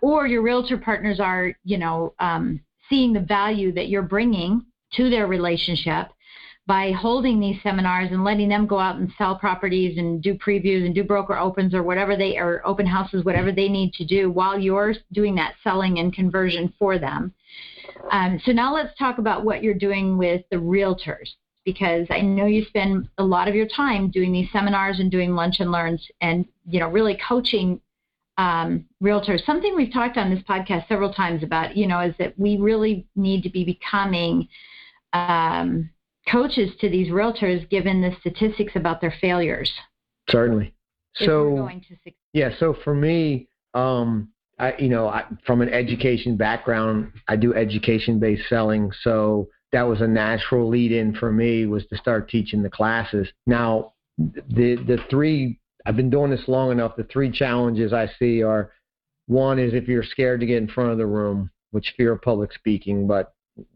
or 0.00 0.26
your 0.26 0.42
realtor 0.42 0.78
partners 0.78 1.20
are 1.20 1.52
you 1.64 1.78
know 1.78 2.14
um, 2.20 2.60
seeing 2.88 3.12
the 3.12 3.20
value 3.20 3.72
that 3.72 3.88
you're 3.88 4.02
bringing 4.02 4.64
to 4.96 5.10
their 5.10 5.26
relationship 5.26 6.08
by 6.66 6.90
holding 6.90 7.38
these 7.38 7.62
seminars 7.62 8.10
and 8.10 8.24
letting 8.24 8.48
them 8.48 8.66
go 8.66 8.78
out 8.78 8.96
and 8.96 9.10
sell 9.16 9.38
properties 9.38 9.98
and 9.98 10.20
do 10.20 10.34
previews 10.34 10.84
and 10.84 10.94
do 10.94 11.04
broker 11.04 11.38
opens 11.38 11.72
or 11.72 11.82
whatever 11.84 12.16
they 12.16 12.36
or 12.36 12.60
open 12.66 12.84
houses, 12.84 13.24
whatever 13.24 13.52
they 13.52 13.68
need 13.68 13.92
to 13.92 14.04
do 14.04 14.30
while 14.30 14.58
you're 14.58 14.94
doing 15.12 15.36
that 15.36 15.54
selling 15.62 16.00
and 16.00 16.12
conversion 16.12 16.72
for 16.78 16.98
them. 16.98 17.32
Um, 18.10 18.40
so 18.44 18.50
now 18.50 18.74
let's 18.74 18.96
talk 18.98 19.18
about 19.18 19.44
what 19.44 19.62
you're 19.62 19.74
doing 19.74 20.18
with 20.18 20.42
the 20.50 20.56
realtors 20.56 21.28
because 21.64 22.06
I 22.10 22.20
know 22.20 22.46
you 22.46 22.64
spend 22.64 23.08
a 23.18 23.24
lot 23.24 23.48
of 23.48 23.54
your 23.54 23.68
time 23.68 24.10
doing 24.10 24.32
these 24.32 24.50
seminars 24.52 24.98
and 24.98 25.10
doing 25.10 25.34
lunch 25.34 25.60
and 25.60 25.70
learns 25.70 26.06
and 26.20 26.44
you 26.68 26.80
know 26.80 26.88
really 26.88 27.18
coaching 27.28 27.80
um, 28.38 28.84
realtors. 29.02 29.44
Something 29.44 29.74
we've 29.76 29.92
talked 29.92 30.16
on 30.16 30.30
this 30.30 30.42
podcast 30.44 30.88
several 30.88 31.12
times 31.12 31.42
about, 31.42 31.76
you 31.76 31.86
know, 31.86 32.00
is 32.00 32.14
that 32.18 32.38
we 32.38 32.56
really 32.56 33.06
need 33.16 33.42
to 33.42 33.50
be 33.50 33.64
becoming 33.64 34.46
um, 35.12 35.90
coaches 36.28 36.70
to 36.80 36.88
these 36.88 37.08
realtors 37.08 37.68
given 37.70 38.00
the 38.00 38.14
statistics 38.20 38.72
about 38.76 39.00
their 39.00 39.14
failures. 39.20 39.70
Certainly. 40.28 40.74
So. 41.14 41.68
Yeah, 42.32 42.50
so 42.58 42.76
for 42.84 42.94
me, 42.94 43.48
um, 43.74 44.28
I, 44.58 44.74
you 44.78 44.88
know, 44.88 45.08
I, 45.08 45.24
from 45.46 45.60
an 45.60 45.68
education 45.68 46.36
background, 46.36 47.12
I 47.28 47.36
do 47.36 47.54
education-based 47.54 48.48
selling, 48.48 48.90
so 49.02 49.48
that 49.72 49.82
was 49.82 50.00
a 50.00 50.06
natural 50.06 50.68
lead-in 50.68 51.14
for 51.14 51.30
me 51.30 51.66
was 51.66 51.86
to 51.86 51.96
start 51.96 52.28
teaching 52.30 52.62
the 52.62 52.70
classes. 52.70 53.28
Now, 53.46 53.92
the 54.18 54.76
the 54.76 54.98
three 55.10 55.60
I've 55.84 55.96
been 55.96 56.10
doing 56.10 56.30
this 56.30 56.48
long 56.48 56.72
enough. 56.72 56.96
The 56.96 57.04
three 57.04 57.30
challenges 57.30 57.92
I 57.92 58.10
see 58.18 58.42
are 58.42 58.72
one 59.26 59.58
is 59.58 59.74
if 59.74 59.88
you're 59.88 60.02
scared 60.02 60.40
to 60.40 60.46
get 60.46 60.56
in 60.56 60.68
front 60.68 60.90
of 60.90 60.98
the 60.98 61.06
room, 61.06 61.50
which 61.70 61.94
fear 61.96 62.12
of 62.12 62.22
public 62.22 62.52
speaking, 62.52 63.06
but 63.06 63.34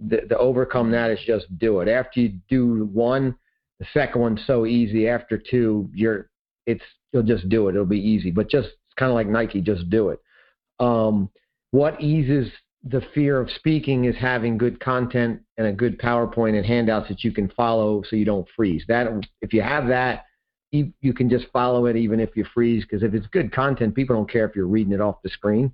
the, 0.09 0.21
the 0.29 0.39
overcome 0.39 0.91
that 0.91 1.11
is 1.11 1.21
just 1.27 1.47
do 1.59 1.81
it. 1.81 1.89
After 1.89 2.21
you 2.21 2.39
do 2.49 2.89
one, 2.93 3.35
the 3.79 3.87
second 3.93 4.21
one's 4.21 4.41
so 4.47 4.67
easy. 4.67 5.09
After 5.09 5.39
two, 5.39 5.89
you're 5.95 6.29
it's 6.67 6.85
you'll 7.13 7.23
just 7.23 7.49
do 7.49 7.69
it. 7.69 7.75
It'll 7.75 7.87
be 7.87 7.99
easy. 7.99 8.31
But 8.31 8.49
just 8.49 8.69
kind 8.97 9.11
of 9.11 9.15
like 9.15 9.27
Nike, 9.27 9.61
just 9.61 9.89
do 9.91 10.11
it. 10.11 10.21
Um, 10.79 11.31
what 11.71 12.01
eases 12.01 12.51
the 12.85 13.03
fear 13.15 13.41
of 13.41 13.51
speaking 13.51 14.07
is 14.07 14.17
having 14.17 14.57
good 14.57 14.81
content 14.81 15.41
and 15.59 15.67
a 15.67 15.73
good 15.73 15.99
PowerPoint 15.99 16.57
and 16.57 16.65
handouts 16.65 17.09
that 17.09 17.23
you 17.23 17.33
can 17.33 17.49
follow 17.51 18.03
so 18.09 18.17
you 18.17 18.25
don't 18.25 18.49
freeze. 18.57 18.85
That 18.89 19.07
if 19.43 19.53
you 19.53 19.63
have 19.63 19.87
that, 19.89 20.25
you, 20.71 20.93
you 21.01 21.13
can 21.13 21.29
just 21.29 21.47
follow 21.53 21.87
it 21.87 21.97
even 21.97 22.21
if 22.21 22.31
you 22.37 22.45
freeze 22.55 22.85
because 22.85 23.03
if 23.03 23.13
it's 23.13 23.27
good 23.29 23.53
content, 23.53 23.95
people 23.95 24.17
don't 24.17 24.31
care 24.31 24.47
if 24.47 24.57
you're 24.57 24.67
reading 24.67 24.93
it 24.93 25.01
off 25.01 25.23
the 25.23 25.29
screen. 25.29 25.73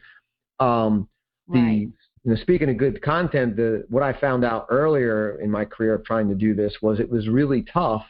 Um, 0.58 1.08
the 1.48 1.60
Right. 1.60 1.88
You 2.26 2.32
know, 2.32 2.40
speaking 2.40 2.68
of 2.68 2.76
good 2.76 3.00
content, 3.02 3.54
the 3.54 3.86
what 3.88 4.02
I 4.02 4.12
found 4.12 4.44
out 4.44 4.66
earlier 4.68 5.40
in 5.40 5.48
my 5.48 5.64
career 5.64 5.94
of 5.94 6.04
trying 6.04 6.28
to 6.28 6.34
do 6.34 6.54
this 6.54 6.74
was 6.82 6.98
it 6.98 7.08
was 7.08 7.28
really 7.28 7.62
tough 7.62 8.02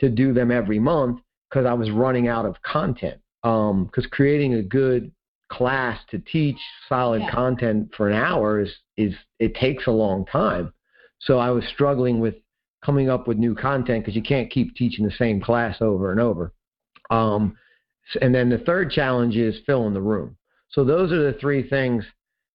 to 0.00 0.08
do 0.08 0.32
them 0.32 0.50
every 0.50 0.78
month 0.78 1.20
because 1.50 1.66
I 1.66 1.74
was 1.74 1.90
running 1.90 2.28
out 2.28 2.46
of 2.46 2.56
content. 2.62 3.20
Because 3.42 4.06
creating 4.10 4.54
a 4.54 4.62
good 4.62 5.12
class 5.50 6.00
to 6.10 6.18
teach 6.18 6.56
solid 6.88 7.20
Yeah. 7.20 7.30
content 7.30 7.94
for 7.94 8.08
an 8.08 8.14
hour 8.14 8.58
is, 8.58 8.74
is 8.96 9.14
it 9.38 9.54
takes 9.54 9.86
a 9.86 9.90
long 9.90 10.24
time. 10.24 10.72
So 11.18 11.38
I 11.38 11.50
was 11.50 11.64
struggling 11.66 12.20
with 12.20 12.36
coming 12.82 13.10
up 13.10 13.28
with 13.28 13.36
new 13.36 13.54
content 13.54 14.02
because 14.02 14.16
you 14.16 14.22
can't 14.22 14.50
keep 14.50 14.76
teaching 14.76 15.04
the 15.04 15.12
same 15.12 15.42
class 15.42 15.82
over 15.82 16.10
and 16.10 16.20
over. 16.20 16.54
Um, 17.10 17.54
and 18.22 18.34
then 18.34 18.48
the 18.48 18.58
third 18.58 18.90
challenge 18.90 19.36
is 19.36 19.60
filling 19.66 19.92
the 19.92 20.00
room. 20.00 20.38
So 20.70 20.84
those 20.84 21.12
are 21.12 21.30
the 21.30 21.38
three 21.38 21.68
things. 21.68 22.04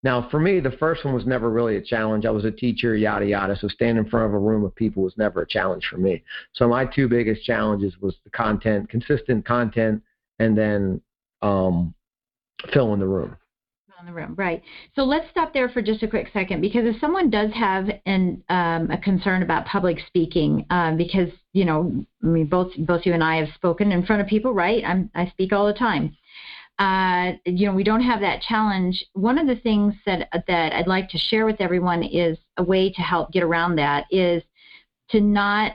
Now, 0.03 0.27
for 0.29 0.39
me, 0.39 0.59
the 0.59 0.71
first 0.71 1.05
one 1.05 1.13
was 1.13 1.25
never 1.25 1.49
really 1.49 1.77
a 1.77 1.81
challenge. 1.81 2.25
I 2.25 2.31
was 2.31 2.45
a 2.45 2.51
teacher, 2.51 2.95
yada 2.95 3.25
yada. 3.25 3.55
So 3.55 3.69
standing 3.69 4.03
in 4.03 4.09
front 4.09 4.25
of 4.25 4.33
a 4.33 4.37
room 4.37 4.65
of 4.65 4.75
people 4.75 5.03
was 5.03 5.17
never 5.17 5.41
a 5.41 5.47
challenge 5.47 5.87
for 5.89 5.97
me. 5.97 6.23
So 6.53 6.67
my 6.67 6.85
two 6.85 7.07
biggest 7.07 7.43
challenges 7.43 7.93
was 8.01 8.15
the 8.23 8.29
content, 8.29 8.89
consistent 8.89 9.45
content, 9.45 10.03
and 10.39 10.57
then 10.57 11.01
um, 11.41 11.93
filling 12.73 12.99
the 12.99 13.07
room. 13.07 13.37
in 13.99 14.05
the 14.07 14.13
room, 14.13 14.35
right? 14.37 14.61
So 14.95 15.03
let's 15.03 15.29
stop 15.31 15.53
there 15.53 15.69
for 15.69 15.81
just 15.81 16.03
a 16.03 16.07
quick 16.07 16.27
second 16.33 16.59
because 16.59 16.83
if 16.85 16.99
someone 16.99 17.29
does 17.29 17.51
have 17.53 17.89
an 18.05 18.43
um, 18.49 18.91
a 18.91 18.97
concern 18.97 19.43
about 19.43 19.65
public 19.65 19.99
speaking, 20.07 20.65
um, 20.69 20.97
because 20.97 21.29
you 21.53 21.63
know, 21.63 22.05
I 22.21 22.27
mean, 22.27 22.47
both 22.47 22.73
both 22.79 23.05
you 23.05 23.13
and 23.13 23.23
I 23.23 23.37
have 23.37 23.49
spoken 23.55 23.91
in 23.91 24.05
front 24.05 24.21
of 24.21 24.27
people, 24.27 24.53
right? 24.53 24.83
I'm 24.85 25.09
I 25.15 25.29
speak 25.29 25.53
all 25.53 25.67
the 25.67 25.73
time. 25.73 26.15
Uh, 26.79 27.33
you 27.45 27.67
know, 27.67 27.73
we 27.73 27.83
don't 27.83 28.01
have 28.01 28.21
that 28.21 28.41
challenge. 28.41 29.05
One 29.13 29.37
of 29.37 29.47
the 29.47 29.55
things 29.55 29.93
that 30.05 30.27
that 30.47 30.73
I'd 30.73 30.87
like 30.87 31.09
to 31.09 31.17
share 31.17 31.45
with 31.45 31.61
everyone 31.61 32.03
is 32.03 32.37
a 32.57 32.63
way 32.63 32.91
to 32.91 33.01
help 33.01 33.31
get 33.31 33.43
around 33.43 33.75
that 33.75 34.05
is 34.09 34.43
to 35.09 35.21
not 35.21 35.73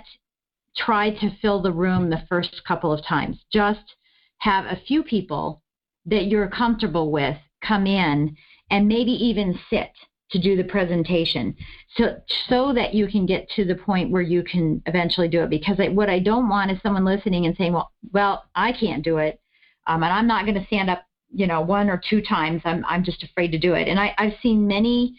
try 0.77 1.11
to 1.11 1.37
fill 1.41 1.63
the 1.63 1.73
room 1.73 2.11
the 2.11 2.25
first 2.29 2.63
couple 2.67 2.93
of 2.93 3.05
times. 3.05 3.45
Just 3.53 3.97
have 4.39 4.65
a 4.67 4.81
few 4.87 5.03
people 5.03 5.63
that 6.07 6.27
you're 6.27 6.49
comfortable 6.49 7.11
with 7.11 7.37
come 7.63 7.87
in 7.87 8.37
and 8.71 8.89
maybe 8.89 9.13
even 9.13 9.59
sit 9.71 9.91
to 10.31 10.39
do 10.39 10.57
the 10.57 10.65
presentation 10.65 11.55
so 11.97 12.17
so 12.49 12.73
that 12.75 12.93
you 12.93 13.09
can 13.09 13.25
get 13.25 13.49
to 13.51 13.65
the 13.65 13.75
point 13.75 14.11
where 14.11 14.23
you 14.23 14.43
can 14.43 14.83
eventually 14.87 15.29
do 15.29 15.43
it 15.43 15.51
because 15.51 15.81
I, 15.81 15.89
what 15.89 16.11
I 16.11 16.19
don't 16.19 16.49
want 16.49 16.71
is 16.71 16.79
someone 16.83 17.05
listening 17.05 17.47
and 17.47 17.57
saying 17.57 17.73
well 17.73 17.91
well 18.13 18.45
I 18.55 18.73
can't 18.73 19.03
do 19.03 19.19
it 19.19 19.41
um, 19.88 20.03
and 20.03 20.12
I'm 20.12 20.27
not 20.27 20.44
going 20.44 20.59
to 20.59 20.66
stand 20.66 20.90
up 20.90 21.05
you 21.31 21.46
know 21.46 21.61
one 21.61 21.90
or 21.90 22.01
two 22.09 22.22
times. 22.22 22.62
I'm 22.64 22.85
I'm 22.87 23.05
just 23.05 23.22
afraid 23.22 23.53
to 23.53 23.59
do 23.59 23.74
it. 23.74 23.88
And 23.88 23.98
I, 23.98 24.14
I've 24.18 24.35
seen 24.42 24.66
many 24.66 25.18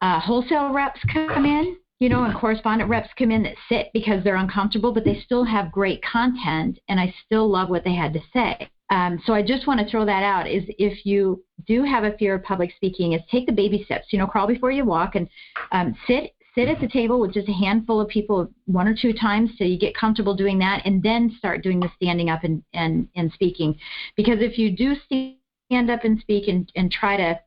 uh, 0.00 0.20
wholesale 0.20 0.72
reps 0.72 1.00
come 1.12 1.44
in 1.44 1.76
you 2.00 2.08
know 2.08 2.24
and 2.24 2.34
correspondent 2.34 2.90
reps 2.90 3.10
come 3.18 3.30
in 3.30 3.42
that 3.42 3.54
sit 3.68 3.90
because 3.92 4.24
they're 4.24 4.36
uncomfortable 4.36 4.92
but 4.92 5.04
they 5.04 5.20
still 5.24 5.44
have 5.44 5.70
great 5.70 6.02
content 6.02 6.78
and 6.88 6.98
I 6.98 7.14
still 7.26 7.48
love 7.48 7.68
what 7.68 7.84
they 7.84 7.94
had 7.94 8.12
to 8.14 8.20
say. 8.32 8.68
Um, 8.90 9.22
so 9.24 9.32
I 9.32 9.42
just 9.42 9.68
want 9.68 9.78
to 9.78 9.88
throw 9.88 10.04
that 10.04 10.24
out 10.24 10.48
is 10.48 10.64
if 10.66 11.06
you 11.06 11.44
do 11.66 11.84
have 11.84 12.02
a 12.02 12.16
fear 12.18 12.34
of 12.34 12.42
public 12.42 12.72
speaking 12.74 13.12
is 13.12 13.20
take 13.30 13.46
the 13.46 13.52
baby 13.52 13.84
steps, 13.84 14.08
you 14.10 14.18
know, 14.18 14.26
crawl 14.26 14.48
before 14.48 14.72
you 14.72 14.84
walk 14.84 15.14
and 15.14 15.28
um, 15.70 15.94
sit 16.08 16.32
sit 16.54 16.68
at 16.68 16.80
the 16.80 16.88
table 16.88 17.20
with 17.20 17.32
just 17.32 17.48
a 17.48 17.52
handful 17.52 18.00
of 18.00 18.08
people 18.08 18.48
one 18.66 18.88
or 18.88 18.94
two 19.00 19.12
times 19.12 19.50
so 19.56 19.64
you 19.64 19.78
get 19.78 19.94
comfortable 19.96 20.34
doing 20.34 20.58
that 20.58 20.82
and 20.84 21.02
then 21.02 21.34
start 21.38 21.62
doing 21.62 21.80
the 21.80 21.90
standing 21.96 22.28
up 22.28 22.42
and, 22.44 22.62
and, 22.72 23.08
and 23.14 23.30
speaking. 23.32 23.78
Because 24.16 24.38
if 24.40 24.58
you 24.58 24.70
do 24.76 24.94
stand 25.06 25.90
up 25.90 26.04
and 26.04 26.20
speak 26.20 26.48
and, 26.48 26.70
and 26.74 26.90
try 26.90 27.16
to 27.16 27.40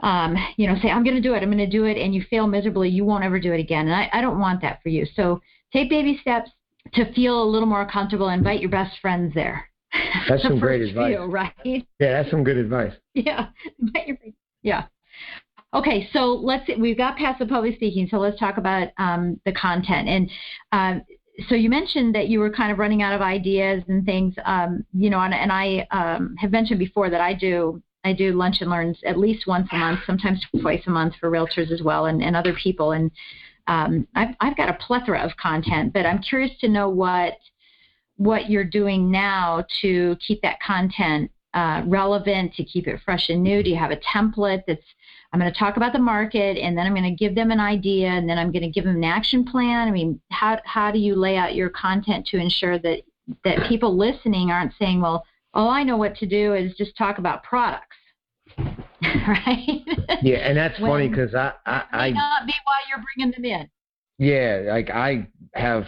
um, 0.00 0.36
you 0.56 0.68
know, 0.68 0.76
say, 0.80 0.90
I'm 0.90 1.02
going 1.02 1.16
to 1.16 1.20
do 1.22 1.34
it, 1.34 1.42
I'm 1.42 1.50
going 1.50 1.58
to 1.58 1.66
do 1.66 1.84
it, 1.84 1.96
and 1.96 2.14
you 2.14 2.22
fail 2.30 2.46
miserably, 2.46 2.88
you 2.88 3.04
won't 3.04 3.24
ever 3.24 3.40
do 3.40 3.52
it 3.52 3.60
again. 3.60 3.86
And 3.88 3.94
I, 3.94 4.08
I 4.12 4.20
don't 4.20 4.38
want 4.38 4.62
that 4.62 4.80
for 4.82 4.90
you. 4.90 5.04
So 5.16 5.40
take 5.72 5.90
baby 5.90 6.18
steps 6.20 6.50
to 6.94 7.12
feel 7.14 7.42
a 7.42 7.44
little 7.44 7.66
more 7.66 7.84
comfortable. 7.84 8.28
Invite 8.28 8.60
your 8.60 8.70
best 8.70 8.96
friends 9.00 9.34
there. 9.34 9.68
That's 10.28 10.42
some 10.44 10.60
great 10.60 10.82
advice. 10.82 11.16
right? 11.26 11.52
Yeah, 11.64 11.82
that's 11.98 12.30
some 12.30 12.44
good 12.44 12.56
advice. 12.56 12.92
Yeah. 13.14 13.48
Invite 13.80 14.06
your- 14.06 14.18
yeah. 14.62 14.84
Okay, 15.74 16.08
so 16.12 16.32
let's 16.34 16.68
we've 16.78 16.96
got 16.96 17.16
past 17.18 17.38
the 17.38 17.46
public 17.46 17.76
speaking, 17.76 18.08
so 18.10 18.18
let's 18.18 18.38
talk 18.38 18.56
about 18.56 18.88
um, 18.96 19.38
the 19.44 19.52
content. 19.52 20.08
And 20.08 20.30
um, 20.72 21.02
so 21.48 21.54
you 21.54 21.68
mentioned 21.68 22.14
that 22.14 22.28
you 22.28 22.40
were 22.40 22.50
kind 22.50 22.72
of 22.72 22.78
running 22.78 23.02
out 23.02 23.14
of 23.14 23.20
ideas 23.20 23.84
and 23.86 24.04
things, 24.04 24.34
um, 24.44 24.84
you 24.94 25.10
know, 25.10 25.20
and, 25.20 25.34
and 25.34 25.52
I 25.52 25.86
um, 25.90 26.34
have 26.38 26.50
mentioned 26.52 26.78
before 26.78 27.10
that 27.10 27.20
I 27.20 27.34
do 27.34 27.82
I 28.04 28.14
do 28.14 28.32
lunch 28.32 28.60
and 28.60 28.70
learns 28.70 28.98
at 29.04 29.18
least 29.18 29.46
once 29.46 29.68
a 29.72 29.76
month, 29.76 30.00
sometimes 30.06 30.42
twice 30.60 30.82
a 30.86 30.90
month 30.90 31.14
for 31.20 31.30
realtors 31.30 31.70
as 31.70 31.82
well 31.82 32.06
and, 32.06 32.22
and 32.22 32.34
other 32.34 32.54
people. 32.54 32.92
And 32.92 33.10
um, 33.66 34.08
I've, 34.14 34.34
I've 34.40 34.56
got 34.56 34.70
a 34.70 34.74
plethora 34.74 35.20
of 35.20 35.36
content, 35.36 35.92
but 35.92 36.06
I'm 36.06 36.22
curious 36.22 36.52
to 36.60 36.68
know 36.68 36.88
what 36.88 37.34
what 38.16 38.50
you're 38.50 38.64
doing 38.64 39.10
now 39.10 39.64
to 39.80 40.16
keep 40.26 40.42
that 40.42 40.60
content 40.60 41.30
uh, 41.54 41.82
relevant, 41.86 42.54
to 42.54 42.64
keep 42.64 42.88
it 42.88 43.00
fresh 43.04 43.28
and 43.28 43.42
new. 43.42 43.62
Do 43.62 43.70
you 43.70 43.76
have 43.76 43.92
a 43.92 44.00
template 44.14 44.62
that's 44.66 44.80
I'm 45.32 45.40
going 45.40 45.52
to 45.52 45.58
talk 45.58 45.76
about 45.76 45.92
the 45.92 45.98
market, 45.98 46.56
and 46.56 46.76
then 46.76 46.86
I'm 46.86 46.94
going 46.94 47.04
to 47.04 47.24
give 47.24 47.34
them 47.34 47.50
an 47.50 47.60
idea, 47.60 48.08
and 48.08 48.28
then 48.28 48.38
I'm 48.38 48.50
going 48.50 48.62
to 48.62 48.70
give 48.70 48.84
them 48.84 48.96
an 48.96 49.04
action 49.04 49.44
plan. 49.44 49.86
I 49.86 49.90
mean, 49.90 50.20
how 50.30 50.58
how 50.64 50.90
do 50.90 50.98
you 50.98 51.14
lay 51.14 51.36
out 51.36 51.54
your 51.54 51.68
content 51.68 52.26
to 52.28 52.38
ensure 52.38 52.78
that 52.78 53.02
that 53.44 53.68
people 53.68 53.96
listening 53.96 54.50
aren't 54.50 54.72
saying, 54.78 55.02
well, 55.02 55.24
all 55.52 55.68
I 55.68 55.82
know 55.82 55.98
what 55.98 56.16
to 56.16 56.26
do 56.26 56.54
is 56.54 56.74
just 56.76 56.96
talk 56.96 57.18
about 57.18 57.42
products, 57.42 57.96
right? 58.58 59.82
Yeah, 60.22 60.38
and 60.38 60.56
that's 60.56 60.80
when 60.80 60.90
funny 60.90 61.08
because 61.08 61.34
I 61.34 61.52
I, 61.66 61.84
I 61.92 62.10
not 62.10 62.46
be 62.46 62.54
why 62.64 62.78
you're 62.88 63.04
bringing 63.14 63.32
them 63.32 63.44
in. 63.44 63.68
Yeah, 64.18 64.72
like 64.72 64.88
I 64.88 65.28
have 65.54 65.84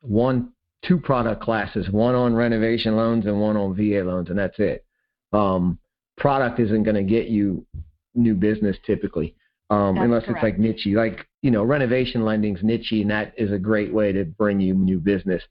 one 0.00 0.52
two 0.84 0.98
product 0.98 1.42
classes, 1.42 1.90
one 1.90 2.14
on 2.14 2.34
renovation 2.34 2.96
loans 2.96 3.26
and 3.26 3.40
one 3.40 3.56
on 3.56 3.74
VA 3.74 4.04
loans, 4.04 4.30
and 4.30 4.38
that's 4.38 4.58
it. 4.58 4.84
Um, 5.32 5.78
product 6.16 6.60
isn't 6.60 6.84
going 6.84 6.94
to 6.94 7.02
get 7.02 7.26
you 7.26 7.66
new 8.14 8.34
business 8.34 8.76
typically, 8.86 9.34
um, 9.70 9.98
unless 9.98 10.24
correct. 10.24 10.38
it's 10.38 10.42
like 10.42 10.58
niche. 10.58 10.86
Like 10.86 11.26
you 11.42 11.50
know, 11.50 11.64
renovation 11.64 12.24
lending's 12.24 12.62
niche, 12.62 12.92
and 12.92 13.10
that 13.10 13.32
is 13.36 13.52
a 13.52 13.58
great 13.58 13.92
way 13.92 14.12
to 14.12 14.24
bring 14.24 14.60
you 14.60 14.74
new 14.74 14.98
business. 14.98 15.42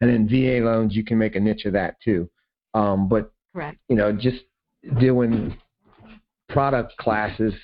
And 0.00 0.10
then 0.10 0.28
VA 0.28 0.64
loans, 0.64 0.94
you 0.94 1.04
can 1.04 1.18
make 1.18 1.36
a 1.36 1.40
niche 1.40 1.64
of 1.64 1.72
that 1.72 1.96
too. 2.04 2.28
Um, 2.74 3.08
but 3.08 3.32
correct. 3.54 3.78
you 3.88 3.96
know, 3.96 4.12
just 4.12 4.42
doing 5.00 5.56
product 6.48 6.96
classes 6.98 7.54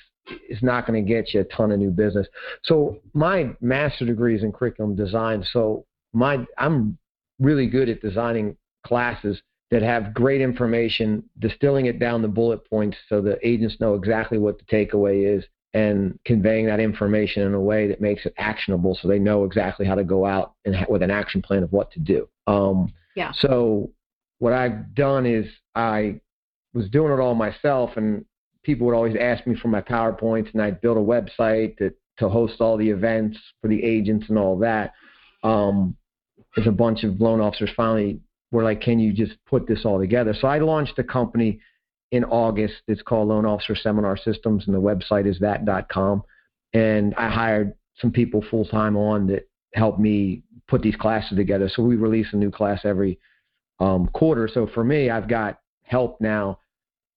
is 0.49 0.61
not 0.61 0.87
going 0.87 1.05
to 1.05 1.07
get 1.07 1.33
you 1.33 1.41
a 1.41 1.43
ton 1.45 1.71
of 1.71 1.79
new 1.79 1.91
business. 1.91 2.27
So 2.63 2.97
my 3.13 3.55
master 3.61 4.05
degree 4.05 4.35
is 4.35 4.43
in 4.43 4.51
curriculum 4.51 4.95
design. 4.95 5.45
So 5.51 5.85
my 6.13 6.45
I'm 6.57 6.97
really 7.39 7.67
good 7.67 7.89
at 7.89 8.01
designing 8.01 8.55
classes 8.85 9.41
that 9.73 9.81
have 9.81 10.13
great 10.13 10.39
information, 10.39 11.23
distilling 11.39 11.87
it 11.87 11.97
down 11.97 12.21
to 12.21 12.27
bullet 12.27 12.63
points 12.69 12.95
so 13.09 13.19
the 13.19 13.39
agents 13.45 13.75
know 13.79 13.95
exactly 13.95 14.37
what 14.37 14.59
the 14.59 14.65
takeaway 14.65 15.35
is 15.35 15.43
and 15.73 16.19
conveying 16.25 16.67
that 16.67 16.79
information 16.79 17.41
in 17.41 17.55
a 17.55 17.59
way 17.59 17.87
that 17.87 17.99
makes 17.99 18.23
it 18.27 18.35
actionable 18.37 18.95
so 19.01 19.07
they 19.07 19.17
know 19.17 19.45
exactly 19.45 19.83
how 19.83 19.95
to 19.95 20.03
go 20.03 20.27
out 20.27 20.53
and 20.65 20.75
ha- 20.75 20.85
with 20.89 21.01
an 21.01 21.09
action 21.09 21.41
plan 21.41 21.63
of 21.63 21.73
what 21.73 21.91
to 21.91 21.99
do. 21.99 22.29
Um, 22.45 22.93
yeah. 23.15 23.31
So 23.39 23.89
what 24.37 24.53
I've 24.53 24.93
done 24.93 25.25
is 25.25 25.47
I 25.73 26.21
was 26.75 26.87
doing 26.89 27.11
it 27.11 27.19
all 27.19 27.33
myself 27.33 27.97
and 27.97 28.23
people 28.61 28.85
would 28.85 28.95
always 28.95 29.15
ask 29.19 29.47
me 29.47 29.55
for 29.55 29.69
my 29.69 29.81
PowerPoints 29.81 30.53
and 30.53 30.61
I'd 30.61 30.81
build 30.81 30.97
a 30.97 30.99
website 30.99 31.77
to, 31.77 31.91
to 32.19 32.29
host 32.29 32.61
all 32.61 32.77
the 32.77 32.91
events 32.91 33.39
for 33.59 33.69
the 33.69 33.83
agents 33.83 34.27
and 34.29 34.37
all 34.37 34.59
that. 34.59 34.93
Um, 35.41 35.97
as 36.57 36.67
a 36.67 36.71
bunch 36.71 37.03
of 37.03 37.19
loan 37.19 37.41
officers 37.41 37.71
finally 37.75 38.19
were 38.53 38.63
like, 38.63 38.79
can 38.81 38.99
you 38.99 39.11
just 39.11 39.33
put 39.47 39.67
this 39.67 39.83
all 39.83 39.99
together? 39.99 40.33
So 40.39 40.47
I 40.47 40.59
launched 40.59 40.97
a 40.99 41.03
company 41.03 41.59
in 42.11 42.23
August. 42.25 42.75
It's 42.87 43.01
called 43.01 43.27
Loan 43.27 43.45
Officer 43.45 43.75
Seminar 43.75 44.15
Systems, 44.15 44.65
and 44.67 44.75
the 44.75 44.79
website 44.79 45.27
is 45.27 45.39
that.com. 45.39 46.23
And 46.73 47.15
I 47.15 47.29
hired 47.29 47.73
some 47.99 48.11
people 48.11 48.45
full 48.49 48.65
time 48.65 48.95
on 48.95 49.27
that 49.27 49.49
helped 49.73 49.99
me 49.99 50.43
put 50.67 50.83
these 50.83 50.95
classes 50.95 51.35
together. 51.35 51.67
So 51.67 51.81
we 51.81 51.95
release 51.95 52.27
a 52.31 52.37
new 52.37 52.51
class 52.51 52.81
every 52.85 53.19
um, 53.79 54.07
quarter. 54.13 54.47
So 54.47 54.67
for 54.71 54.83
me, 54.83 55.09
I've 55.09 55.27
got 55.27 55.59
help 55.81 56.21
now, 56.21 56.59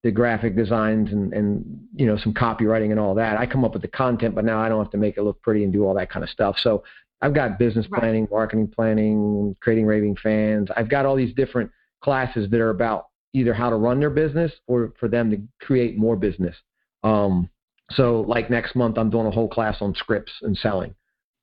the 0.02 0.10
graphic 0.10 0.56
designs 0.56 1.12
and, 1.12 1.34
and 1.34 1.86
you 1.94 2.06
know 2.06 2.16
some 2.16 2.32
copywriting 2.32 2.92
and 2.92 3.00
all 3.00 3.14
that. 3.16 3.36
I 3.36 3.44
come 3.44 3.64
up 3.64 3.74
with 3.74 3.82
the 3.82 3.88
content, 3.88 4.34
but 4.34 4.44
now 4.46 4.58
I 4.58 4.70
don't 4.70 4.82
have 4.82 4.92
to 4.92 4.98
make 4.98 5.18
it 5.18 5.22
look 5.22 5.42
pretty 5.42 5.64
and 5.64 5.72
do 5.72 5.84
all 5.84 5.94
that 5.94 6.10
kind 6.10 6.22
of 6.22 6.30
stuff. 6.30 6.56
So 6.60 6.82
I've 7.22 7.34
got 7.34 7.58
business 7.58 7.86
right. 7.90 8.00
planning, 8.00 8.28
marketing 8.30 8.68
planning, 8.68 9.56
creating 9.60 9.86
raving 9.86 10.16
fans. 10.22 10.68
I've 10.76 10.90
got 10.90 11.06
all 11.06 11.16
these 11.16 11.34
different 11.34 11.70
classes 12.02 12.50
that 12.50 12.60
are 12.60 12.70
about 12.70 13.06
either 13.32 13.52
how 13.52 13.70
to 13.70 13.76
run 13.76 14.00
their 14.00 14.10
business 14.10 14.52
or 14.66 14.92
for 14.98 15.08
them 15.08 15.30
to 15.30 15.40
create 15.64 15.96
more 15.96 16.16
business. 16.16 16.56
Um, 17.02 17.50
so 17.92 18.22
like 18.22 18.50
next 18.50 18.74
month, 18.74 18.98
I'm 18.98 19.10
doing 19.10 19.26
a 19.26 19.30
whole 19.30 19.48
class 19.48 19.76
on 19.80 19.94
scripts 19.94 20.32
and 20.42 20.56
selling. 20.56 20.94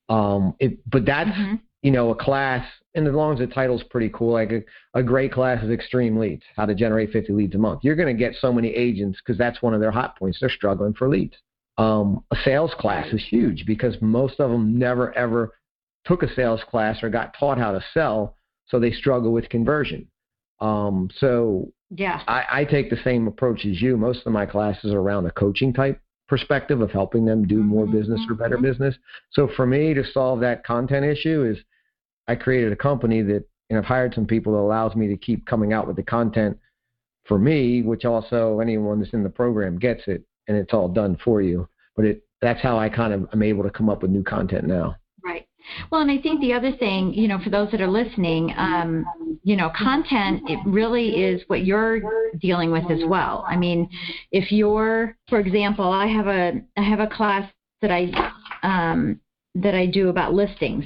Um, 0.09 0.55
it, 0.59 0.77
but 0.89 1.05
that's 1.05 1.29
mm-hmm. 1.29 1.55
you 1.81 1.91
know 1.91 2.09
a 2.09 2.15
class, 2.15 2.65
and 2.93 3.07
as 3.07 3.13
long 3.13 3.33
as 3.33 3.39
the 3.39 3.47
title's 3.47 3.83
pretty 3.83 4.09
cool, 4.09 4.33
like 4.33 4.51
a, 4.51 4.63
a 4.99 5.03
great 5.03 5.31
class 5.31 5.63
is 5.63 5.71
extreme 5.71 6.17
leads, 6.17 6.43
how 6.55 6.65
to 6.65 6.75
generate 6.75 7.11
50 7.11 7.31
leads 7.31 7.55
a 7.55 7.57
month. 7.57 7.79
You're 7.83 7.95
going 7.95 8.13
to 8.13 8.19
get 8.19 8.35
so 8.39 8.51
many 8.51 8.69
agents 8.69 9.19
because 9.23 9.37
that's 9.37 9.61
one 9.61 9.73
of 9.73 9.79
their 9.79 9.91
hot 9.91 10.17
points. 10.17 10.39
They're 10.39 10.49
struggling 10.49 10.93
for 10.93 11.07
leads. 11.07 11.35
Um, 11.77 12.23
a 12.31 12.35
sales 12.43 12.71
class 12.77 13.11
is 13.13 13.23
huge 13.27 13.65
because 13.65 13.95
most 14.01 14.39
of 14.39 14.51
them 14.51 14.77
never 14.77 15.13
ever 15.17 15.53
took 16.05 16.23
a 16.23 16.33
sales 16.33 16.61
class 16.69 17.01
or 17.03 17.09
got 17.09 17.35
taught 17.37 17.57
how 17.57 17.71
to 17.71 17.83
sell, 17.93 18.35
so 18.67 18.79
they 18.79 18.91
struggle 18.91 19.31
with 19.31 19.49
conversion. 19.49 20.07
Um, 20.59 21.09
so 21.17 21.71
yeah, 21.89 22.21
I, 22.27 22.45
I 22.51 22.65
take 22.65 22.89
the 22.89 22.99
same 23.03 23.27
approach 23.27 23.65
as 23.65 23.81
you. 23.81 23.97
Most 23.97 24.25
of 24.25 24.33
my 24.33 24.45
classes 24.45 24.93
are 24.93 24.99
around 24.99 25.25
a 25.25 25.31
coaching 25.31 25.73
type 25.73 25.99
perspective 26.27 26.81
of 26.81 26.91
helping 26.91 27.25
them 27.25 27.45
do 27.45 27.57
more 27.57 27.85
mm-hmm. 27.85 27.97
business 27.97 28.21
or 28.29 28.35
better 28.35 28.55
mm-hmm. 28.55 28.65
business. 28.65 28.95
So 29.31 29.49
for 29.55 29.65
me 29.65 29.93
to 29.93 30.03
solve 30.13 30.39
that 30.39 30.63
content 30.65 31.05
issue 31.05 31.43
is 31.43 31.63
I 32.27 32.35
created 32.35 32.71
a 32.71 32.77
company 32.77 33.21
that 33.23 33.45
and 33.69 33.79
I've 33.79 33.85
hired 33.85 34.13
some 34.13 34.25
people 34.25 34.53
that 34.53 34.59
allows 34.59 34.95
me 34.95 35.07
to 35.07 35.17
keep 35.17 35.45
coming 35.45 35.73
out 35.73 35.87
with 35.87 35.95
the 35.95 36.03
content 36.03 36.57
for 37.25 37.39
me, 37.39 37.81
which 37.81 38.05
also 38.05 38.59
anyone 38.59 38.99
that's 38.99 39.13
in 39.13 39.23
the 39.23 39.29
program 39.29 39.79
gets 39.79 40.03
it 40.07 40.23
and 40.47 40.57
it's 40.57 40.73
all 40.73 40.89
done 40.89 41.17
for 41.23 41.41
you. 41.41 41.67
But 41.95 42.05
it 42.05 42.23
that's 42.41 42.61
how 42.61 42.77
I 42.77 42.89
kind 42.89 43.13
of 43.13 43.27
am 43.31 43.41
able 43.41 43.63
to 43.63 43.69
come 43.69 43.89
up 43.89 44.01
with 44.01 44.11
new 44.11 44.23
content 44.23 44.65
now. 44.65 44.95
Well, 45.91 46.01
and 46.01 46.11
I 46.11 46.17
think 46.17 46.41
the 46.41 46.53
other 46.53 46.71
thing, 46.71 47.13
you 47.13 47.27
know, 47.27 47.39
for 47.43 47.49
those 47.49 47.71
that 47.71 47.81
are 47.81 47.89
listening, 47.89 48.53
um, 48.57 49.05
you 49.43 49.55
know, 49.55 49.71
content 49.75 50.41
it 50.47 50.59
really 50.65 51.23
is 51.23 51.41
what 51.47 51.65
you're 51.65 52.01
dealing 52.39 52.71
with 52.71 52.89
as 52.91 52.99
well. 53.05 53.45
I 53.47 53.55
mean, 53.55 53.89
if 54.31 54.51
you're, 54.51 55.17
for 55.29 55.39
example, 55.39 55.89
I 55.89 56.07
have 56.07 56.27
a 56.27 56.61
I 56.77 56.81
have 56.81 56.99
a 56.99 57.07
class 57.07 57.49
that 57.81 57.91
I 57.91 58.11
um, 58.63 59.19
that 59.55 59.75
I 59.75 59.85
do 59.85 60.09
about 60.09 60.33
listings 60.33 60.85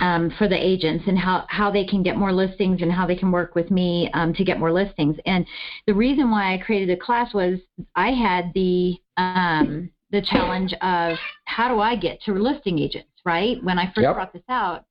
um, 0.00 0.32
for 0.38 0.48
the 0.48 0.56
agents 0.56 1.04
and 1.06 1.18
how 1.18 1.44
how 1.48 1.70
they 1.70 1.84
can 1.84 2.02
get 2.02 2.16
more 2.16 2.32
listings 2.32 2.82
and 2.82 2.92
how 2.92 3.06
they 3.06 3.16
can 3.16 3.30
work 3.30 3.54
with 3.54 3.70
me 3.70 4.10
um, 4.14 4.34
to 4.34 4.44
get 4.44 4.58
more 4.58 4.72
listings. 4.72 5.16
And 5.26 5.46
the 5.86 5.94
reason 5.94 6.30
why 6.30 6.54
I 6.54 6.58
created 6.58 6.90
a 6.90 7.00
class 7.00 7.32
was 7.32 7.58
I 7.94 8.10
had 8.10 8.52
the 8.54 8.96
um, 9.16 9.90
the 10.14 10.22
challenge 10.22 10.72
of 10.80 11.18
how 11.44 11.68
do 11.68 11.80
I 11.80 11.96
get 11.96 12.22
to 12.22 12.32
listing 12.32 12.78
agents 12.78 13.08
right? 13.24 13.62
When 13.62 13.78
I 13.78 13.86
first 13.86 14.02
yep. 14.02 14.14
brought 14.14 14.32
this 14.32 14.42
out, 14.48 14.84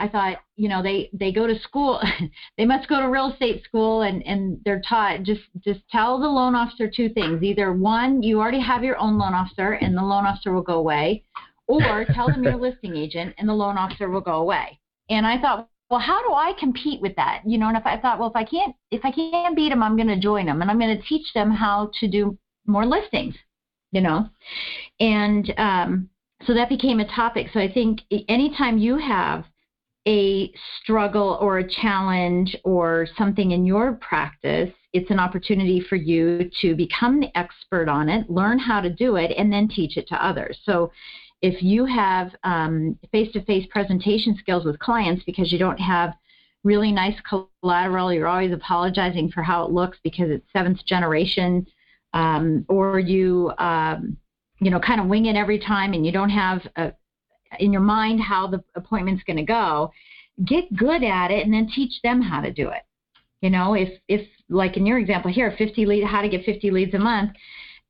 I 0.00 0.06
thought, 0.06 0.38
you 0.56 0.68
know, 0.68 0.82
they 0.82 1.10
they 1.12 1.32
go 1.32 1.46
to 1.46 1.58
school, 1.60 2.00
they 2.58 2.64
must 2.64 2.88
go 2.88 3.00
to 3.00 3.08
real 3.08 3.32
estate 3.32 3.64
school, 3.64 4.02
and 4.02 4.24
and 4.24 4.60
they're 4.64 4.82
taught 4.88 5.22
just 5.24 5.40
just 5.60 5.80
tell 5.90 6.20
the 6.20 6.28
loan 6.28 6.54
officer 6.54 6.88
two 6.88 7.08
things. 7.08 7.42
Either 7.42 7.72
one, 7.72 8.22
you 8.22 8.40
already 8.40 8.60
have 8.60 8.84
your 8.84 8.96
own 8.98 9.18
loan 9.18 9.34
officer, 9.34 9.72
and 9.72 9.96
the 9.96 10.02
loan 10.02 10.24
officer 10.24 10.52
will 10.52 10.62
go 10.62 10.78
away, 10.78 11.24
or 11.66 12.04
tell 12.14 12.28
them 12.28 12.44
you're 12.44 12.52
a 12.52 12.56
listing 12.56 12.96
agent, 12.96 13.34
and 13.38 13.48
the 13.48 13.54
loan 13.54 13.76
officer 13.76 14.08
will 14.08 14.20
go 14.20 14.36
away. 14.36 14.78
And 15.10 15.26
I 15.26 15.40
thought, 15.40 15.68
well, 15.90 16.00
how 16.00 16.22
do 16.28 16.34
I 16.34 16.52
compete 16.60 17.00
with 17.00 17.16
that? 17.16 17.42
You 17.44 17.58
know, 17.58 17.68
and 17.68 17.76
if 17.76 17.86
I 17.86 17.98
thought, 17.98 18.20
well, 18.20 18.28
if 18.28 18.36
I 18.36 18.44
can't 18.44 18.76
if 18.92 19.04
I 19.04 19.10
can't 19.10 19.56
beat 19.56 19.70
them, 19.70 19.82
I'm 19.82 19.96
going 19.96 20.08
to 20.08 20.20
join 20.20 20.46
them, 20.46 20.62
and 20.62 20.70
I'm 20.70 20.78
going 20.78 20.96
to 20.96 21.02
teach 21.02 21.32
them 21.34 21.50
how 21.50 21.90
to 21.98 22.08
do 22.08 22.38
more 22.66 22.86
listings. 22.86 23.34
You 23.90 24.02
know, 24.02 24.28
and 25.00 25.52
um, 25.56 26.10
so 26.46 26.54
that 26.54 26.68
became 26.68 27.00
a 27.00 27.08
topic. 27.08 27.48
So 27.52 27.60
I 27.60 27.72
think 27.72 28.00
anytime 28.28 28.78
you 28.78 28.98
have 28.98 29.44
a 30.06 30.50
struggle 30.80 31.38
or 31.40 31.58
a 31.58 31.68
challenge 31.68 32.56
or 32.64 33.06
something 33.16 33.50
in 33.50 33.64
your 33.64 33.94
practice, 33.94 34.70
it's 34.92 35.10
an 35.10 35.18
opportunity 35.18 35.80
for 35.80 35.96
you 35.96 36.50
to 36.60 36.74
become 36.74 37.20
the 37.20 37.36
expert 37.36 37.88
on 37.88 38.08
it, 38.08 38.28
learn 38.30 38.58
how 38.58 38.80
to 38.80 38.88
do 38.90 39.16
it, 39.16 39.32
and 39.36 39.52
then 39.52 39.68
teach 39.68 39.96
it 39.96 40.08
to 40.08 40.24
others. 40.24 40.58
So 40.64 40.90
if 41.42 41.62
you 41.62 41.84
have 41.84 42.30
face 43.12 43.32
to 43.32 43.44
face 43.44 43.66
presentation 43.70 44.36
skills 44.38 44.64
with 44.64 44.78
clients 44.78 45.22
because 45.24 45.52
you 45.52 45.58
don't 45.58 45.80
have 45.80 46.14
really 46.64 46.90
nice 46.90 47.16
collateral, 47.62 48.12
you're 48.12 48.26
always 48.26 48.52
apologizing 48.52 49.30
for 49.30 49.42
how 49.42 49.64
it 49.64 49.70
looks 49.70 49.98
because 50.02 50.30
it's 50.30 50.46
seventh 50.52 50.84
generation, 50.86 51.66
um, 52.18 52.64
or 52.68 52.98
you 52.98 53.52
um, 53.58 54.16
you 54.60 54.70
know, 54.70 54.80
kind 54.80 55.00
of 55.00 55.06
wing 55.06 55.26
it 55.26 55.36
every 55.36 55.58
time 55.58 55.92
and 55.92 56.04
you 56.04 56.12
don't 56.12 56.30
have 56.30 56.66
a, 56.76 56.92
in 57.58 57.72
your 57.72 57.82
mind 57.82 58.20
how 58.20 58.46
the 58.46 58.62
appointment's 58.74 59.22
going 59.22 59.36
to 59.36 59.44
go, 59.44 59.90
get 60.44 60.74
good 60.76 61.02
at 61.02 61.30
it 61.30 61.44
and 61.44 61.54
then 61.54 61.70
teach 61.74 62.02
them 62.02 62.20
how 62.20 62.40
to 62.40 62.52
do 62.52 62.68
it. 62.68 62.82
You 63.40 63.50
know, 63.50 63.74
if 63.74 63.90
if 64.08 64.26
like 64.48 64.76
in 64.76 64.84
your 64.84 64.98
example 64.98 65.30
here, 65.30 65.54
50 65.56 65.86
lead, 65.86 66.04
how 66.04 66.22
to 66.22 66.28
get 66.28 66.44
50 66.44 66.70
leads 66.72 66.94
a 66.94 66.98
month, 66.98 67.32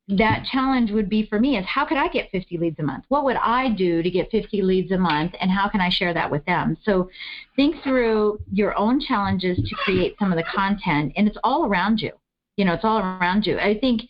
that 0.09 0.45
challenge 0.51 0.91
would 0.91 1.09
be 1.09 1.25
for 1.25 1.39
me 1.39 1.57
is 1.57 1.65
how 1.65 1.85
could 1.85 1.97
I 1.97 2.07
get 2.07 2.29
50 2.31 2.57
leads 2.57 2.77
a 2.79 2.83
month? 2.83 3.05
What 3.07 3.23
would 3.23 3.37
I 3.37 3.69
do 3.69 4.03
to 4.03 4.09
get 4.11 4.29
50 4.29 4.61
leads 4.61 4.91
a 4.91 4.97
month 4.97 5.33
and 5.41 5.49
how 5.49 5.69
can 5.69 5.81
I 5.81 5.89
share 5.89 6.13
that 6.13 6.29
with 6.29 6.45
them? 6.45 6.77
So 6.83 7.09
think 7.55 7.81
through 7.83 8.39
your 8.51 8.77
own 8.77 8.99
challenges 8.99 9.57
to 9.57 9.75
create 9.83 10.15
some 10.19 10.31
of 10.31 10.37
the 10.37 10.45
content 10.55 11.13
and 11.15 11.27
it's 11.27 11.37
all 11.43 11.65
around 11.65 11.99
you. 11.99 12.11
You 12.59 12.65
know, 12.65 12.73
it's 12.73 12.83
all 12.83 12.99
around 12.99 13.47
you. 13.47 13.57
I 13.57 13.79
think 13.79 14.01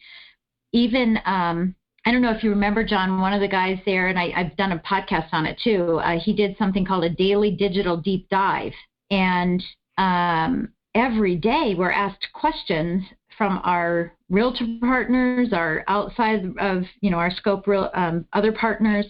even 0.74 1.20
um, 1.26 1.76
I 2.04 2.12
don't 2.12 2.24
know 2.24 2.32
if 2.32 2.44
you 2.44 2.50
remember 2.50 2.84
John, 2.84 3.22
one 3.22 3.32
of 3.32 3.42
the 3.42 3.48
guys 3.48 3.78
there, 3.86 4.08
and 4.08 4.18
I, 4.18 4.30
have 4.32 4.58
done 4.58 4.72
a 4.72 4.80
podcast 4.80 5.28
on 5.34 5.46
it 5.46 5.60
too. 5.64 6.00
Uh, 6.00 6.20
he 6.20 6.34
did 6.34 6.58
something 6.58 6.84
called 6.84 7.04
a 7.04 7.12
daily 7.12 7.52
digital 7.52 7.96
deep 7.96 8.28
dive, 8.30 8.74
and 9.12 9.64
um, 10.00 10.74
every 10.96 11.36
day 11.36 11.76
we're 11.78 11.92
asked 11.92 12.26
questions 12.34 13.04
from 13.38 13.62
our 13.64 14.14
realtor 14.32 14.66
partners, 14.80 15.54
our 15.54 15.84
outside 15.88 16.44
of 16.60 16.86
you 17.02 17.12
know 17.12 17.18
our 17.18 17.30
scope 17.30 17.68
real 17.68 17.92
um, 17.94 18.26
other 18.34 18.52
partners, 18.52 19.06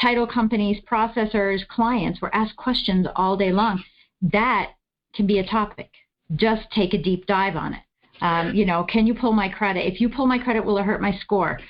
title 0.00 0.28
companies, 0.28 0.80
processors, 0.88 1.66
clients. 1.66 2.22
We're 2.22 2.30
asked 2.32 2.54
questions 2.54 3.08
all 3.16 3.36
day 3.36 3.50
long. 3.50 3.82
That 4.22 4.74
can 5.12 5.26
be 5.26 5.40
a 5.40 5.44
topic. 5.44 5.90
Just 6.36 6.70
take 6.72 6.94
a 6.94 7.02
deep 7.02 7.26
dive 7.26 7.56
on 7.56 7.74
it. 7.74 7.80
Um, 8.20 8.54
you 8.54 8.64
know, 8.64 8.84
can 8.84 9.06
you 9.06 9.14
pull 9.14 9.32
my 9.32 9.48
credit? 9.48 9.86
If 9.92 10.00
you 10.00 10.08
pull 10.08 10.26
my 10.26 10.38
credit, 10.38 10.64
will 10.64 10.78
it 10.78 10.84
hurt 10.84 11.00
my 11.00 11.16
score? 11.18 11.60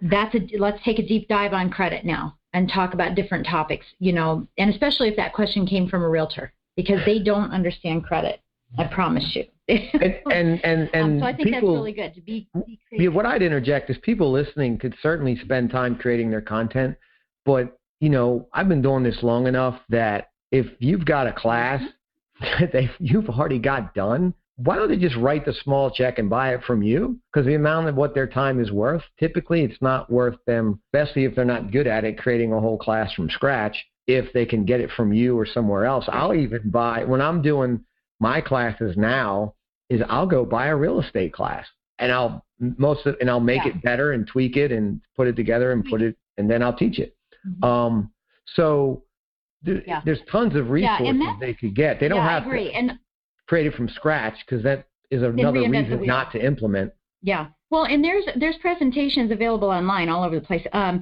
That's 0.00 0.34
a 0.34 0.58
let's 0.58 0.82
take 0.84 0.98
a 0.98 1.06
deep 1.06 1.28
dive 1.28 1.52
on 1.52 1.70
credit 1.70 2.04
now 2.04 2.36
and 2.52 2.70
talk 2.70 2.94
about 2.94 3.14
different 3.14 3.46
topics. 3.46 3.86
You 3.98 4.12
know, 4.12 4.46
and 4.58 4.70
especially 4.70 5.08
if 5.08 5.16
that 5.16 5.32
question 5.32 5.66
came 5.66 5.88
from 5.88 6.02
a 6.02 6.08
realtor 6.08 6.52
because 6.76 7.00
they 7.04 7.18
don't 7.18 7.50
understand 7.50 8.04
credit. 8.04 8.40
I 8.76 8.84
promise 8.84 9.24
you. 9.34 9.44
and 9.68 10.20
and 10.30 10.60
and, 10.64 10.90
and 10.92 11.02
um, 11.02 11.20
so 11.20 11.26
I 11.26 11.34
think 11.34 11.48
people, 11.48 11.72
that's 11.72 11.78
really 11.78 11.92
good 11.92 12.14
to 12.14 12.20
be. 12.20 12.48
be 12.66 12.78
yeah, 12.92 13.08
what 13.08 13.26
I'd 13.26 13.42
interject 13.42 13.90
is 13.90 13.96
people 14.02 14.30
listening 14.30 14.78
could 14.78 14.94
certainly 15.02 15.38
spend 15.38 15.70
time 15.70 15.96
creating 15.96 16.30
their 16.30 16.40
content, 16.40 16.96
but 17.44 17.78
you 18.00 18.10
know 18.10 18.48
I've 18.52 18.68
been 18.68 18.82
doing 18.82 19.02
this 19.02 19.18
long 19.22 19.46
enough 19.46 19.80
that 19.88 20.30
if 20.50 20.66
you've 20.78 21.04
got 21.04 21.26
a 21.26 21.32
class 21.32 21.82
that 22.40 22.90
you've 22.98 23.28
already 23.28 23.58
got 23.58 23.94
done, 23.94 24.34
why 24.58 24.74
don't 24.74 24.88
they 24.88 24.96
just 24.96 25.16
write 25.16 25.44
the 25.44 25.54
small 25.62 25.88
check 25.88 26.18
and 26.18 26.28
buy 26.28 26.52
it 26.52 26.64
from 26.64 26.82
you? 26.82 27.18
Because 27.32 27.46
the 27.46 27.54
amount 27.54 27.88
of 27.88 27.94
what 27.94 28.12
their 28.12 28.26
time 28.26 28.60
is 28.60 28.72
worth, 28.72 29.02
typically 29.18 29.62
it's 29.62 29.80
not 29.80 30.10
worth 30.10 30.34
them, 30.46 30.80
especially 30.92 31.24
if 31.24 31.36
they're 31.36 31.44
not 31.44 31.70
good 31.70 31.86
at 31.86 32.04
it, 32.04 32.18
creating 32.18 32.52
a 32.52 32.60
whole 32.60 32.76
class 32.76 33.12
from 33.12 33.30
scratch. 33.30 33.76
If 34.08 34.32
they 34.32 34.44
can 34.44 34.64
get 34.64 34.80
it 34.80 34.90
from 34.96 35.12
you 35.12 35.38
or 35.38 35.46
somewhere 35.46 35.84
else, 35.84 36.06
I'll 36.08 36.34
even 36.34 36.70
buy 36.70 37.04
when 37.04 37.20
I'm 37.20 37.40
doing 37.40 37.84
my 38.20 38.40
classes 38.40 38.96
now 38.96 39.54
is 39.90 40.00
I'll 40.08 40.26
go 40.26 40.44
buy 40.44 40.66
a 40.66 40.76
real 40.76 41.00
estate 41.00 41.32
class 41.32 41.66
and 42.00 42.10
I'll 42.10 42.44
most 42.58 43.06
of, 43.06 43.16
and 43.20 43.30
I'll 43.30 43.38
make 43.38 43.64
yeah. 43.64 43.72
it 43.72 43.82
better 43.82 44.12
and 44.12 44.26
tweak 44.26 44.56
it 44.56 44.72
and 44.72 45.00
put 45.14 45.28
it 45.28 45.36
together 45.36 45.70
and 45.70 45.84
put 45.84 46.02
it 46.02 46.16
and 46.36 46.50
then 46.50 46.62
I'll 46.62 46.76
teach 46.76 46.98
it. 46.98 47.16
Mm-hmm. 47.46 47.64
Um, 47.64 48.10
so 48.56 49.04
th- 49.64 49.84
yeah. 49.86 50.00
there's 50.04 50.20
tons 50.32 50.56
of 50.56 50.70
resources 50.70 51.16
yeah, 51.20 51.36
they 51.38 51.54
could 51.54 51.76
get. 51.76 52.00
They 52.00 52.08
don't 52.08 52.22
have 52.22 52.44
to 52.44 52.50
and, 52.50 52.98
create 53.48 53.66
it 53.66 53.74
from 53.74 53.88
scratch 53.88 54.34
because 54.46 54.62
that 54.62 54.86
is 55.10 55.22
another 55.22 55.60
reason 55.60 56.06
not 56.06 56.30
to 56.32 56.44
implement. 56.44 56.92
Yeah. 57.22 57.48
Well, 57.70 57.84
and 57.84 58.02
there's 58.02 58.24
there's 58.36 58.56
presentations 58.60 59.30
available 59.30 59.68
online 59.68 60.08
all 60.08 60.22
over 60.22 60.38
the 60.38 60.46
place. 60.46 60.64
Um, 60.72 61.00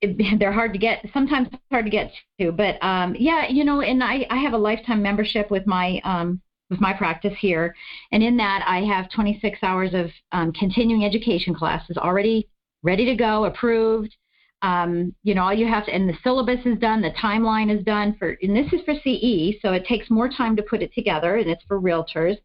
it, 0.00 0.38
they're 0.38 0.52
hard 0.52 0.72
to 0.72 0.78
get, 0.78 1.04
sometimes 1.12 1.48
hard 1.70 1.84
to 1.84 1.90
get 1.90 2.10
to, 2.40 2.52
but 2.52 2.82
um, 2.82 3.14
yeah, 3.18 3.48
you 3.48 3.64
know, 3.64 3.80
and 3.80 4.02
I 4.02 4.26
I 4.30 4.38
have 4.38 4.52
a 4.52 4.58
lifetime 4.58 5.02
membership 5.02 5.50
with 5.50 5.66
my 5.66 6.00
um 6.04 6.40
with 6.70 6.80
my 6.80 6.92
practice 6.92 7.34
here. 7.38 7.74
And 8.12 8.22
in 8.22 8.36
that, 8.38 8.64
I 8.66 8.80
have 8.80 9.10
26 9.10 9.58
hours 9.62 9.92
of 9.92 10.10
um, 10.32 10.52
continuing 10.52 11.04
education 11.04 11.54
classes 11.54 11.98
already 11.98 12.48
ready 12.82 13.04
to 13.04 13.14
go, 13.14 13.44
approved. 13.44 14.16
Um, 14.62 15.14
you 15.24 15.34
know, 15.34 15.42
all 15.42 15.54
you 15.54 15.66
have 15.66 15.86
to, 15.86 15.92
and 15.92 16.08
the 16.08 16.16
syllabus 16.22 16.64
is 16.64 16.78
done, 16.78 17.02
the 17.02 17.10
timeline 17.10 17.76
is 17.76 17.84
done 17.84 18.14
for, 18.16 18.36
and 18.42 18.56
this 18.56 18.72
is 18.72 18.80
for 18.84 18.94
CE, 18.94 19.58
so 19.60 19.72
it 19.72 19.84
takes 19.84 20.08
more 20.08 20.28
time 20.28 20.54
to 20.56 20.62
put 20.62 20.82
it 20.82 20.94
together, 20.94 21.36
and 21.36 21.50
it's 21.50 21.64
for 21.66 21.80
realtors. 21.80 22.36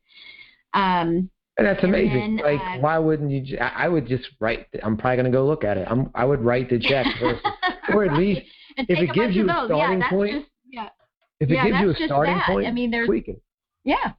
Um, 0.74 1.30
and 1.57 1.65
that's 1.65 1.84
amazing. 1.84 2.38
Then, 2.38 2.45
like, 2.45 2.59
uh, 2.59 2.80
why 2.80 2.97
wouldn't 2.99 3.32
you? 3.32 3.57
I 3.57 3.88
would 3.88 4.07
just 4.07 4.26
write. 4.39 4.68
I'm 4.84 4.95
probably 4.95 5.18
going 5.18 5.32
to 5.32 5.36
go 5.36 5.45
look 5.45 5.63
at 5.63 5.78
it. 5.78 5.88
I'm. 5.89 6.11
I 6.13 6.24
would 6.24 6.41
write 6.41 6.70
the 6.70 6.80
check, 6.80 7.07
or, 7.22 7.39
or 7.93 8.05
at 8.05 8.18
least 8.18 8.41
if 8.78 8.99
it 8.99 9.13
gives 9.13 9.36
you 9.36 9.43
a 9.49 9.65
starting 9.65 9.99
yeah, 9.99 10.09
point. 10.09 10.32
Just, 10.34 10.51
yeah. 10.72 10.89
If 11.39 11.49
it 11.49 11.53
yeah, 11.53 11.65
gives 11.65 11.82
you 11.82 11.89
a 11.91 12.07
starting 12.07 12.36
that. 12.36 12.45
point, 12.47 12.68
I 12.68 12.72
mean, 12.72 12.91
there's, 12.91 13.07
tweak 13.07 13.28
it. 13.28 13.41
Yeah. 13.84 14.13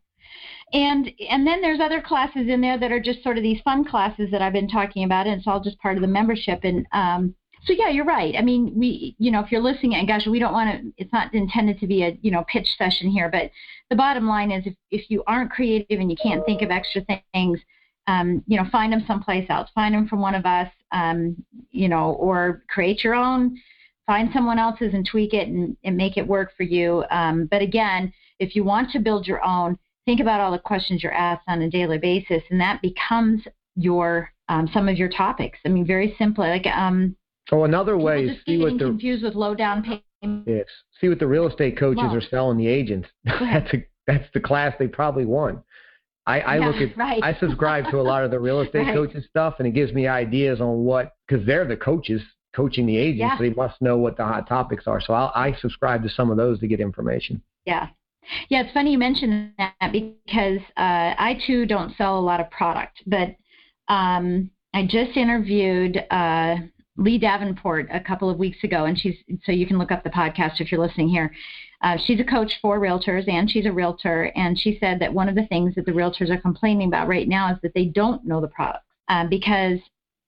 And 0.72 1.10
and 1.30 1.46
then 1.46 1.62
there's 1.62 1.80
other 1.80 2.00
classes 2.00 2.48
in 2.48 2.60
there 2.60 2.78
that 2.78 2.92
are 2.92 3.00
just 3.00 3.22
sort 3.22 3.38
of 3.38 3.42
these 3.42 3.60
fun 3.62 3.84
classes 3.84 4.30
that 4.32 4.42
I've 4.42 4.52
been 4.52 4.68
talking 4.68 5.04
about, 5.04 5.26
and 5.26 5.38
it's 5.38 5.46
all 5.46 5.60
just 5.60 5.78
part 5.78 5.96
of 5.96 6.02
the 6.02 6.08
membership. 6.08 6.60
And 6.64 6.86
um, 6.92 7.34
so 7.64 7.72
yeah, 7.72 7.88
you're 7.88 8.04
right. 8.04 8.34
I 8.36 8.42
mean, 8.42 8.72
we 8.76 9.14
you 9.18 9.30
know 9.30 9.40
if 9.40 9.50
you're 9.52 9.60
listening, 9.60 9.94
and 9.94 10.08
gosh, 10.08 10.26
we 10.26 10.38
don't 10.38 10.52
want 10.52 10.70
to. 10.70 10.92
It's 10.96 11.12
not 11.12 11.32
intended 11.34 11.78
to 11.80 11.86
be 11.86 12.02
a 12.02 12.18
you 12.22 12.30
know 12.30 12.44
pitch 12.50 12.68
session 12.76 13.10
here, 13.10 13.28
but 13.30 13.50
the 13.90 13.96
bottom 13.96 14.26
line 14.26 14.50
is 14.50 14.64
if 14.66 14.74
if 14.90 15.10
you 15.10 15.22
aren't 15.26 15.50
creative 15.50 16.00
and 16.00 16.10
you 16.10 16.16
can't 16.22 16.44
think 16.46 16.62
of 16.62 16.70
extra 16.70 17.04
things, 17.32 17.58
um, 18.06 18.42
you 18.46 18.56
know, 18.56 18.68
find 18.70 18.92
them 18.92 19.04
someplace 19.06 19.46
else. 19.50 19.68
Find 19.74 19.94
them 19.94 20.08
from 20.08 20.20
one 20.20 20.34
of 20.34 20.46
us, 20.46 20.70
um, 20.92 21.36
you 21.70 21.88
know, 21.88 22.12
or 22.12 22.62
create 22.68 23.04
your 23.04 23.14
own. 23.14 23.58
Find 24.06 24.30
someone 24.32 24.58
else's 24.58 24.94
and 24.94 25.06
tweak 25.06 25.34
it 25.34 25.48
and, 25.48 25.76
and 25.84 25.94
make 25.94 26.16
it 26.16 26.26
work 26.26 26.52
for 26.56 26.62
you. 26.62 27.04
Um, 27.10 27.46
but 27.50 27.60
again 27.60 28.12
if 28.38 28.54
you 28.54 28.64
want 28.64 28.90
to 28.90 29.00
build 29.00 29.26
your 29.26 29.44
own, 29.44 29.78
think 30.06 30.20
about 30.20 30.40
all 30.40 30.52
the 30.52 30.58
questions 30.58 31.02
you're 31.02 31.12
asked 31.12 31.44
on 31.48 31.62
a 31.62 31.70
daily 31.70 31.98
basis, 31.98 32.42
and 32.50 32.60
that 32.60 32.80
becomes 32.82 33.42
your 33.76 34.32
um, 34.48 34.68
some 34.72 34.88
of 34.88 34.96
your 34.96 35.10
topics. 35.10 35.58
I 35.64 35.68
mean, 35.68 35.86
very 35.86 36.14
simply, 36.18 36.48
like 36.48 36.66
um. 36.66 37.16
So 37.48 37.64
another 37.64 37.96
way 37.96 38.24
is 38.24 38.38
see 38.46 38.58
what 38.58 38.74
the 38.74 38.86
confused 38.86 39.24
with 39.24 39.34
low 39.34 39.54
down 39.54 39.82
payment. 39.82 40.44
Yes, 40.46 40.66
see 41.00 41.08
what 41.08 41.18
the 41.18 41.26
real 41.26 41.46
estate 41.46 41.78
coaches 41.78 42.12
are 42.12 42.20
selling 42.20 42.58
the 42.58 42.66
agents. 42.66 43.08
that's 43.24 43.72
a, 43.72 43.86
that's 44.06 44.26
the 44.34 44.40
class 44.40 44.74
they 44.78 44.88
probably 44.88 45.24
want. 45.24 45.60
I, 46.26 46.40
I 46.40 46.58
yeah, 46.58 46.66
look 46.66 46.76
at 46.76 46.96
right. 46.96 47.22
I 47.22 47.38
subscribe 47.38 47.84
to 47.90 47.98
a 47.98 48.02
lot 48.02 48.24
of 48.24 48.30
the 48.30 48.38
real 48.38 48.60
estate 48.62 48.86
right. 48.86 48.94
coaches 48.94 49.24
stuff, 49.28 49.54
and 49.58 49.66
it 49.66 49.72
gives 49.72 49.92
me 49.92 50.06
ideas 50.06 50.60
on 50.60 50.84
what 50.84 51.14
because 51.26 51.46
they're 51.46 51.66
the 51.66 51.76
coaches 51.76 52.20
coaching 52.54 52.86
the 52.86 52.96
agents, 52.96 53.20
yeah. 53.20 53.38
so 53.38 53.44
they 53.44 53.50
must 53.50 53.80
know 53.80 53.96
what 53.96 54.16
the 54.16 54.24
hot 54.24 54.48
topics 54.48 54.86
are. 54.86 55.00
So 55.00 55.14
I'll, 55.14 55.32
I 55.34 55.54
subscribe 55.60 56.02
to 56.02 56.08
some 56.10 56.30
of 56.30 56.36
those 56.36 56.58
to 56.60 56.66
get 56.66 56.80
information. 56.80 57.42
Yeah, 57.64 57.88
yeah, 58.48 58.62
it's 58.62 58.72
funny 58.72 58.92
you 58.92 58.98
mentioned 58.98 59.52
that 59.58 59.92
because 59.92 60.60
uh, 60.76 61.14
I 61.18 61.38
too 61.46 61.66
don't 61.66 61.96
sell 61.96 62.18
a 62.18 62.20
lot 62.20 62.40
of 62.40 62.50
product, 62.50 63.02
but 63.06 63.34
um, 63.88 64.50
I 64.74 64.86
just 64.86 65.16
interviewed 65.16 65.96
uh, 66.10 66.56
Lee 66.98 67.16
Davenport 67.16 67.88
a 67.92 68.00
couple 68.00 68.28
of 68.28 68.38
weeks 68.38 68.58
ago, 68.64 68.84
and 68.84 68.98
she's 68.98 69.16
so 69.44 69.52
you 69.52 69.66
can 69.66 69.78
look 69.78 69.90
up 69.92 70.04
the 70.04 70.10
podcast 70.10 70.60
if 70.60 70.70
you're 70.70 70.80
listening 70.80 71.08
here. 71.08 71.32
Uh, 71.82 71.96
she's 72.04 72.20
a 72.20 72.24
coach 72.24 72.52
for 72.60 72.80
realtors 72.80 73.28
and 73.28 73.50
she's 73.50 73.66
a 73.66 73.72
realtor, 73.72 74.32
and 74.34 74.58
she 74.58 74.76
said 74.80 75.00
that 75.00 75.14
one 75.14 75.28
of 75.28 75.34
the 75.34 75.46
things 75.46 75.74
that 75.76 75.86
the 75.86 75.92
realtors 75.92 76.28
are 76.28 76.40
complaining 76.40 76.88
about 76.88 77.08
right 77.08 77.28
now 77.28 77.52
is 77.52 77.58
that 77.62 77.72
they 77.74 77.86
don't 77.86 78.24
know 78.26 78.40
the 78.40 78.48
products 78.48 78.84
um, 79.08 79.28
because 79.28 79.78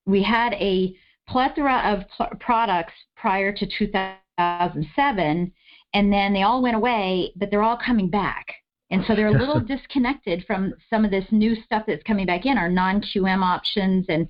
we 0.07 0.23
had 0.23 0.55
a 0.55 0.95
plethora 1.29 1.79
of 1.93 2.09
pl- 2.17 2.39
products 2.39 2.95
prior 3.17 3.53
to 3.53 3.67
2007 3.79 5.53
and 5.93 6.13
then 6.13 6.33
they 6.33 6.43
all 6.43 6.63
went 6.63 6.77
away, 6.77 7.33
but 7.37 7.51
they're 7.51 7.63
all 7.63 7.79
coming 7.85 8.09
back. 8.09 8.47
And 8.91 9.05
so 9.07 9.15
they're 9.15 9.29
a 9.29 9.39
little 9.39 9.61
disconnected 9.61 10.45
from 10.47 10.75
some 10.89 11.05
of 11.05 11.11
this 11.11 11.27
new 11.31 11.55
stuff 11.65 11.85
that's 11.87 12.03
coming 12.03 12.27
back 12.27 12.45
in, 12.45 12.59
our 12.59 12.69
non 12.69 13.01
QM 13.01 13.43
options. 13.43 14.07
And 14.09 14.27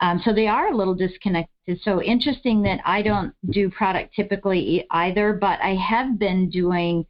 um, 0.00 0.20
so 0.24 0.32
they 0.32 0.46
are 0.46 0.72
a 0.72 0.76
little 0.76 0.94
disconnected. 0.94 1.53
It's 1.66 1.84
so 1.84 2.02
interesting 2.02 2.62
that 2.62 2.80
I 2.84 3.00
don't 3.00 3.34
do 3.50 3.70
product 3.70 4.14
typically 4.14 4.86
either, 4.90 5.32
but 5.32 5.60
I 5.60 5.74
have 5.76 6.18
been 6.18 6.50
doing 6.50 7.06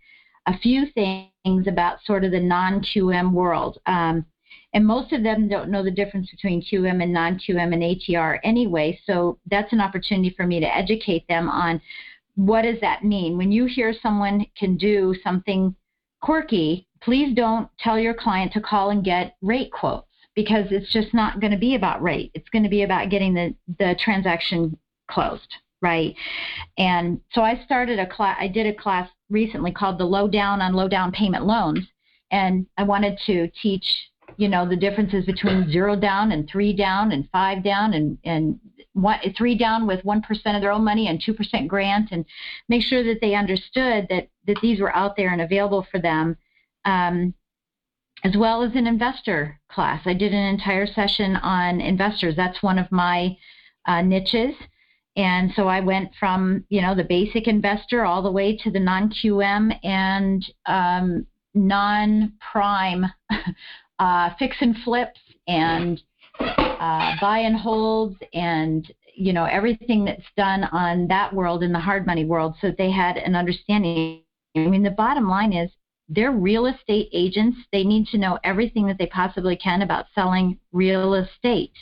a 0.47 0.57
few 0.59 0.87
things 0.95 1.67
about 1.67 1.99
sort 2.05 2.25
of 2.25 2.31
the 2.31 2.41
non 2.41 2.81
QM 2.81 3.33
world. 3.33 3.79
Um, 3.87 4.25
and 4.73 4.87
most 4.87 5.13
of 5.13 5.23
them 5.23 5.49
don't 5.49 5.71
know 5.71 5.83
the 5.83 5.91
difference 5.91 6.31
between 6.31 6.63
QM 6.63 7.03
and 7.03 7.13
non 7.13 7.39
QM 7.39 7.73
and 7.73 7.83
ATR 7.83 8.39
anyway. 8.45 8.99
So 9.07 9.39
that's 9.51 9.73
an 9.73 9.81
opportunity 9.81 10.31
for 10.37 10.47
me 10.47 10.61
to 10.61 10.77
educate 10.77 11.27
them 11.29 11.49
on 11.49 11.81
what 12.37 12.63
does 12.63 12.81
that 12.81 13.05
mean? 13.05 13.37
When 13.37 13.53
you 13.53 13.67
hear 13.67 13.95
someone 14.03 14.47
can 14.59 14.77
do 14.77 15.15
something 15.23 15.75
quirky, 16.21 16.89
please 17.01 17.35
don't 17.35 17.69
tell 17.79 17.99
your 17.99 18.15
client 18.15 18.53
to 18.53 18.61
call 18.61 18.91
and 18.91 19.05
get 19.05 19.37
rate 19.43 19.71
quotes 19.73 20.09
because 20.35 20.66
it's 20.70 20.93
just 20.93 21.14
not 21.14 21.41
going 21.41 21.53
to 21.53 21.59
be 21.59 21.74
about 21.74 22.03
rate. 22.03 22.30
It's 22.35 22.49
going 22.49 22.64
to 22.64 22.68
be 22.68 22.82
about 22.82 23.11
getting 23.11 23.35
the, 23.35 23.55
the 23.78 23.97
transaction 24.03 24.76
closed, 25.11 25.55
right? 25.80 26.14
And 26.78 27.20
so 27.32 27.43
I 27.43 27.62
started 27.64 27.99
a 27.99 28.07
class, 28.07 28.37
I 28.41 28.49
did 28.49 28.66
a 28.66 28.74
class 28.74 29.09
recently 29.30 29.72
called 29.72 29.99
the 29.99 30.05
Low 30.05 30.28
Down 30.28 30.61
on 30.61 30.74
Low 30.74 30.89
Down 30.89 31.12
Payment 31.12 31.47
Loans. 31.47 31.87
And 32.30 32.66
I 32.76 32.82
wanted 32.82 33.18
to 33.26 33.49
teach 33.62 33.85
you 34.37 34.49
know 34.49 34.68
the 34.68 34.76
differences 34.76 35.24
between 35.24 35.70
zero 35.70 35.97
down 35.97 36.32
and 36.32 36.49
three 36.49 36.72
down 36.72 37.12
and 37.12 37.28
five 37.30 37.62
down 37.62 37.95
and 37.95 38.18
and 38.24 38.59
one, 38.93 39.18
three 39.37 39.57
down 39.57 39.87
with 39.87 40.05
one 40.05 40.22
percent 40.22 40.57
of 40.57 40.62
their 40.62 40.72
own 40.72 40.85
money 40.85 41.09
and 41.09 41.22
two 41.24 41.35
percent 41.35 41.68
grant 41.68 42.11
and 42.11 42.24
make 42.68 42.82
sure 42.82 43.05
that 43.05 43.20
they 43.20 43.35
understood 43.35 44.07
that 44.09 44.28
that 44.47 44.57
these 44.62 44.80
were 44.80 44.95
out 44.95 45.16
there 45.16 45.32
and 45.32 45.41
available 45.41 45.87
for 45.91 46.01
them 46.01 46.37
um, 46.85 47.35
as 48.25 48.35
well 48.37 48.62
as 48.62 48.75
an 48.75 48.87
investor 48.87 49.61
class. 49.70 50.03
I 50.07 50.14
did 50.14 50.33
an 50.33 50.49
entire 50.49 50.87
session 50.87 51.37
on 51.37 51.81
investors. 51.81 52.35
That's 52.35 52.62
one 52.62 52.79
of 52.79 52.91
my 52.91 53.37
uh, 53.87 54.01
niches. 54.01 54.55
And 55.16 55.53
so 55.55 55.68
I 55.68 55.81
went 55.81 56.11
from, 56.18 56.64
you 56.70 56.81
know, 56.81 56.95
the 56.95 57.05
basic 57.05 57.47
investor 57.47 58.05
all 58.05 58.22
the 58.22 58.33
way 58.33 58.57
to 58.57 58.70
the 58.70 58.81
non 58.81 59.11
QM 59.11 59.79
and 59.85 60.45
um, 60.66 61.27
non 61.53 62.33
prime 62.53 63.05
uh, 63.99 64.31
fix 64.39 64.57
and 64.61 64.77
flips 64.79 65.20
and 65.47 66.03
uh, 66.41 67.14
buy 67.20 67.39
and 67.45 67.57
holds 67.57 68.16
and, 68.33 68.91
you 69.14 69.35
know, 69.35 69.45
everything 69.45 70.05
that's 70.05 70.27
done 70.37 70.64
on 70.64 71.07
that 71.09 71.33
world 71.33 71.62
in 71.62 71.72
the 71.72 71.79
hard 71.79 72.07
money 72.07 72.25
world 72.25 72.57
so 72.61 72.72
they 72.77 72.91
had 72.91 73.18
an 73.18 73.37
understanding. 73.37 74.22
I 74.57 74.61
mean, 74.61 74.83
the 74.83 74.91
bottom 74.91 75.29
line 75.29 75.53
is 75.53 75.70
they're 76.09 76.33
real 76.33 76.67
estate 76.67 77.09
agents. 77.13 77.59
They 77.73 77.85
need 77.85 78.07
to 78.09 78.19
know 78.19 78.39
everything 78.45 78.87
that 78.87 78.99
they 78.99 79.07
possibly 79.07 79.57
can 79.57 79.83
about 79.83 80.07
selling 80.15 80.59
real 80.73 81.15
estate, 81.15 81.73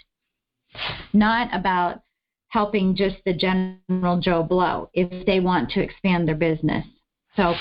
not 1.12 1.48
about 1.52 2.02
helping 2.48 2.94
just 2.94 3.16
the 3.24 3.32
general 3.32 4.20
Joe 4.20 4.42
Blow 4.42 4.90
if 4.92 5.26
they 5.26 5.40
want 5.40 5.70
to 5.70 5.80
expand 5.82 6.28
their 6.28 6.36
business. 6.36 6.84
So, 7.34 7.54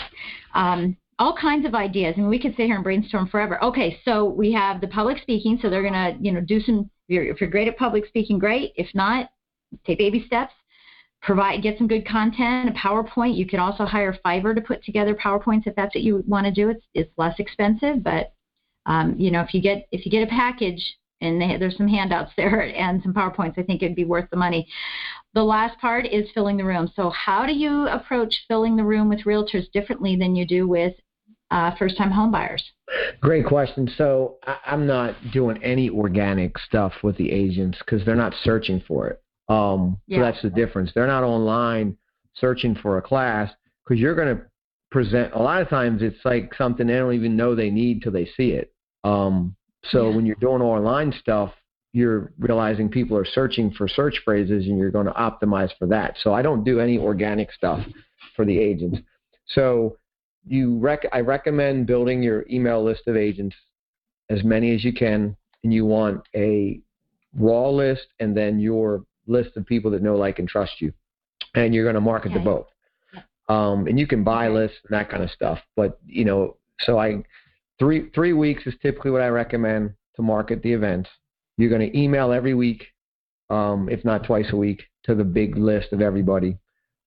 um, 0.53 0.97
all 1.17 1.35
kinds 1.37 1.65
of 1.65 1.75
ideas. 1.75 2.17
Mean, 2.17 2.29
we 2.29 2.39
could 2.39 2.55
sit 2.55 2.65
here 2.65 2.75
and 2.75 2.83
brainstorm 2.83 3.27
forever. 3.27 3.63
Okay, 3.63 3.99
so 4.03 4.25
we 4.25 4.51
have 4.53 4.81
the 4.81 4.87
public 4.87 5.21
speaking. 5.21 5.59
So 5.61 5.69
they're 5.69 5.83
gonna, 5.83 6.17
you 6.19 6.31
know, 6.31 6.41
do 6.41 6.59
some. 6.59 6.89
If 7.07 7.13
you're, 7.13 7.23
if 7.25 7.41
you're 7.41 7.49
great 7.49 7.67
at 7.67 7.77
public 7.77 8.07
speaking, 8.07 8.39
great. 8.39 8.73
If 8.75 8.87
not, 8.93 9.29
take 9.85 9.99
baby 9.99 10.23
steps. 10.25 10.53
Provide, 11.21 11.61
get 11.61 11.77
some 11.77 11.87
good 11.87 12.07
content, 12.07 12.69
a 12.69 12.73
PowerPoint. 12.73 13.35
You 13.35 13.45
can 13.45 13.59
also 13.59 13.85
hire 13.85 14.17
Fiverr 14.25 14.55
to 14.55 14.61
put 14.61 14.83
together 14.83 15.13
PowerPoints 15.13 15.67
if 15.67 15.75
that's 15.75 15.93
what 15.93 16.03
you 16.03 16.23
want 16.27 16.45
to 16.45 16.51
do. 16.51 16.69
It's 16.69 16.85
it's 16.93 17.11
less 17.17 17.35
expensive, 17.39 18.03
but 18.03 18.33
um, 18.87 19.15
you 19.17 19.29
know, 19.29 19.41
if 19.41 19.53
you 19.53 19.61
get 19.61 19.87
if 19.91 20.05
you 20.05 20.11
get 20.11 20.23
a 20.23 20.31
package 20.31 20.97
and 21.21 21.39
they, 21.39 21.57
there's 21.57 21.77
some 21.77 21.87
handouts 21.87 22.31
there 22.37 22.73
and 22.75 23.01
some 23.03 23.13
PowerPoints. 23.13 23.57
I 23.57 23.63
think 23.63 23.81
it'd 23.81 23.95
be 23.95 24.05
worth 24.05 24.29
the 24.29 24.37
money. 24.37 24.67
The 25.33 25.43
last 25.43 25.79
part 25.79 26.05
is 26.05 26.27
filling 26.33 26.57
the 26.57 26.65
room. 26.65 26.91
So, 26.95 27.09
how 27.11 27.45
do 27.45 27.53
you 27.53 27.87
approach 27.87 28.35
filling 28.47 28.75
the 28.75 28.83
room 28.83 29.07
with 29.07 29.21
realtors 29.21 29.71
differently 29.71 30.15
than 30.15 30.35
you 30.35 30.45
do 30.45 30.67
with 30.67 30.93
uh, 31.51 31.71
first-time 31.77 32.11
homebuyers? 32.11 32.61
Great 33.21 33.45
question. 33.45 33.89
So, 33.97 34.37
I'm 34.65 34.85
not 34.85 35.15
doing 35.31 35.61
any 35.63 35.89
organic 35.89 36.57
stuff 36.57 36.93
with 37.03 37.15
the 37.17 37.31
agents 37.31 37.77
because 37.79 38.05
they're 38.05 38.15
not 38.15 38.33
searching 38.43 38.83
for 38.85 39.07
it. 39.07 39.21
Um, 39.51 39.97
so 40.09 40.19
that's 40.19 40.41
the 40.41 40.49
difference. 40.49 40.91
They're 40.93 41.07
not 41.07 41.23
online 41.23 41.97
searching 42.35 42.75
for 42.75 42.97
a 42.97 43.01
class 43.01 43.51
because 43.83 43.99
you're 43.99 44.15
going 44.15 44.37
to 44.37 44.43
present. 44.91 45.33
A 45.33 45.41
lot 45.41 45.61
of 45.61 45.69
times, 45.69 46.01
it's 46.01 46.23
like 46.23 46.53
something 46.55 46.87
they 46.87 46.93
don't 46.93 47.13
even 47.13 47.35
know 47.35 47.55
they 47.55 47.69
need 47.69 48.01
till 48.01 48.11
they 48.11 48.29
see 48.37 48.51
it. 48.51 48.73
Um, 49.03 49.55
so 49.89 50.09
yeah. 50.09 50.15
when 50.15 50.25
you're 50.25 50.35
doing 50.37 50.61
online 50.61 51.13
stuff, 51.19 51.53
you're 51.93 52.31
realizing 52.39 52.87
people 52.87 53.17
are 53.17 53.25
searching 53.25 53.71
for 53.71 53.87
search 53.87 54.21
phrases 54.23 54.65
and 54.67 54.77
you're 54.77 54.91
going 54.91 55.07
to 55.07 55.11
optimize 55.13 55.71
for 55.77 55.87
that. 55.87 56.15
So 56.21 56.33
I 56.33 56.41
don't 56.41 56.63
do 56.63 56.79
any 56.79 56.97
organic 56.97 57.51
stuff 57.51 57.85
for 58.35 58.45
the 58.45 58.57
agents. 58.57 58.99
So 59.47 59.97
you 60.45 60.77
rec- 60.77 61.09
I 61.11 61.19
recommend 61.19 61.87
building 61.87 62.23
your 62.23 62.45
email 62.49 62.83
list 62.83 63.07
of 63.07 63.17
agents 63.17 63.55
as 64.29 64.43
many 64.43 64.73
as 64.73 64.85
you 64.85 64.93
can 64.93 65.35
and 65.63 65.73
you 65.73 65.85
want 65.85 66.21
a 66.35 66.79
raw 67.33 67.69
list 67.69 68.07
and 68.19 68.35
then 68.35 68.59
your 68.59 69.03
list 69.31 69.55
of 69.57 69.65
people 69.65 69.91
that 69.91 70.01
know 70.01 70.15
like 70.15 70.39
and 70.39 70.47
trust 70.47 70.73
you 70.79 70.91
and 71.55 71.73
you're 71.73 71.85
going 71.85 71.95
to 71.95 72.01
market 72.01 72.31
okay. 72.31 72.39
to 72.39 72.43
both 72.43 72.67
um, 73.49 73.87
and 73.87 73.99
you 73.99 74.07
can 74.07 74.23
buy 74.23 74.47
lists 74.47 74.77
and 74.87 74.97
that 74.97 75.09
kind 75.09 75.23
of 75.23 75.31
stuff 75.31 75.59
but 75.75 75.99
you 76.05 76.25
know 76.25 76.57
so 76.79 76.97
i 76.97 77.21
Three 77.81 78.11
three 78.13 78.33
weeks 78.33 78.67
is 78.67 78.75
typically 78.79 79.09
what 79.09 79.23
I 79.23 79.29
recommend 79.29 79.95
to 80.15 80.21
market 80.21 80.61
the 80.61 80.71
events. 80.71 81.09
You're 81.57 81.71
going 81.71 81.91
to 81.91 81.97
email 81.97 82.31
every 82.31 82.53
week, 82.53 82.85
um, 83.49 83.89
if 83.89 84.05
not 84.05 84.23
twice 84.23 84.45
a 84.51 84.55
week, 84.55 84.83
to 85.05 85.15
the 85.15 85.23
big 85.23 85.57
list 85.57 85.91
of 85.91 85.99
everybody. 85.99 86.59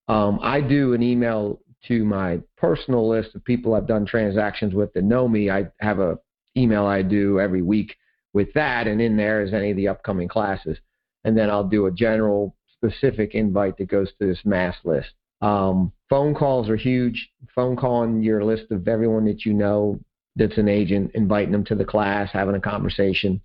Um, 0.09 0.41
I 0.43 0.61
do 0.61 0.93
an 0.93 1.01
email 1.01 1.61
to 1.87 2.05
my 2.05 2.41
personal 2.57 3.09
list 3.09 3.37
of 3.37 3.45
people 3.45 3.75
I've 3.75 3.87
done 3.87 4.05
transactions 4.05 4.75
with 4.75 4.93
that 4.95 5.05
know 5.05 5.29
me. 5.29 5.49
I 5.49 5.68
have 5.79 6.01
a 6.01 6.18
email 6.57 6.87
I 6.87 7.03
do 7.03 7.39
every 7.39 7.62
week 7.62 7.95
with 8.33 8.53
that, 8.55 8.89
and 8.89 9.01
in 9.01 9.16
there 9.16 9.43
is 9.43 9.55
any 9.55 9.70
of 9.70 9.77
the 9.77 9.87
upcoming 9.87 10.27
classes. 10.27 10.77
And 11.25 11.37
then 11.37 11.51
I'll 11.51 11.68
do 11.68 11.87
a 11.87 11.91
general 11.91 12.55
specific 12.72 13.35
invite 13.35 13.79
that 13.79 13.89
goes 13.89 14.09
to 14.18 14.27
this 14.27 14.41
mass 14.45 14.77
list. 14.85 15.09
Um, 15.41 15.93
phone 16.09 16.35
calls 16.35 16.68
are 16.68 16.77
huge. 16.77 17.31
Phone 17.55 17.77
calling 17.77 18.22
your 18.22 18.45
list 18.45 18.70
of 18.70 18.89
everyone 18.89 19.25
that 19.27 19.45
you 19.45 19.53
know 19.55 20.01
that's 20.37 20.59
an 20.59 20.68
agent, 20.68 21.12
inviting 21.14 21.53
them 21.53 21.64
to 21.64 21.75
the 21.75 21.85
class, 21.85 22.31
having 22.33 22.55
a 22.55 22.61
conversation. 22.61 23.41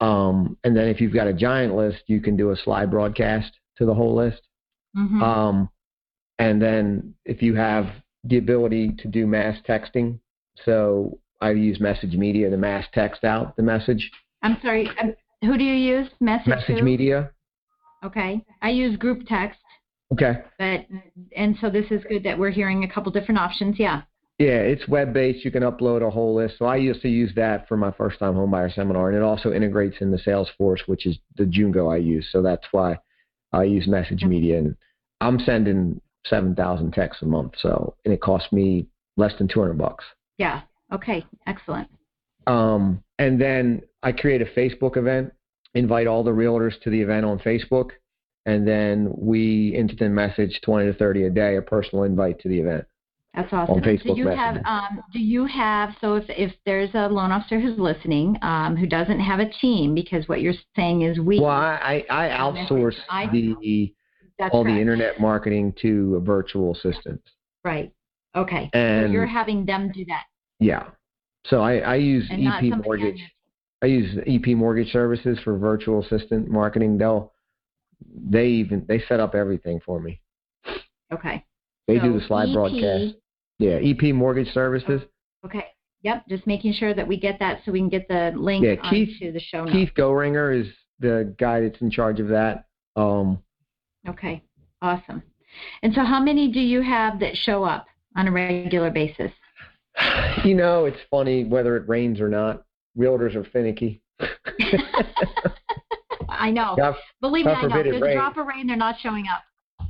Um, 0.00 0.56
and 0.64 0.76
then 0.76 0.88
if 0.88 1.00
you've 1.00 1.14
got 1.14 1.26
a 1.26 1.32
giant 1.32 1.74
list, 1.74 2.04
you 2.06 2.20
can 2.20 2.36
do 2.36 2.50
a 2.50 2.56
slide 2.56 2.90
broadcast 2.90 3.52
to 3.76 3.84
the 3.84 3.94
whole 3.94 4.14
list. 4.14 4.40
Mm-hmm. 4.96 5.22
Um, 5.22 5.68
and 6.38 6.60
then 6.60 7.14
if 7.24 7.42
you 7.42 7.54
have 7.54 7.86
the 8.24 8.38
ability 8.38 8.94
to 8.98 9.08
do 9.08 9.26
mass 9.26 9.58
texting, 9.68 10.18
so 10.64 11.18
I 11.40 11.50
use 11.50 11.80
Message 11.80 12.14
Media 12.14 12.50
to 12.50 12.56
mass 12.56 12.86
text 12.92 13.24
out 13.24 13.56
the 13.56 13.62
message. 13.62 14.10
I'm 14.42 14.58
sorry, 14.62 14.88
um, 15.02 15.14
who 15.42 15.56
do 15.56 15.64
you 15.64 15.74
use? 15.74 16.08
Message. 16.20 16.46
Message 16.46 16.78
who? 16.78 16.82
Media. 16.82 17.30
Okay, 18.04 18.44
I 18.62 18.70
use 18.70 18.96
group 18.96 19.26
text. 19.26 19.58
Okay. 20.12 20.38
But 20.58 20.86
and 21.36 21.56
so 21.60 21.70
this 21.70 21.86
is 21.90 22.02
good 22.08 22.24
that 22.24 22.38
we're 22.38 22.50
hearing 22.50 22.84
a 22.84 22.92
couple 22.92 23.12
different 23.12 23.38
options. 23.38 23.78
Yeah. 23.78 24.02
Yeah, 24.38 24.56
it's 24.56 24.88
web 24.88 25.12
based. 25.12 25.44
You 25.44 25.50
can 25.50 25.62
upload 25.62 26.06
a 26.06 26.10
whole 26.10 26.34
list. 26.34 26.54
So 26.58 26.64
I 26.64 26.76
used 26.76 27.02
to 27.02 27.08
use 27.08 27.30
that 27.36 27.68
for 27.68 27.76
my 27.76 27.92
first 27.92 28.18
time 28.18 28.34
homebuyer 28.34 28.74
seminar, 28.74 29.08
and 29.08 29.16
it 29.16 29.22
also 29.22 29.52
integrates 29.52 29.96
in 30.00 30.10
the 30.10 30.16
Salesforce, 30.16 30.80
which 30.86 31.04
is 31.04 31.18
the 31.36 31.44
Jungo 31.44 31.92
I 31.92 31.98
use. 31.98 32.26
So 32.32 32.40
that's 32.40 32.64
why 32.72 32.98
I 33.52 33.64
use 33.64 33.86
Message 33.86 34.22
Media, 34.22 34.58
and 34.58 34.74
I'm 35.20 35.38
sending 35.40 36.00
seven 36.26 36.54
thousand 36.54 36.92
texts 36.92 37.22
a 37.22 37.26
month. 37.26 37.52
So 37.60 37.94
and 38.04 38.14
it 38.14 38.22
costs 38.22 38.50
me 38.50 38.86
less 39.18 39.32
than 39.36 39.46
two 39.46 39.60
hundred 39.60 39.76
bucks. 39.76 40.04
Yeah. 40.38 40.62
Okay. 40.90 41.24
Excellent. 41.46 41.88
Um, 42.46 43.02
and 43.18 43.40
then 43.40 43.82
I 44.02 44.12
create 44.12 44.42
a 44.42 44.46
Facebook 44.46 44.96
event, 44.96 45.32
invite 45.74 46.06
all 46.06 46.24
the 46.24 46.30
realtors 46.30 46.80
to 46.82 46.90
the 46.90 47.00
event 47.00 47.24
on 47.24 47.38
Facebook, 47.38 47.90
and 48.46 48.66
then 48.66 49.12
we 49.16 49.74
instant 49.76 50.14
message 50.14 50.60
twenty 50.64 50.86
to 50.86 50.94
thirty 50.94 51.24
a 51.24 51.30
day, 51.30 51.56
a 51.56 51.62
personal 51.62 52.04
invite 52.04 52.40
to 52.40 52.48
the 52.48 52.58
event. 52.58 52.84
That's 53.34 53.52
awesome. 53.52 53.76
On 53.76 53.80
Facebook 53.82 54.16
do 54.16 54.22
you 54.22 54.28
have 54.28 54.56
um, 54.64 55.02
do 55.12 55.20
you 55.20 55.46
have 55.46 55.90
so 56.00 56.16
if 56.16 56.24
if 56.30 56.52
there's 56.66 56.90
a 56.94 57.08
loan 57.08 57.30
officer 57.30 57.60
who's 57.60 57.78
listening 57.78 58.36
um, 58.42 58.76
who 58.76 58.86
doesn't 58.86 59.20
have 59.20 59.38
a 59.38 59.48
team 59.60 59.94
because 59.94 60.28
what 60.28 60.40
you're 60.40 60.54
saying 60.74 61.02
is 61.02 61.20
we 61.20 61.38
well 61.38 61.50
I 61.50 62.04
I, 62.10 62.26
I 62.26 62.38
outsource 62.38 62.96
I, 63.08 63.26
the 63.28 63.94
all 64.50 64.64
correct. 64.64 64.74
the 64.74 64.80
internet 64.80 65.20
marketing 65.20 65.74
to 65.82 66.16
a 66.16 66.20
virtual 66.20 66.72
assistant. 66.72 67.20
Right. 67.62 67.92
Okay. 68.34 68.70
And 68.72 69.08
so 69.08 69.12
you're 69.12 69.26
having 69.26 69.64
them 69.64 69.92
do 69.92 70.04
that. 70.06 70.24
Yeah. 70.58 70.88
So 71.46 71.62
I 71.62 71.78
I 71.78 71.94
use 71.96 72.26
and 72.30 72.46
EP 72.46 72.84
mortgage. 72.84 73.20
I 73.82 73.86
use 73.86 74.18
EP 74.26 74.54
mortgage 74.56 74.92
services 74.92 75.38
for 75.42 75.56
virtual 75.56 76.04
assistant 76.04 76.48
marketing. 76.48 76.98
They'll 76.98 77.32
they 78.28 78.46
even 78.46 78.84
they 78.88 79.02
set 79.08 79.20
up 79.20 79.34
everything 79.34 79.80
for 79.84 80.00
me. 80.00 80.20
Okay. 81.12 81.44
They 81.86 81.98
so 81.98 82.04
do 82.04 82.18
the 82.18 82.26
slide 82.26 82.48
EP, 82.48 82.54
broadcast. 82.54 83.14
Yeah, 83.58 83.78
EP 83.82 84.14
Mortgage 84.14 84.52
Services. 84.52 85.02
Okay. 85.44 85.66
Yep. 86.02 86.28
Just 86.28 86.46
making 86.46 86.72
sure 86.72 86.94
that 86.94 87.06
we 87.06 87.18
get 87.18 87.38
that 87.40 87.60
so 87.64 87.72
we 87.72 87.80
can 87.80 87.88
get 87.88 88.08
the 88.08 88.32
link 88.34 88.64
yeah, 88.64 88.76
Keith, 88.88 89.18
to 89.20 89.32
the 89.32 89.40
show 89.40 89.64
notes. 89.64 89.72
Keith 89.72 89.90
Goeringer 89.94 90.58
is 90.58 90.66
the 90.98 91.34
guy 91.38 91.60
that's 91.60 91.80
in 91.80 91.90
charge 91.90 92.20
of 92.20 92.28
that. 92.28 92.66
Um, 92.96 93.38
okay. 94.08 94.42
Awesome. 94.80 95.22
And 95.82 95.92
so, 95.92 96.04
how 96.04 96.22
many 96.22 96.50
do 96.50 96.60
you 96.60 96.80
have 96.80 97.20
that 97.20 97.36
show 97.36 97.64
up 97.64 97.86
on 98.16 98.28
a 98.28 98.32
regular 98.32 98.90
basis? 98.90 99.32
You 100.44 100.54
know, 100.54 100.86
it's 100.86 101.00
funny 101.10 101.44
whether 101.44 101.76
it 101.76 101.88
rains 101.88 102.20
or 102.20 102.28
not. 102.28 102.64
Realtors 102.96 103.34
are 103.34 103.44
finicky. 103.44 104.00
I 106.28 106.50
know. 106.50 106.74
God, 106.76 106.94
Believe 107.20 107.46
me, 107.46 107.52
I 107.52 107.66
know. 107.66 107.82
There's 107.82 107.96
a 107.96 108.14
drop 108.14 108.36
of 108.38 108.46
rain, 108.46 108.66
they're 108.66 108.76
not 108.76 108.96
showing 109.00 109.26
up. 109.32 109.42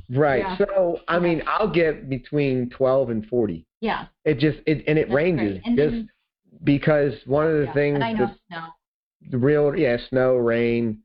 Right. 0.09 0.41
Yeah. 0.41 0.57
So 0.57 0.99
I 1.07 1.19
mean, 1.19 1.41
I'll 1.47 1.71
get 1.71 2.09
between 2.09 2.69
12 2.71 3.09
and 3.11 3.25
40. 3.27 3.65
Yeah. 3.79 4.07
It 4.25 4.39
just 4.39 4.59
it 4.65 4.83
and 4.87 4.97
it 4.97 5.07
That's 5.07 5.15
ranges 5.15 5.61
just 5.63 5.77
then, 5.77 6.09
because 6.63 7.13
one 7.25 7.47
of 7.47 7.53
the 7.53 7.65
yeah, 7.65 7.73
things 7.73 7.99
I 8.01 8.13
know 8.13 8.31
snow. 8.47 8.67
The 9.29 9.37
real 9.37 9.75
yeah 9.75 9.97
snow 10.09 10.35
rain. 10.35 10.99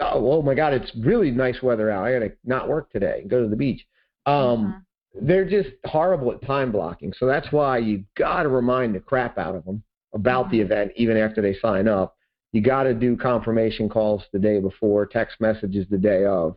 Oh, 0.00 0.32
oh 0.32 0.42
my 0.42 0.54
God! 0.54 0.72
It's 0.72 0.90
really 0.96 1.30
nice 1.30 1.60
weather 1.62 1.90
out. 1.90 2.06
I 2.06 2.12
gotta 2.14 2.32
not 2.42 2.68
work 2.68 2.90
today. 2.90 3.22
Go 3.28 3.42
to 3.42 3.48
the 3.48 3.56
beach. 3.56 3.84
Um, 4.24 4.34
mm-hmm. 4.34 4.70
They're 5.14 5.48
just 5.48 5.70
horrible 5.86 6.32
at 6.32 6.42
time 6.42 6.70
blocking. 6.70 7.12
So 7.16 7.26
that's 7.26 7.50
why 7.50 7.78
you 7.78 8.04
got 8.16 8.44
to 8.44 8.48
remind 8.48 8.94
the 8.94 9.00
crap 9.00 9.38
out 9.38 9.56
of 9.56 9.64
them 9.64 9.82
about 10.14 10.46
mm-hmm. 10.46 10.56
the 10.56 10.60
event 10.62 10.92
even 10.96 11.16
after 11.16 11.42
they 11.42 11.54
sign 11.54 11.88
up. 11.88 12.16
You 12.52 12.62
got 12.62 12.84
to 12.84 12.94
do 12.94 13.16
confirmation 13.16 13.88
calls 13.88 14.24
the 14.32 14.38
day 14.38 14.60
before, 14.60 15.06
text 15.06 15.40
messages 15.40 15.86
the 15.88 15.98
day 15.98 16.24
of. 16.24 16.56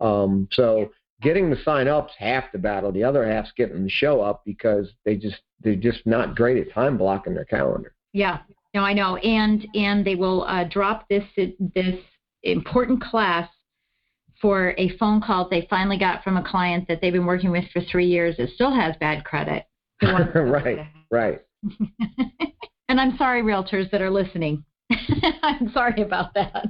Um, 0.00 0.48
so 0.52 0.90
getting 1.22 1.50
the 1.50 1.56
sign 1.64 1.88
up's 1.88 2.12
half 2.18 2.52
the 2.52 2.58
battle. 2.58 2.92
The 2.92 3.04
other 3.04 3.26
half's 3.26 3.52
getting 3.56 3.82
the 3.84 3.90
show 3.90 4.20
up 4.20 4.42
because 4.44 4.88
they 5.04 5.16
just 5.16 5.40
they're 5.62 5.76
just 5.76 6.06
not 6.06 6.36
great 6.36 6.56
at 6.56 6.72
time 6.72 6.96
blocking 6.96 7.34
their 7.34 7.44
calendar. 7.44 7.94
Yeah. 8.12 8.38
No, 8.74 8.82
I 8.82 8.92
know, 8.92 9.16
and 9.16 9.66
and 9.74 10.04
they 10.04 10.14
will 10.14 10.44
uh, 10.44 10.64
drop 10.64 11.08
this 11.08 11.24
this 11.74 11.96
important 12.44 13.02
class 13.02 13.48
for 14.40 14.74
a 14.78 14.96
phone 14.96 15.20
call 15.20 15.48
they 15.48 15.66
finally 15.68 15.98
got 15.98 16.24
from 16.24 16.36
a 16.36 16.42
client 16.42 16.88
that 16.88 17.00
they've 17.00 17.12
been 17.12 17.26
working 17.26 17.50
with 17.50 17.64
for 17.72 17.80
three 17.80 18.06
years 18.06 18.36
that 18.38 18.50
still 18.54 18.74
has 18.74 18.94
bad 19.00 19.24
credit. 19.24 19.64
right, 20.02 20.86
right. 21.10 21.40
and 22.88 23.00
I'm 23.00 23.16
sorry, 23.16 23.42
realtors 23.42 23.90
that 23.90 24.00
are 24.00 24.10
listening. 24.10 24.64
I'm 25.42 25.70
sorry 25.72 26.02
about 26.02 26.34
that. 26.34 26.66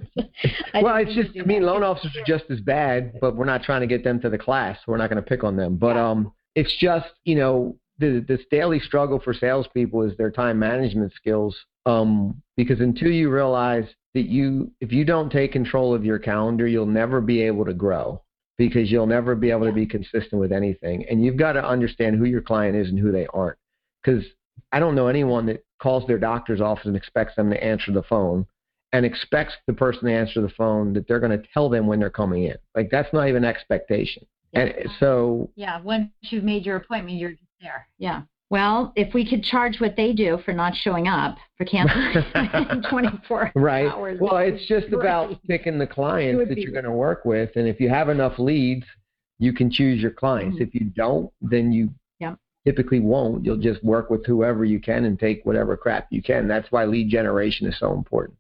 well, 0.82 0.96
it's 0.96 1.14
just, 1.14 1.30
I 1.38 1.44
mean, 1.44 1.62
loan 1.62 1.82
officers 1.82 2.16
are 2.16 2.24
just 2.26 2.50
as 2.50 2.60
bad, 2.60 3.14
but 3.20 3.36
we're 3.36 3.44
not 3.44 3.62
trying 3.62 3.80
to 3.80 3.86
get 3.86 4.04
them 4.04 4.20
to 4.20 4.28
the 4.28 4.38
class. 4.38 4.78
We're 4.86 4.96
not 4.96 5.08
going 5.08 5.22
to 5.22 5.28
pick 5.28 5.44
on 5.44 5.56
them. 5.56 5.76
But 5.76 5.96
yeah. 5.96 6.10
um, 6.10 6.32
it's 6.54 6.74
just, 6.78 7.06
you 7.24 7.36
know, 7.36 7.76
the, 7.98 8.24
this 8.26 8.40
daily 8.50 8.80
struggle 8.80 9.20
for 9.20 9.32
salespeople 9.32 10.02
is 10.02 10.16
their 10.16 10.30
time 10.30 10.58
management 10.58 11.12
skills. 11.14 11.56
Um, 11.86 12.42
because 12.56 12.80
until 12.80 13.10
you 13.10 13.30
realize 13.30 13.86
that 14.14 14.28
you, 14.28 14.70
if 14.80 14.92
you 14.92 15.04
don't 15.04 15.30
take 15.30 15.52
control 15.52 15.94
of 15.94 16.04
your 16.04 16.18
calendar, 16.18 16.66
you'll 16.66 16.86
never 16.86 17.20
be 17.20 17.42
able 17.42 17.64
to 17.64 17.74
grow 17.74 18.22
because 18.58 18.90
you'll 18.90 19.06
never 19.06 19.34
be 19.34 19.50
able 19.50 19.66
to 19.66 19.72
be 19.72 19.86
consistent 19.86 20.40
with 20.40 20.52
anything. 20.52 21.06
And 21.08 21.24
you've 21.24 21.36
got 21.36 21.52
to 21.52 21.64
understand 21.64 22.18
who 22.18 22.24
your 22.24 22.42
client 22.42 22.76
is 22.76 22.88
and 22.88 22.98
who 22.98 23.12
they 23.12 23.26
aren't. 23.32 23.56
Because 24.02 24.24
I 24.72 24.78
don't 24.78 24.94
know 24.94 25.06
anyone 25.06 25.46
that 25.46 25.64
calls 25.80 26.06
their 26.06 26.18
doctor's 26.18 26.60
office 26.60 26.86
and 26.86 26.96
expects 26.96 27.36
them 27.36 27.50
to 27.50 27.64
answer 27.64 27.92
the 27.92 28.02
phone 28.02 28.46
and 28.92 29.06
expects 29.06 29.54
the 29.66 29.72
person 29.72 30.04
to 30.04 30.12
answer 30.12 30.40
the 30.40 30.48
phone 30.50 30.92
that 30.92 31.06
they're 31.06 31.20
going 31.20 31.38
to 31.38 31.48
tell 31.54 31.68
them 31.68 31.86
when 31.86 32.00
they're 32.00 32.10
coming 32.10 32.44
in. 32.44 32.56
Like 32.74 32.90
that's 32.90 33.12
not 33.12 33.28
even 33.28 33.44
expectation. 33.44 34.26
Yeah. 34.52 34.60
And 34.60 34.90
so 34.98 35.50
yeah, 35.54 35.80
once 35.80 36.10
you've 36.20 36.44
made 36.44 36.66
your 36.66 36.76
appointment, 36.76 37.18
you're 37.18 37.30
just 37.30 37.42
there. 37.60 37.88
Yeah. 37.98 38.22
Well, 38.50 38.92
if 38.96 39.14
we 39.14 39.28
could 39.28 39.44
charge 39.44 39.80
what 39.80 39.94
they 39.96 40.12
do 40.12 40.38
for 40.44 40.52
not 40.52 40.74
showing 40.74 41.06
up 41.06 41.36
for 41.56 41.64
canceling 41.64 42.82
24 42.90 43.52
right. 43.54 43.86
hours. 43.86 44.18
Well, 44.20 44.38
it's 44.38 44.66
just 44.66 44.90
great. 44.90 45.00
about 45.00 45.42
picking 45.46 45.78
the 45.78 45.86
clients 45.86 46.48
that 46.48 46.58
you're 46.58 46.72
going 46.72 46.84
to 46.84 46.90
work 46.90 47.24
with, 47.24 47.50
and 47.54 47.68
if 47.68 47.80
you 47.80 47.88
have 47.88 48.08
enough 48.08 48.38
leads, 48.38 48.84
you 49.38 49.52
can 49.52 49.70
choose 49.70 50.02
your 50.02 50.10
clients. 50.10 50.56
Mm-hmm. 50.56 50.64
If 50.64 50.74
you 50.74 50.90
don't, 50.96 51.32
then 51.40 51.72
you 51.72 51.90
typically 52.66 53.00
won't. 53.00 53.44
You'll 53.44 53.56
just 53.56 53.82
work 53.82 54.10
with 54.10 54.24
whoever 54.26 54.64
you 54.64 54.80
can 54.80 55.04
and 55.04 55.18
take 55.18 55.44
whatever 55.44 55.76
crap 55.76 56.08
you 56.10 56.22
can. 56.22 56.48
That's 56.48 56.70
why 56.70 56.84
lead 56.84 57.08
generation 57.08 57.66
is 57.66 57.78
so 57.78 57.92
important. 57.92 58.36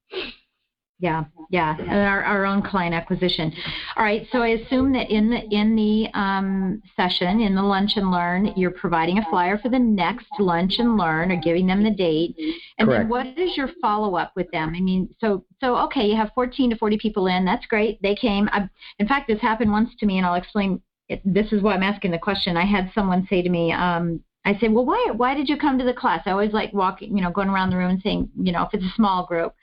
Yeah, 1.00 1.24
yeah, 1.48 1.76
and 1.78 1.90
our, 1.90 2.22
our 2.22 2.44
own 2.44 2.60
client 2.62 2.94
acquisition. 2.94 3.50
All 3.96 4.04
right, 4.04 4.26
so 4.30 4.42
I 4.42 4.48
assume 4.48 4.92
that 4.92 5.10
in 5.10 5.30
the 5.30 5.40
in 5.50 5.74
the 5.74 6.08
um, 6.12 6.82
session, 6.94 7.40
in 7.40 7.54
the 7.54 7.62
lunch 7.62 7.92
and 7.96 8.10
learn, 8.10 8.52
you're 8.54 8.70
providing 8.70 9.16
a 9.16 9.24
flyer 9.30 9.56
for 9.56 9.70
the 9.70 9.78
next 9.78 10.26
lunch 10.38 10.74
and 10.78 10.98
learn, 10.98 11.32
or 11.32 11.40
giving 11.40 11.66
them 11.66 11.82
the 11.82 11.90
date. 11.90 12.36
And 12.78 12.86
Correct. 12.86 13.04
then 13.04 13.08
what 13.08 13.26
is 13.38 13.56
your 13.56 13.70
follow 13.80 14.16
up 14.16 14.32
with 14.36 14.50
them? 14.50 14.74
I 14.76 14.80
mean, 14.80 15.08
so 15.20 15.44
so 15.58 15.74
okay, 15.86 16.06
you 16.06 16.16
have 16.16 16.32
14 16.34 16.68
to 16.68 16.76
40 16.76 16.98
people 16.98 17.28
in. 17.28 17.46
That's 17.46 17.64
great. 17.64 18.00
They 18.02 18.14
came. 18.14 18.50
I, 18.52 18.68
in 18.98 19.08
fact, 19.08 19.26
this 19.26 19.40
happened 19.40 19.72
once 19.72 19.90
to 20.00 20.06
me, 20.06 20.18
and 20.18 20.26
I'll 20.26 20.34
explain 20.34 20.82
it, 21.08 21.22
this 21.24 21.50
is 21.52 21.62
why 21.62 21.74
I'm 21.74 21.82
asking 21.82 22.10
the 22.10 22.18
question. 22.18 22.58
I 22.58 22.66
had 22.66 22.90
someone 22.94 23.26
say 23.30 23.40
to 23.40 23.48
me, 23.48 23.72
um, 23.72 24.20
I 24.44 24.56
said, 24.58 24.72
well, 24.72 24.84
why 24.84 25.12
why 25.16 25.34
did 25.34 25.48
you 25.48 25.56
come 25.56 25.78
to 25.78 25.84
the 25.84 25.94
class? 25.94 26.22
I 26.26 26.30
always 26.30 26.52
like 26.52 26.72
walking, 26.72 27.16
you 27.16 27.22
know, 27.22 27.30
going 27.30 27.48
around 27.48 27.70
the 27.70 27.76
room 27.76 27.90
and 27.90 28.02
saying, 28.02 28.30
you 28.36 28.52
know, 28.52 28.62
if 28.62 28.74
it's 28.74 28.84
a 28.84 28.96
small 28.96 29.26
group, 29.26 29.54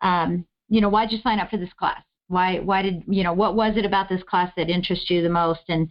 um, 0.00 0.44
you 0.72 0.80
know, 0.80 0.88
why'd 0.88 1.12
you 1.12 1.18
sign 1.18 1.38
up 1.38 1.50
for 1.50 1.58
this 1.58 1.72
class? 1.78 2.02
Why 2.28 2.58
why 2.60 2.80
did 2.80 3.02
you 3.06 3.22
know 3.22 3.34
what 3.34 3.54
was 3.54 3.76
it 3.76 3.84
about 3.84 4.08
this 4.08 4.22
class 4.22 4.50
that 4.56 4.70
interests 4.70 5.10
you 5.10 5.22
the 5.22 5.28
most? 5.28 5.60
And 5.68 5.90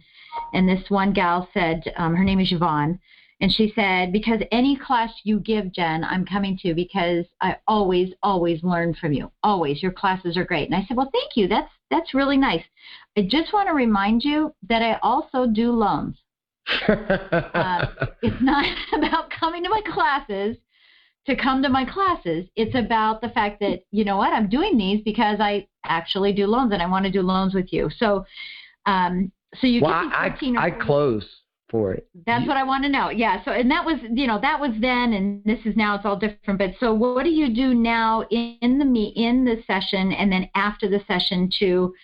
and 0.52 0.68
this 0.68 0.90
one 0.90 1.12
gal 1.12 1.48
said, 1.54 1.84
um, 1.96 2.16
her 2.16 2.24
name 2.24 2.40
is 2.40 2.50
Yvonne, 2.50 2.98
and 3.40 3.52
she 3.52 3.72
said, 3.76 4.12
because 4.12 4.40
any 4.50 4.76
class 4.76 5.10
you 5.22 5.38
give, 5.38 5.72
Jen, 5.72 6.02
I'm 6.02 6.26
coming 6.26 6.58
to 6.62 6.74
because 6.74 7.26
I 7.40 7.58
always 7.68 8.08
always 8.24 8.64
learn 8.64 8.94
from 8.94 9.12
you. 9.12 9.30
Always, 9.44 9.84
your 9.84 9.92
classes 9.92 10.36
are 10.36 10.44
great. 10.44 10.68
And 10.68 10.74
I 10.74 10.84
said, 10.88 10.96
well, 10.96 11.10
thank 11.12 11.36
you. 11.36 11.46
That's 11.46 11.70
that's 11.88 12.12
really 12.12 12.36
nice. 12.36 12.64
I 13.16 13.22
just 13.30 13.52
want 13.52 13.68
to 13.68 13.74
remind 13.74 14.24
you 14.24 14.52
that 14.68 14.82
I 14.82 14.98
also 15.00 15.46
do 15.46 15.70
loans. 15.70 16.16
uh, 16.88 17.86
it's 18.20 18.42
not 18.42 18.64
about 18.92 19.30
coming 19.30 19.62
to 19.62 19.70
my 19.70 19.82
classes 19.92 20.56
to 21.26 21.36
come 21.36 21.62
to 21.62 21.68
my 21.68 21.84
classes. 21.84 22.48
It's 22.56 22.74
about 22.74 23.20
the 23.20 23.28
fact 23.30 23.60
that, 23.60 23.80
you 23.90 24.04
know 24.04 24.16
what, 24.16 24.32
I'm 24.32 24.48
doing 24.48 24.76
these 24.76 25.02
because 25.04 25.38
I 25.40 25.66
actually 25.84 26.32
do 26.32 26.46
loans 26.46 26.72
and 26.72 26.82
I 26.82 26.86
want 26.88 27.04
to 27.04 27.10
do 27.10 27.22
loans 27.22 27.54
with 27.54 27.72
you. 27.72 27.90
So, 27.96 28.24
um, 28.86 29.30
so 29.60 29.66
you 29.66 29.82
well, 29.82 29.92
I, 29.92 30.34
I 30.58 30.70
close 30.70 31.26
for 31.70 31.92
it. 31.92 32.08
That's 32.26 32.46
what 32.46 32.56
I 32.56 32.64
want 32.64 32.84
to 32.84 32.90
know. 32.90 33.10
Yeah. 33.10 33.44
So, 33.44 33.52
and 33.52 33.70
that 33.70 33.84
was, 33.84 33.96
you 34.12 34.26
know, 34.26 34.40
that 34.40 34.60
was 34.60 34.72
then, 34.80 35.12
and 35.12 35.42
this 35.44 35.60
is 35.64 35.76
now. 35.76 35.94
It's 35.96 36.04
all 36.04 36.16
different. 36.16 36.58
But 36.58 36.72
so, 36.80 36.92
what 36.92 37.24
do 37.24 37.30
you 37.30 37.54
do 37.54 37.74
now 37.74 38.22
in, 38.30 38.58
in 38.60 38.78
the 38.78 38.84
me 38.84 39.12
in 39.16 39.44
the 39.44 39.62
session, 39.66 40.12
and 40.12 40.32
then 40.32 40.48
after 40.54 40.88
the 40.88 41.00
session 41.06 41.50
to 41.60 41.94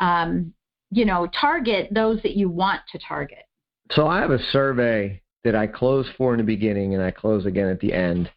um, 0.00 0.52
you 0.90 1.04
know, 1.04 1.28
target 1.38 1.88
those 1.92 2.20
that 2.22 2.36
you 2.36 2.48
want 2.48 2.80
to 2.92 2.98
target? 2.98 3.44
So 3.92 4.06
I 4.06 4.20
have 4.20 4.30
a 4.30 4.42
survey 4.50 5.20
that 5.44 5.54
I 5.54 5.66
close 5.66 6.06
for 6.16 6.34
in 6.34 6.38
the 6.38 6.44
beginning 6.44 6.94
and 6.94 7.02
I 7.02 7.10
close 7.10 7.46
again 7.46 7.68
at 7.68 7.80
the 7.80 7.92
end. 7.92 8.30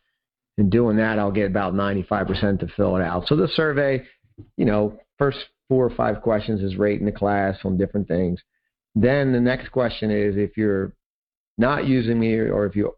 And 0.58 0.72
doing 0.72 0.98
that, 0.98 1.18
I'll 1.18 1.32
get 1.32 1.48
about 1.48 1.74
95% 1.74 2.60
to 2.60 2.68
fill 2.68 2.96
it 2.98 3.02
out. 3.02 3.28
So 3.28 3.36
the 3.36 3.48
survey, 3.48 4.04
you 4.58 4.66
know, 4.66 5.00
first 5.18 5.40
four 5.68 5.86
or 5.86 5.90
five 5.96 6.22
questions 6.22 6.62
is 6.62 6.76
rating 6.76 7.06
the 7.06 7.12
class 7.12 7.58
on 7.64 7.78
different 7.78 8.08
things. 8.08 8.40
Then 8.96 9.32
the 9.32 9.40
next 9.40 9.70
question 9.70 10.12
is 10.12 10.36
if 10.38 10.56
you're 10.56 10.94
not 11.58 11.88
using 11.88 12.20
me 12.20 12.34
or 12.36 12.66
if 12.66 12.76
you 12.76 12.94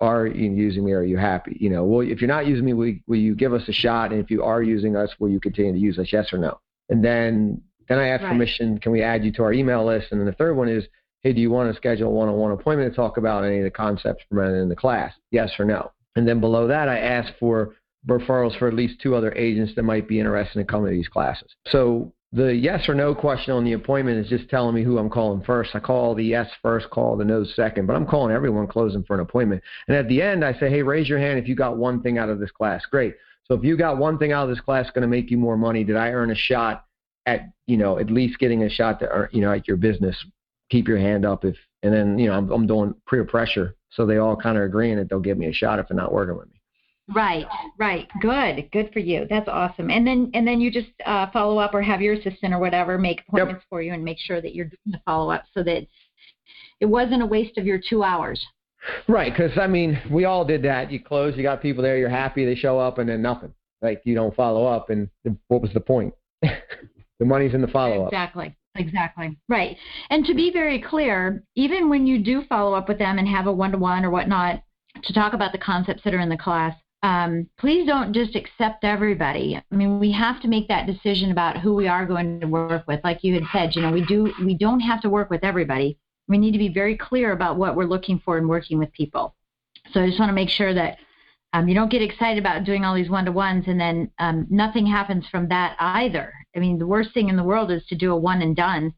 are 0.00 0.26
using 0.26 0.84
me, 0.84 0.92
are 0.92 1.02
you 1.02 1.16
happy? 1.16 1.56
You 1.60 1.70
know, 1.70 1.84
well, 1.84 2.06
if 2.06 2.20
you're 2.20 2.28
not 2.28 2.46
using 2.46 2.64
me, 2.64 2.72
will, 2.72 2.94
will 3.06 3.18
you 3.18 3.34
give 3.34 3.52
us 3.52 3.68
a 3.68 3.72
shot? 3.72 4.12
And 4.12 4.20
if 4.20 4.30
you 4.30 4.42
are 4.42 4.62
using 4.62 4.96
us, 4.96 5.10
will 5.18 5.28
you 5.28 5.40
continue 5.40 5.72
to 5.72 5.78
use 5.78 5.98
us? 5.98 6.12
Yes 6.12 6.32
or 6.32 6.38
no? 6.38 6.60
And 6.88 7.04
then 7.04 7.60
then 7.88 7.98
I 7.98 8.08
ask 8.08 8.22
right. 8.22 8.30
permission, 8.30 8.78
can 8.78 8.92
we 8.92 9.02
add 9.02 9.24
you 9.24 9.32
to 9.32 9.42
our 9.42 9.52
email 9.52 9.84
list? 9.84 10.12
And 10.12 10.20
then 10.20 10.26
the 10.26 10.32
third 10.32 10.56
one 10.56 10.68
is, 10.68 10.86
hey, 11.22 11.32
do 11.32 11.40
you 11.40 11.50
want 11.50 11.70
to 11.70 11.76
schedule 11.76 12.06
a 12.06 12.10
one-on-one 12.10 12.52
appointment 12.52 12.92
to 12.92 12.96
talk 12.96 13.16
about 13.16 13.44
any 13.44 13.58
of 13.58 13.64
the 13.64 13.70
concepts 13.70 14.24
presented 14.30 14.62
in 14.62 14.68
the 14.68 14.76
class? 14.76 15.12
Yes 15.32 15.50
or 15.58 15.64
no? 15.64 15.90
And 16.16 16.26
then 16.26 16.40
below 16.40 16.66
that, 16.68 16.88
I 16.88 16.98
ask 16.98 17.32
for 17.38 17.76
referrals 18.08 18.58
for 18.58 18.68
at 18.68 18.74
least 18.74 19.00
two 19.00 19.14
other 19.14 19.32
agents 19.34 19.74
that 19.76 19.82
might 19.82 20.08
be 20.08 20.18
interested 20.18 20.58
in 20.58 20.66
coming 20.66 20.90
to 20.90 20.96
these 20.96 21.08
classes. 21.08 21.48
So 21.68 22.12
the 22.32 22.54
yes 22.54 22.88
or 22.88 22.94
no 22.94 23.14
question 23.14 23.52
on 23.52 23.64
the 23.64 23.72
appointment 23.72 24.18
is 24.18 24.28
just 24.28 24.48
telling 24.48 24.74
me 24.74 24.82
who 24.82 24.98
I'm 24.98 25.10
calling 25.10 25.42
first. 25.42 25.70
I 25.74 25.80
call 25.80 26.14
the 26.14 26.24
yes 26.24 26.48
first, 26.62 26.88
call 26.90 27.16
the 27.16 27.24
no 27.24 27.44
second, 27.44 27.86
but 27.86 27.96
I'm 27.96 28.06
calling 28.06 28.34
everyone 28.34 28.66
closing 28.66 29.04
for 29.04 29.14
an 29.14 29.20
appointment. 29.20 29.62
And 29.88 29.96
at 29.96 30.08
the 30.08 30.22
end, 30.22 30.44
I 30.44 30.52
say, 30.54 30.70
hey, 30.70 30.82
raise 30.82 31.08
your 31.08 31.18
hand 31.18 31.38
if 31.38 31.48
you 31.48 31.54
got 31.54 31.76
one 31.76 32.02
thing 32.02 32.18
out 32.18 32.28
of 32.28 32.38
this 32.38 32.50
class. 32.50 32.84
Great. 32.86 33.14
So 33.44 33.54
if 33.54 33.64
you 33.64 33.76
got 33.76 33.98
one 33.98 34.16
thing 34.16 34.32
out 34.32 34.44
of 34.44 34.54
this 34.54 34.60
class 34.60 34.90
going 34.90 35.02
to 35.02 35.08
make 35.08 35.30
you 35.30 35.36
more 35.36 35.56
money, 35.56 35.82
did 35.84 35.96
I 35.96 36.10
earn 36.10 36.30
a 36.30 36.36
shot 36.36 36.84
at 37.26 37.50
you 37.66 37.76
know 37.76 37.98
at 37.98 38.10
least 38.10 38.38
getting 38.38 38.62
a 38.62 38.70
shot 38.70 38.98
to 39.00 39.08
earn, 39.08 39.28
you 39.32 39.40
know 39.40 39.52
at 39.52 39.68
your 39.68 39.76
business 39.76 40.16
keep 40.70 40.88
your 40.88 40.98
hand 40.98 41.26
up 41.26 41.44
if 41.44 41.56
and 41.82 41.92
then 41.92 42.18
you 42.18 42.26
know 42.26 42.34
I'm, 42.34 42.50
I'm 42.50 42.66
doing 42.66 42.94
peer 43.08 43.24
pressure 43.24 43.76
so 43.90 44.06
they 44.06 44.18
all 44.18 44.36
kind 44.36 44.56
of 44.56 44.64
agreeing 44.64 44.96
that 44.96 45.08
they'll 45.08 45.20
give 45.20 45.38
me 45.38 45.46
a 45.46 45.52
shot 45.52 45.78
if 45.78 45.88
they're 45.88 45.96
not 45.96 46.12
working 46.12 46.36
with 46.36 46.48
me. 46.48 46.60
Right 47.12 47.46
right. 47.78 48.06
Good 48.20 48.70
good 48.70 48.90
for 48.92 49.00
you. 49.00 49.26
That's 49.28 49.48
awesome. 49.48 49.90
And 49.90 50.06
then 50.06 50.30
and 50.32 50.46
then 50.46 50.60
you 50.60 50.70
just 50.70 50.90
uh, 51.04 51.26
follow 51.32 51.58
up 51.58 51.74
or 51.74 51.82
have 51.82 52.00
your 52.00 52.14
assistant 52.14 52.54
or 52.54 52.58
whatever 52.58 52.98
make 52.98 53.22
appointments 53.26 53.62
yep. 53.62 53.68
for 53.68 53.82
you 53.82 53.92
and 53.92 54.04
make 54.04 54.18
sure 54.18 54.40
that 54.40 54.54
you're 54.54 54.66
doing 54.66 54.78
the 54.92 55.00
follow 55.04 55.30
up 55.30 55.44
so 55.52 55.64
that 55.64 55.86
it 56.78 56.86
wasn't 56.86 57.22
a 57.22 57.26
waste 57.26 57.58
of 57.58 57.66
your 57.66 57.80
two 57.88 58.04
hours. 58.04 58.44
Right 59.08 59.32
because 59.32 59.58
i 59.58 59.66
mean 59.66 60.00
we 60.10 60.24
all 60.24 60.44
did 60.44 60.62
that. 60.62 60.92
You 60.92 61.00
close 61.00 61.36
you 61.36 61.42
got 61.42 61.60
people 61.60 61.82
there 61.82 61.98
you're 61.98 62.08
happy 62.08 62.44
they 62.44 62.54
show 62.54 62.78
up 62.78 62.98
and 62.98 63.08
then 63.08 63.22
nothing. 63.22 63.52
Like 63.82 64.02
you 64.04 64.14
don't 64.14 64.34
follow 64.36 64.66
up 64.66 64.90
and 64.90 65.08
what 65.48 65.62
was 65.62 65.72
the 65.74 65.80
point? 65.80 66.14
The 67.20 67.26
money's 67.26 67.52
in 67.52 67.60
the 67.60 67.68
follow 67.68 68.04
up. 68.04 68.08
Exactly. 68.12 68.56
Exactly. 68.76 69.36
Right. 69.48 69.76
And 70.10 70.24
to 70.26 70.34
be 70.34 70.50
very 70.50 70.80
clear, 70.80 71.42
even 71.56 71.88
when 71.88 72.06
you 72.06 72.18
do 72.18 72.44
follow 72.44 72.74
up 72.74 72.88
with 72.88 72.98
them 72.98 73.18
and 73.18 73.28
have 73.28 73.46
a 73.46 73.52
one 73.52 73.72
to 73.72 73.78
one 73.78 74.04
or 74.04 74.10
whatnot 74.10 74.62
to 75.02 75.12
talk 75.12 75.32
about 75.32 75.52
the 75.52 75.58
concepts 75.58 76.02
that 76.04 76.14
are 76.14 76.20
in 76.20 76.28
the 76.28 76.36
class, 76.36 76.74
um, 77.02 77.48
please 77.58 77.86
don't 77.86 78.12
just 78.12 78.36
accept 78.36 78.84
everybody. 78.84 79.56
I 79.56 79.74
mean, 79.74 79.98
we 79.98 80.12
have 80.12 80.40
to 80.42 80.48
make 80.48 80.68
that 80.68 80.86
decision 80.86 81.30
about 81.30 81.58
who 81.58 81.74
we 81.74 81.88
are 81.88 82.04
going 82.06 82.40
to 82.40 82.46
work 82.46 82.86
with. 82.86 83.00
Like 83.02 83.24
you 83.24 83.34
had 83.34 83.44
said, 83.52 83.74
you 83.74 83.82
know, 83.82 83.90
we 83.90 84.04
do 84.04 84.32
we 84.44 84.54
don't 84.54 84.80
have 84.80 85.00
to 85.02 85.10
work 85.10 85.30
with 85.30 85.42
everybody. 85.42 85.98
We 86.28 86.38
need 86.38 86.52
to 86.52 86.58
be 86.58 86.68
very 86.68 86.96
clear 86.96 87.32
about 87.32 87.56
what 87.56 87.74
we're 87.74 87.86
looking 87.86 88.20
for 88.24 88.38
in 88.38 88.46
working 88.46 88.78
with 88.78 88.92
people. 88.92 89.34
So 89.92 90.02
I 90.02 90.06
just 90.06 90.20
want 90.20 90.28
to 90.28 90.34
make 90.34 90.50
sure 90.50 90.74
that 90.74 90.98
um, 91.52 91.66
you 91.68 91.74
don't 91.74 91.90
get 91.90 92.02
excited 92.02 92.38
about 92.38 92.64
doing 92.64 92.84
all 92.84 92.94
these 92.94 93.10
one 93.10 93.24
to 93.24 93.32
ones 93.32 93.64
and 93.66 93.80
then 93.80 94.10
um, 94.18 94.46
nothing 94.50 94.86
happens 94.86 95.26
from 95.28 95.48
that 95.48 95.76
either. 95.80 96.32
I 96.54 96.58
mean, 96.58 96.78
the 96.78 96.86
worst 96.86 97.14
thing 97.14 97.28
in 97.28 97.36
the 97.36 97.44
world 97.44 97.70
is 97.70 97.84
to 97.86 97.94
do 97.94 98.12
a 98.12 98.16
one 98.16 98.42
and 98.42 98.56
done, 98.56 98.94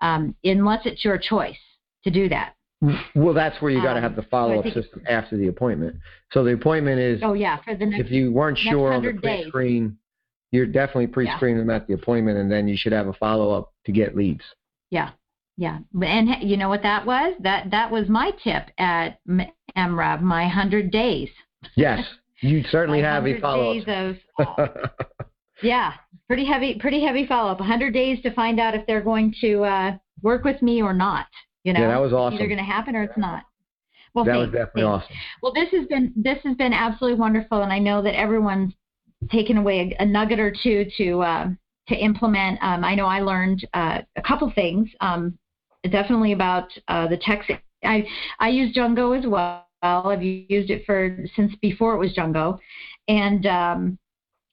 um, 0.00 0.34
unless 0.44 0.86
it's 0.86 1.04
your 1.04 1.18
choice 1.18 1.58
to 2.04 2.10
do 2.10 2.28
that. 2.28 2.54
Well, 3.14 3.34
that's 3.34 3.60
where 3.62 3.70
you 3.70 3.82
got 3.82 3.94
to 3.94 4.00
have 4.00 4.16
the 4.16 4.22
um, 4.22 4.28
follow 4.30 4.58
up 4.58 4.66
so 4.66 4.82
system 4.82 5.02
after 5.08 5.36
the 5.36 5.48
appointment. 5.48 5.96
So 6.32 6.44
the 6.44 6.52
appointment 6.52 7.00
is. 7.00 7.20
Oh 7.22 7.32
yeah, 7.32 7.58
for 7.62 7.74
the 7.74 7.86
next. 7.86 8.06
If 8.06 8.10
you 8.10 8.32
weren't 8.32 8.58
sure 8.58 8.92
on 8.92 9.02
the 9.02 9.14
pre-screen, 9.14 9.96
you're 10.52 10.66
definitely 10.66 11.06
pre-screening 11.06 11.58
yeah. 11.58 11.62
them 11.62 11.70
at 11.70 11.86
the 11.86 11.94
appointment, 11.94 12.38
and 12.38 12.52
then 12.52 12.68
you 12.68 12.76
should 12.76 12.92
have 12.92 13.08
a 13.08 13.14
follow 13.14 13.50
up 13.50 13.72
to 13.86 13.92
get 13.92 14.14
leads. 14.14 14.44
Yeah, 14.90 15.10
yeah, 15.56 15.78
and 16.02 16.42
you 16.42 16.58
know 16.58 16.68
what 16.68 16.82
that 16.82 17.06
was? 17.06 17.34
That 17.40 17.70
that 17.70 17.90
was 17.90 18.08
my 18.08 18.30
tip 18.44 18.64
at 18.78 19.20
MREV, 19.76 20.20
my 20.20 20.46
hundred 20.48 20.90
days. 20.90 21.30
Yes. 21.76 22.04
You 22.42 22.62
certainly 22.70 23.00
have 23.00 23.26
a 23.26 23.40
follow 23.40 23.78
up. 23.78 24.18
Uh, 24.38 24.66
yeah, 25.62 25.94
pretty 26.28 26.44
heavy, 26.44 26.76
pretty 26.78 27.04
heavy 27.04 27.26
follow 27.26 27.52
up. 27.52 27.60
100 27.60 27.92
days 27.92 28.20
to 28.22 28.32
find 28.34 28.60
out 28.60 28.74
if 28.74 28.86
they're 28.86 29.02
going 29.02 29.34
to 29.40 29.64
uh, 29.64 29.92
work 30.22 30.44
with 30.44 30.60
me 30.62 30.82
or 30.82 30.92
not. 30.92 31.26
You 31.64 31.72
know, 31.72 31.80
yeah, 31.80 31.88
that 31.88 32.00
was 32.00 32.12
awesome. 32.12 32.34
It's 32.34 32.40
either 32.40 32.48
going 32.48 32.64
to 32.64 32.72
happen 32.72 32.94
or 32.94 33.02
it's 33.02 33.18
not. 33.18 33.44
Well, 34.14 34.24
that 34.24 34.32
thanks, 34.32 34.46
was 34.46 34.52
definitely 34.52 34.82
thanks. 34.82 35.04
awesome. 35.04 35.16
Well, 35.42 35.52
this 35.52 35.68
has 35.72 35.86
been 35.88 36.12
this 36.16 36.38
has 36.44 36.56
been 36.56 36.72
absolutely 36.72 37.18
wonderful, 37.18 37.62
and 37.62 37.72
I 37.72 37.78
know 37.78 38.00
that 38.02 38.16
everyone's 38.16 38.72
taken 39.30 39.58
away 39.58 39.94
a, 39.98 40.02
a 40.02 40.06
nugget 40.06 40.38
or 40.38 40.54
two 40.62 40.86
to 40.96 41.20
uh, 41.22 41.48
to 41.88 41.94
implement. 41.94 42.58
Um, 42.62 42.84
I 42.84 42.94
know 42.94 43.06
I 43.06 43.20
learned 43.20 43.66
uh, 43.74 44.00
a 44.16 44.22
couple 44.22 44.50
things. 44.54 44.88
Um, 45.00 45.38
definitely 45.90 46.32
about 46.32 46.68
uh, 46.88 47.08
the 47.08 47.18
text. 47.18 47.50
I 47.84 48.06
I 48.38 48.48
use 48.48 48.74
Jungo 48.74 49.18
as 49.18 49.26
well. 49.26 49.64
I've 49.82 50.22
used 50.22 50.70
it 50.70 50.84
for 50.86 51.24
since 51.36 51.54
before 51.60 51.94
it 51.94 51.98
was 51.98 52.14
Jungo, 52.16 52.58
and 53.08 53.44
um, 53.46 53.98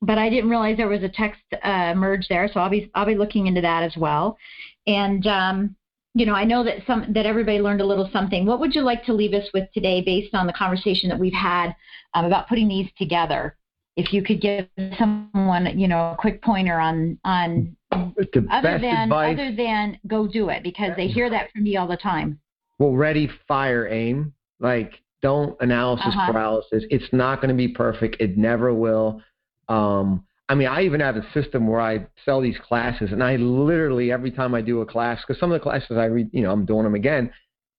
but 0.06 0.18
I 0.18 0.30
didn't 0.30 0.50
realize 0.50 0.76
there 0.78 0.88
was 0.88 1.04
a 1.04 1.10
text 1.10 1.42
uh, 1.64 1.94
merge 1.96 2.28
there, 2.28 2.50
so 2.52 2.60
I'll 2.60 2.70
be 2.70 2.92
I'll 2.94 3.06
be 3.06 3.16
looking 3.16 3.48
into 3.48 3.62
that 3.62 3.84
as 3.84 3.96
well. 3.98 4.38
And 4.86 5.26
um, 5.28 5.76
you 6.14 6.26
know, 6.26 6.36
I 6.36 6.44
know 6.44 6.64
that 6.64 6.86
some 6.86 7.12
that 7.14 7.26
everybody 7.26 7.60
learned 7.60 7.82
a 7.82 7.86
little 7.86 8.10
something. 8.12 8.46
What 8.46 8.60
would 8.60 8.76
you 8.76 8.82
like 8.82 9.04
to 9.06 9.14
leave 9.14 9.34
us 9.34 9.48
with 9.54 9.68
today, 9.74 10.02
based 10.02 10.36
on 10.36 10.46
the 10.46 10.54
conversation 10.54 11.10
that 11.10 11.18
we've 11.18 11.34
had 11.34 11.74
um, 12.14 12.26
about 12.26 12.48
putting 12.48 12.68
these 12.68 12.90
together? 12.98 13.56
If 13.96 14.12
you 14.12 14.24
could 14.24 14.42
give 14.42 14.68
someone, 14.98 15.80
you 15.80 15.88
know, 15.88 16.14
a 16.14 16.18
quick 16.20 16.42
pointer 16.42 16.80
on 16.80 17.18
on 17.24 17.76
the 17.92 18.48
other 18.52 18.80
than 18.80 19.04
advice, 19.04 19.34
other 19.40 19.56
than 19.56 20.00
go 20.08 20.28
do 20.28 20.50
it, 20.50 20.64
because 20.64 20.92
they 20.98 21.08
hear 21.08 21.30
that 21.30 21.52
from 21.52 21.64
me 21.64 21.78
all 21.78 21.88
the 21.88 21.98
time. 21.98 22.40
Well, 22.80 22.94
ready, 22.94 23.30
fire, 23.48 23.88
aim. 23.88 24.34
Like 24.60 25.00
don't 25.22 25.56
analysis 25.62 26.08
Uh-huh. 26.08 26.32
paralysis. 26.32 26.84
It's 26.90 27.12
not 27.14 27.40
going 27.40 27.50
to 27.50 27.56
be 27.56 27.70
perfect. 27.70 28.18
It 28.20 28.38
never 28.38 28.74
will. 28.74 29.22
Um, 29.70 30.26
I 30.50 30.56
mean, 30.56 30.68
I 30.68 30.84
even 30.84 31.00
have 31.00 31.16
a 31.16 31.26
system 31.34 31.68
where 31.68 31.82
I 31.82 32.06
sell 32.26 32.42
these 32.42 32.58
classes, 32.68 33.12
and 33.12 33.24
I 33.24 33.38
literally 33.38 34.12
every 34.12 34.32
time 34.32 34.54
I 34.54 34.62
do 34.62 34.82
a 34.82 34.86
class, 34.86 35.22
because 35.22 35.40
some 35.40 35.52
of 35.52 35.60
the 35.60 35.64
classes 35.64 35.98
I 35.98 36.06
read, 36.06 36.30
you 36.34 36.42
know, 36.42 36.52
I'm 36.52 36.66
doing 36.66 36.84
them 36.84 36.96
again. 36.96 37.32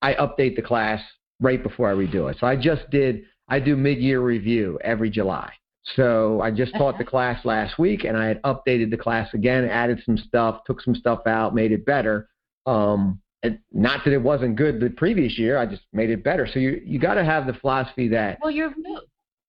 I 0.03 0.15
update 0.15 0.57
the 0.57 0.63
class 0.63 1.01
right 1.41 1.63
before 1.63 1.91
I 1.91 1.95
redo 1.95 2.31
it. 2.31 2.39
So 2.41 2.47
I 2.47 2.57
just 2.57 2.89
did. 2.91 3.23
I 3.49 3.61
do 3.61 3.77
mid-year 3.77 4.21
review 4.21 4.79
every 4.83 5.11
July. 5.11 5.53
So 5.97 6.41
I 6.41 6.51
just 6.51 6.75
taught 6.77 6.97
the 6.97 7.05
class 7.05 7.45
last 7.45 7.79
week, 7.79 8.05
and 8.05 8.17
I 8.17 8.27
had 8.27 8.43
updated 8.43 8.91
the 8.91 8.97
class 8.97 9.33
again, 9.35 9.65
added 9.67 10.03
some 10.07 10.17
stuff, 10.17 10.63
took 10.67 10.81
some 10.81 10.95
stuff 10.95 11.27
out, 11.27 11.55
made 11.55 11.73
it 11.73 11.85
better. 11.85 12.29
Um, 12.65 13.21
and 13.43 13.59
not 13.73 14.03
that 14.05 14.15
it 14.15 14.23
wasn't 14.23 14.57
good 14.57 14.81
the 14.81 14.89
previous 14.89 15.39
year, 15.39 15.59
I 15.59 15.67
just 15.67 15.83
made 15.93 16.09
it 16.09 16.25
better. 16.25 16.49
So 16.51 16.59
you 16.59 16.81
you 16.85 16.99
got 16.99 17.15
to 17.15 17.25
have 17.25 17.47
the 17.47 17.53
philosophy 17.53 18.09
that 18.09 18.39
Well, 18.41 18.51
you're 18.51 18.73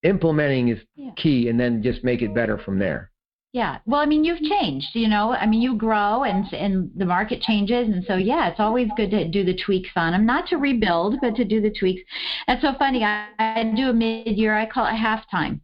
implementing 0.06 0.70
is 0.70 0.80
Yeah. 0.96 1.12
key, 1.18 1.50
and 1.50 1.60
then 1.60 1.82
just 1.84 2.04
make 2.04 2.22
it 2.22 2.34
better 2.34 2.58
from 2.58 2.80
there. 2.80 3.12
Yeah. 3.54 3.78
Well, 3.86 4.02
I 4.02 4.06
mean, 4.06 4.26
you've 4.26 4.42
changed, 4.42 4.90
you 4.96 5.08
know. 5.08 5.32
I 5.34 5.46
mean, 5.46 5.62
you 5.62 5.76
grow 5.76 6.24
and 6.24 6.46
and 6.54 6.92
the 6.96 7.06
market 7.06 7.42
changes, 7.42 7.88
and 7.88 8.04
so 8.06 8.16
yeah, 8.16 8.50
it's 8.50 8.60
always 8.60 8.90
good 8.98 9.12
to 9.12 9.28
do 9.30 9.46
the 9.46 9.54
tweaks 9.66 9.92
on 9.96 10.12
them, 10.12 10.26
not 10.26 10.48
to 10.48 10.58
rebuild, 10.58 11.16
but 11.22 11.36
to 11.38 11.46
do 11.46 11.62
the 11.62 11.72
tweaks. 11.72 12.02
That's 12.48 12.62
so 12.62 12.74
funny. 12.78 13.04
I, 13.06 13.28
I 13.40 13.64
do 13.76 13.90
a 13.90 13.94
mid-year. 13.94 14.54
I 14.58 14.66
call 14.66 14.86
it 14.88 14.98
halftime 15.08 15.62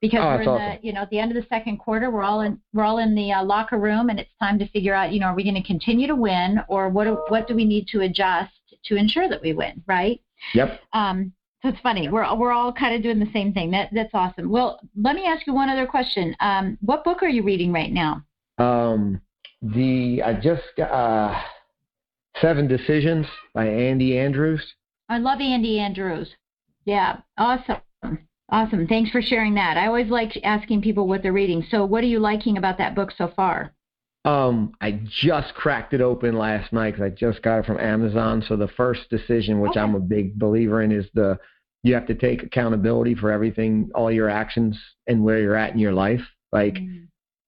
because 0.00 0.20
Oh, 0.22 0.28
we're 0.28 0.42
in 0.42 0.48
awesome. 0.48 0.78
the 0.80 0.86
you 0.86 0.92
know 0.94 1.02
at 1.02 1.10
the 1.10 1.18
end 1.18 1.30
of 1.30 1.36
the 1.42 1.46
second 1.48 1.76
quarter, 1.76 2.10
we're 2.10 2.22
all 2.22 2.40
in 2.40 2.58
we're 2.72 2.84
all 2.84 2.98
in 2.98 3.14
the 3.14 3.30
uh, 3.32 3.44
locker 3.44 3.78
room, 3.78 4.08
and 4.08 4.18
it's 4.18 4.32
time 4.40 4.58
to 4.58 4.66
figure 4.68 4.94
out, 4.94 5.12
you 5.12 5.20
know, 5.20 5.26
are 5.26 5.34
we 5.34 5.42
going 5.42 5.62
to 5.62 5.62
continue 5.74 6.06
to 6.06 6.16
win, 6.16 6.60
or 6.68 6.88
what 6.88 7.04
do, 7.04 7.18
what 7.28 7.46
do 7.46 7.54
we 7.54 7.66
need 7.66 7.86
to 7.88 8.00
adjust 8.00 8.52
to 8.86 8.96
ensure 8.96 9.28
that 9.28 9.42
we 9.42 9.52
win, 9.52 9.82
right? 9.86 10.20
Yep. 10.54 10.80
Um, 10.94 11.32
it's 11.66 11.80
funny. 11.80 12.08
We're 12.08 12.34
we're 12.36 12.52
all 12.52 12.72
kind 12.72 12.94
of 12.94 13.02
doing 13.02 13.18
the 13.18 13.30
same 13.32 13.52
thing. 13.52 13.70
That 13.70 13.90
that's 13.92 14.14
awesome. 14.14 14.50
Well, 14.50 14.80
let 15.00 15.14
me 15.16 15.24
ask 15.26 15.46
you 15.46 15.52
one 15.54 15.68
other 15.68 15.86
question. 15.86 16.34
Um, 16.40 16.78
what 16.80 17.04
book 17.04 17.22
are 17.22 17.28
you 17.28 17.42
reading 17.42 17.72
right 17.72 17.92
now? 17.92 18.22
Um, 18.58 19.20
the 19.62 20.22
I 20.22 20.34
just 20.34 20.62
got, 20.76 20.90
uh, 20.90 21.40
Seven 22.40 22.66
Decisions 22.68 23.26
by 23.54 23.66
Andy 23.66 24.18
Andrews. 24.18 24.62
I 25.08 25.18
love 25.18 25.40
Andy 25.40 25.78
Andrews. 25.78 26.28
Yeah, 26.84 27.18
awesome. 27.38 27.78
Awesome. 28.48 28.86
Thanks 28.86 29.10
for 29.10 29.20
sharing 29.20 29.54
that. 29.54 29.76
I 29.76 29.86
always 29.88 30.08
like 30.08 30.38
asking 30.44 30.82
people 30.82 31.08
what 31.08 31.22
they're 31.22 31.32
reading. 31.32 31.66
So, 31.70 31.84
what 31.84 32.04
are 32.04 32.08
you 32.08 32.20
liking 32.20 32.58
about 32.58 32.78
that 32.78 32.94
book 32.94 33.10
so 33.16 33.32
far? 33.34 33.72
Um, 34.24 34.72
I 34.80 35.00
just 35.22 35.54
cracked 35.54 35.94
it 35.94 36.00
open 36.00 36.36
last 36.36 36.72
night 36.72 36.92
because 36.96 37.04
I 37.04 37.10
just 37.10 37.42
got 37.42 37.60
it 37.60 37.66
from 37.66 37.78
Amazon. 37.78 38.42
So 38.48 38.56
the 38.56 38.68
first 38.68 39.08
decision, 39.08 39.60
which 39.60 39.70
Okay. 39.70 39.80
I'm 39.80 39.94
a 39.94 40.00
big 40.00 40.36
believer 40.36 40.82
in, 40.82 40.90
is 40.90 41.06
the 41.14 41.38
you 41.82 41.94
have 41.94 42.06
to 42.06 42.14
take 42.14 42.42
accountability 42.42 43.14
for 43.14 43.30
everything, 43.30 43.90
all 43.94 44.10
your 44.10 44.28
actions, 44.28 44.78
and 45.06 45.22
where 45.24 45.38
you're 45.38 45.56
at 45.56 45.72
in 45.72 45.78
your 45.78 45.92
life. 45.92 46.22
Like 46.52 46.82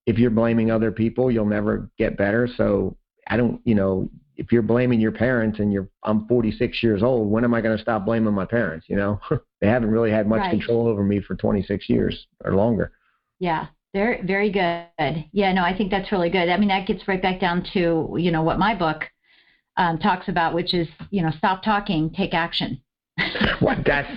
if 0.06 0.18
you're 0.18 0.30
blaming 0.30 0.70
other 0.70 0.90
people, 0.92 1.30
you'll 1.30 1.46
never 1.46 1.90
get 1.98 2.16
better. 2.16 2.48
So 2.56 2.96
I 3.28 3.36
don't, 3.36 3.60
you 3.64 3.74
know, 3.74 4.10
if 4.36 4.52
you're 4.52 4.62
blaming 4.62 5.00
your 5.00 5.12
parents 5.12 5.58
and 5.58 5.72
you're, 5.72 5.88
I'm 6.04 6.26
46 6.28 6.82
years 6.82 7.02
old, 7.02 7.28
when 7.30 7.44
am 7.44 7.54
I 7.54 7.60
going 7.60 7.76
to 7.76 7.82
stop 7.82 8.04
blaming 8.06 8.32
my 8.32 8.44
parents? 8.44 8.86
You 8.88 8.96
know, 8.96 9.20
they 9.60 9.66
haven't 9.66 9.90
really 9.90 10.10
had 10.10 10.28
much 10.28 10.40
Right. 10.40 10.50
control 10.50 10.86
over 10.86 11.02
me 11.02 11.20
for 11.20 11.34
26 11.34 11.88
years 11.88 12.26
or 12.44 12.54
longer. 12.54 12.92
Yeah, 13.40 13.66
very 13.94 14.22
very 14.22 14.50
good. 14.50 15.24
Yeah, 15.32 15.52
no, 15.52 15.62
I 15.62 15.76
think 15.76 15.90
that's 15.90 16.10
really 16.12 16.30
good. 16.30 16.48
I 16.48 16.56
mean, 16.56 16.68
that 16.68 16.86
gets 16.86 17.06
right 17.08 17.20
back 17.22 17.40
down 17.40 17.64
to 17.72 18.14
you 18.18 18.30
know 18.30 18.42
what 18.42 18.58
my 18.58 18.74
book 18.74 19.04
um, 19.76 19.98
talks 19.98 20.28
about, 20.28 20.54
which 20.54 20.74
is 20.74 20.88
you 21.10 21.22
know 21.22 21.30
stop 21.38 21.62
talking, 21.62 22.10
take 22.10 22.34
action. 22.34 22.80
What 23.60 23.78
that's 23.84 24.08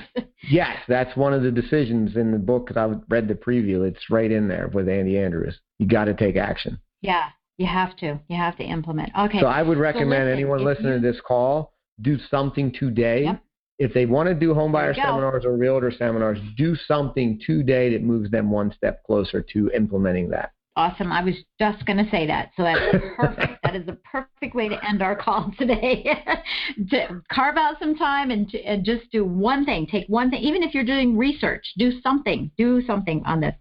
yes, 0.49 0.77
that's 0.87 1.15
one 1.17 1.33
of 1.33 1.41
the 1.41 1.51
decisions 1.51 2.15
in 2.15 2.31
the 2.31 2.37
book. 2.37 2.67
Cause 2.67 2.77
I 2.77 2.93
read 3.09 3.27
the 3.27 3.33
preview. 3.33 3.87
It's 3.87 4.09
right 4.09 4.31
in 4.31 4.47
there 4.47 4.69
with 4.73 4.87
Andy 4.87 5.17
Andrews. 5.17 5.57
You 5.79 5.87
got 5.87 6.05
to 6.05 6.13
take 6.13 6.35
action. 6.37 6.79
yeah, 7.01 7.29
you 7.57 7.65
have 7.65 7.95
to. 7.97 8.19
You 8.27 8.37
have 8.37 8.55
to 8.57 8.63
implement. 8.63 9.09
Okay. 9.17 9.39
So 9.39 9.47
I 9.47 9.63
would 9.63 9.77
recommend 9.77 10.25
listen, 10.25 10.31
anyone 10.33 10.63
listening 10.63 10.93
you- 10.93 11.01
to 11.01 11.11
this 11.11 11.21
call 11.27 11.73
do 12.01 12.17
something 12.29 12.71
today. 12.71 13.23
Yep. 13.25 13.43
If 13.79 13.93
they 13.95 14.05
want 14.05 14.29
to 14.29 14.35
do 14.35 14.53
home 14.53 14.71
buyer 14.71 14.93
seminars 14.93 15.43
or 15.43 15.57
realtor 15.57 15.91
seminars, 15.91 16.37
do 16.55 16.75
something 16.75 17.39
today 17.45 17.91
that 17.93 18.03
moves 18.03 18.29
them 18.29 18.51
one 18.51 18.71
step 18.73 19.03
closer 19.03 19.41
to 19.53 19.71
implementing 19.75 20.29
that. 20.29 20.51
Awesome. 20.78 21.11
I 21.11 21.22
was 21.22 21.36
just 21.59 21.86
going 21.86 21.97
to 21.97 22.09
say 22.09 22.26
that. 22.28 22.51
So 22.55 22.63
that's 22.63 22.80
perfect. 23.17 23.61
that 23.63 23.76
is 23.76 23.86
the 23.86 23.97
perfect 24.09 24.55
way 24.55 24.69
to 24.69 24.88
end 24.88 25.01
our 25.01 25.17
call 25.17 25.51
today. 25.59 26.05
to 26.91 27.22
carve 27.30 27.57
out 27.57 27.76
some 27.78 27.95
time 27.95 28.32
and, 28.32 28.49
to, 28.49 28.61
and 28.61 28.86
just 28.86 29.11
do 29.11 29.26
one 29.26 29.65
thing. 29.65 29.86
Take 29.86 30.07
one 30.07 30.30
thing. 30.30 30.41
Even 30.41 30.63
if 30.63 30.74
you're 30.74 30.86
doing 30.86 31.17
research, 31.17 31.65
do 31.78 31.99
something. 32.01 32.49
Do 32.57 32.82
something 32.88 33.22
on 33.26 33.41
this. 33.41 33.53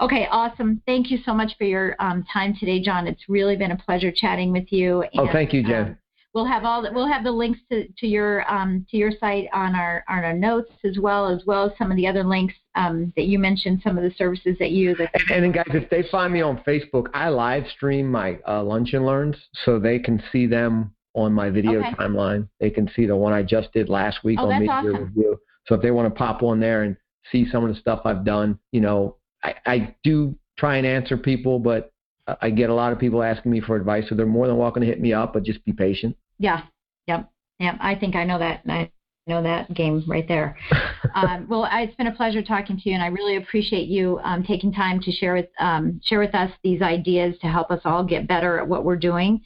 Okay, 0.00 0.26
awesome. 0.28 0.82
Thank 0.86 1.08
you 1.08 1.18
so 1.24 1.32
much 1.32 1.52
for 1.56 1.64
your 1.64 1.94
um, 2.00 2.24
time 2.32 2.56
today, 2.58 2.80
John. 2.80 3.06
It's 3.06 3.28
really 3.28 3.54
been 3.54 3.70
a 3.70 3.78
pleasure 3.78 4.10
chatting 4.14 4.50
with 4.50 4.72
you. 4.72 5.04
Oh, 5.16 5.28
thank 5.32 5.52
you, 5.52 5.62
Jen. 5.62 5.84
um, 5.84 5.98
We'll 6.36 6.44
have 6.44 6.66
all 6.66 6.82
the, 6.82 6.92
we'll 6.92 7.08
have 7.08 7.24
the 7.24 7.32
links 7.32 7.60
to, 7.72 7.88
to 7.88 8.06
your 8.06 8.44
um, 8.52 8.84
to 8.90 8.98
your 8.98 9.10
site 9.10 9.46
on 9.54 9.74
our 9.74 10.04
on 10.06 10.18
our 10.22 10.34
notes 10.34 10.70
as 10.84 10.98
well 10.98 11.28
as 11.30 11.40
well 11.46 11.64
as 11.64 11.72
some 11.78 11.90
of 11.90 11.96
the 11.96 12.06
other 12.06 12.22
links 12.24 12.52
um, 12.74 13.10
that 13.16 13.24
you 13.24 13.38
mentioned 13.38 13.80
some 13.82 13.96
of 13.96 14.04
the 14.04 14.12
services 14.18 14.54
that 14.58 14.70
you 14.70 14.94
that 14.96 15.08
And, 15.14 15.30
and 15.30 15.44
then, 15.44 15.52
guys, 15.52 15.64
if 15.74 15.88
they 15.88 16.04
find 16.10 16.34
me 16.34 16.42
on 16.42 16.58
Facebook, 16.58 17.06
I 17.14 17.30
live 17.30 17.62
stream 17.74 18.10
my 18.10 18.38
uh, 18.46 18.62
lunch 18.62 18.92
and 18.92 19.06
learns 19.06 19.34
so 19.64 19.78
they 19.78 19.98
can 19.98 20.22
see 20.30 20.46
them 20.46 20.94
on 21.14 21.32
my 21.32 21.48
video 21.48 21.80
Okay. 21.80 21.92
timeline. 21.92 22.46
They 22.60 22.68
can 22.68 22.90
see 22.94 23.06
the 23.06 23.16
one 23.16 23.32
I 23.32 23.42
just 23.42 23.72
did 23.72 23.88
last 23.88 24.22
week 24.22 24.38
Oh, 24.38 24.50
on 24.50 24.60
that's 24.60 24.68
awesome. 24.70 25.04
Review. 25.06 25.40
So 25.64 25.74
if 25.74 25.80
they 25.80 25.90
want 25.90 26.12
to 26.12 26.18
pop 26.18 26.42
on 26.42 26.60
there 26.60 26.82
and 26.82 26.98
see 27.32 27.48
some 27.50 27.64
of 27.64 27.74
the 27.74 27.80
stuff 27.80 28.02
I've 28.04 28.26
done, 28.26 28.58
you 28.72 28.82
know, 28.82 29.16
I, 29.42 29.54
I 29.64 29.94
do 30.04 30.36
try 30.58 30.76
and 30.76 30.86
answer 30.86 31.16
people, 31.16 31.58
but 31.58 31.92
I- 32.26 32.36
I 32.42 32.50
get 32.50 32.68
a 32.68 32.74
lot 32.74 32.92
of 32.92 32.98
people 32.98 33.22
asking 33.22 33.52
me 33.52 33.60
for 33.62 33.74
advice, 33.74 34.04
so 34.10 34.14
they're 34.14 34.26
more 34.26 34.46
than 34.46 34.58
welcome 34.58 34.82
to 34.82 34.86
hit 34.86 35.00
me 35.00 35.14
up, 35.14 35.32
but 35.32 35.42
just 35.42 35.64
be 35.64 35.72
patient. 35.72 36.14
Yeah, 36.38 36.62
yep, 37.06 37.30
yep. 37.58 37.76
I 37.80 37.94
think 37.94 38.14
I 38.14 38.24
know 38.24 38.38
that. 38.38 38.62
I 38.68 38.90
know 39.26 39.42
that 39.42 39.72
game 39.74 40.04
right 40.06 40.26
there. 40.28 40.56
um, 41.14 41.46
well, 41.48 41.68
it's 41.70 41.94
been 41.96 42.06
a 42.06 42.14
pleasure 42.14 42.42
talking 42.42 42.76
to 42.76 42.88
you, 42.88 42.94
and 42.94 43.02
I 43.02 43.08
really 43.08 43.36
appreciate 43.36 43.88
you 43.88 44.20
um, 44.22 44.44
taking 44.44 44.72
time 44.72 45.00
to 45.00 45.10
share 45.10 45.34
with 45.34 45.48
um, 45.58 46.00
share 46.04 46.20
with 46.20 46.34
us 46.34 46.50
these 46.62 46.82
ideas 46.82 47.36
to 47.40 47.48
help 47.48 47.70
us 47.70 47.80
all 47.84 48.04
get 48.04 48.28
better 48.28 48.58
at 48.58 48.68
what 48.68 48.84
we're 48.84 48.96
doing. 48.96 49.40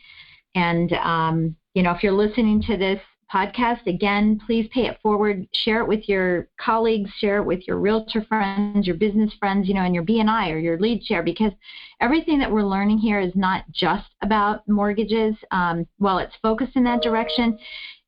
And 0.54 0.92
um, 0.94 1.56
you 1.74 1.82
know, 1.82 1.92
if 1.92 2.02
you're 2.02 2.12
listening 2.12 2.62
to 2.66 2.76
this 2.76 3.00
podcast 3.32 3.86
again, 3.86 4.40
please 4.46 4.68
pay 4.72 4.86
it 4.86 4.98
forward. 5.02 5.46
Share 5.54 5.80
it 5.80 5.88
with 5.88 6.08
your 6.08 6.48
colleagues. 6.60 7.10
Share 7.18 7.38
it 7.38 7.44
with 7.44 7.66
your 7.66 7.78
realtor 7.78 8.22
friends, 8.22 8.86
your 8.86 8.96
business 8.96 9.32
friends. 9.38 9.68
You 9.68 9.74
know, 9.74 9.82
and 9.82 9.94
your 9.94 10.04
BNI 10.04 10.52
or 10.52 10.58
your 10.58 10.78
lead 10.78 11.04
share 11.04 11.22
because 11.22 11.52
everything 12.00 12.38
that 12.38 12.50
we're 12.50 12.62
learning 12.62 12.98
here 12.98 13.20
is 13.20 13.32
not 13.34 13.64
just 13.70 14.08
about 14.22 14.66
mortgages. 14.68 15.34
Um, 15.50 15.86
while 15.98 16.18
it's 16.18 16.36
focused 16.42 16.76
in 16.76 16.84
that 16.84 17.02
direction, 17.02 17.58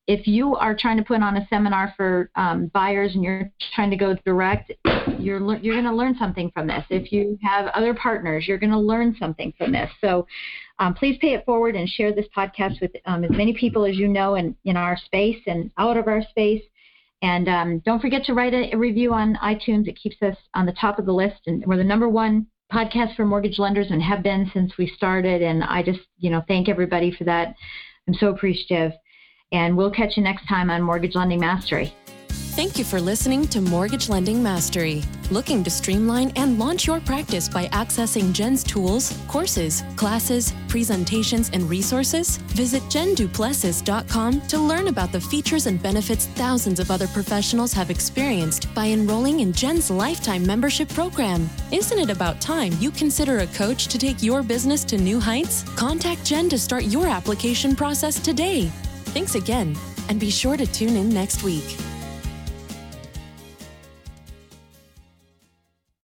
if 0.09 0.27
you 0.27 0.57
are 0.57 0.77
trying 0.77 0.97
to 0.97 1.05
put 1.05 1.23
on 1.23 1.37
a 1.37 1.47
seminar 1.49 1.95
for 1.97 2.31
um, 2.35 2.67
buyers 2.75 3.15
and 3.15 3.23
you're 3.23 3.51
trying 3.75 3.91
to 3.91 3.97
go 3.97 4.17
direct, 4.25 4.73
you're 5.19 5.39
lear- 5.39 5.61
you're 5.63 5.75
going 5.75 5.85
to 5.85 5.95
learn 5.95 6.17
something 6.19 6.51
from 6.53 6.67
this. 6.67 6.85
If 6.91 7.13
you 7.13 7.39
have 7.43 7.67
other 7.67 7.95
partners, 7.95 8.47
you're 8.49 8.59
going 8.59 8.73
to 8.73 8.79
learn 8.79 9.15
something 9.19 9.53
from 9.57 9.73
this. 9.73 9.91
So 10.01 10.27
um, 10.81 10.95
please 10.95 11.19
pay 11.21 11.35
it 11.35 11.45
forward 11.45 11.77
and 11.77 11.89
share 11.89 12.13
this 12.13 12.27
podcast 12.37 12.81
with 12.81 12.91
um, 13.07 13.23
as 13.23 13.31
many 13.31 13.53
people 13.55 13.85
as 13.85 13.97
you 13.97 14.09
know 14.09 14.35
in, 14.35 14.57
in 14.65 14.77
our 14.77 14.97
space 14.97 15.41
and 15.47 15.71
out 15.79 15.97
of 15.97 16.09
our 16.09 16.23
space. 16.31 16.63
And 17.23 17.49
um, 17.49 17.79
don't 17.85 18.01
forget 18.01 18.25
to 18.25 18.35
write 18.35 18.53
a, 18.53 18.75
a, 18.75 18.77
review 18.77 19.15
on 19.15 19.39
iTunes. 19.41 19.87
It 19.87 19.97
keeps 20.03 20.17
us 20.23 20.37
on 20.55 20.67
the 20.67 20.73
top 20.73 20.99
of 20.99 21.07
the 21.07 21.13
list. 21.13 21.43
And 21.47 21.65
we're 21.65 21.77
the 21.77 21.85
number 21.85 22.09
one 22.09 22.49
podcast 22.73 23.15
for 23.15 23.25
mortgage 23.25 23.61
lenders 23.61 23.89
and 23.91 24.03
have 24.03 24.25
been 24.25 24.51
since 24.53 24.77
we 24.77 24.89
started. 24.89 25.41
And 25.41 25.63
I 25.63 25.85
just, 25.85 26.01
you 26.19 26.31
know, 26.31 26.43
thank 26.49 26.69
everybody 26.69 27.15
for 27.17 27.23
that. 27.25 27.55
I'm 28.09 28.15
so 28.15 28.29
appreciative. 28.29 28.93
And 29.53 29.77
we'll 29.77 29.91
catch 29.91 30.17
you 30.17 30.23
next 30.23 30.47
time 30.47 30.71
on 30.71 30.83
Mortgage 30.83 31.15
Lending 31.15 31.41
Mastery. 31.41 31.95
Thank 32.55 32.77
you 32.77 32.85
for 32.85 33.01
listening 33.01 33.47
to 33.49 33.63
Mortgage 33.63 34.11
Lending 34.11 34.43
Mastery. 34.43 35.03
Looking 35.31 35.65
to 35.65 35.71
streamline 35.71 36.33
and 36.37 36.59
launch 36.59 36.87
your 36.87 37.01
practice 37.01 37.49
by 37.49 37.65
accessing 37.69 38.35
Jen's 38.35 38.63
tools, 38.63 39.19
courses, 39.27 39.83
classes, 39.97 40.53
presentations, 40.69 41.49
and 41.55 41.63
resources? 41.63 42.37
Visit 42.53 42.83
jenduplessis.com 42.91 44.43
to 44.49 44.59
learn 44.59 44.89
about 44.89 45.13
the 45.13 45.21
features 45.21 45.67
and 45.67 45.83
benefits 45.83 46.27
thousands 46.27 46.79
of 46.79 46.91
other 46.91 47.07
professionals 47.09 47.73
have 47.73 47.89
experienced 47.89 48.73
by 48.75 48.89
enrolling 48.89 49.41
in 49.41 49.55
Jen's 49.55 49.91
lifetime 49.91 50.45
membership 50.47 50.91
program. 50.91 51.49
Isn't 51.73 52.01
it 52.01 52.11
about 52.11 52.43
time 52.43 52.75
you 52.81 52.91
consider 52.91 53.39
a 53.39 53.47
coach 53.47 53.87
to 53.87 53.97
take 53.97 54.23
your 54.23 54.43
business 54.43 54.85
to 54.85 54.99
new 54.99 55.19
heights? 55.19 55.63
Contact 55.75 56.23
Jen 56.23 56.51
to 56.51 56.59
start 56.59 56.85
your 56.85 57.07
application 57.07 57.75
process 57.75 58.21
today. 58.21 58.71
Thanks 59.13 59.35
again, 59.35 59.77
and 60.09 60.19
be 60.19 60.31
sure 60.31 60.57
to 60.57 60.67
tune 60.67 60.97
in 60.97 61.11
next 61.11 61.43
week. 61.43 61.77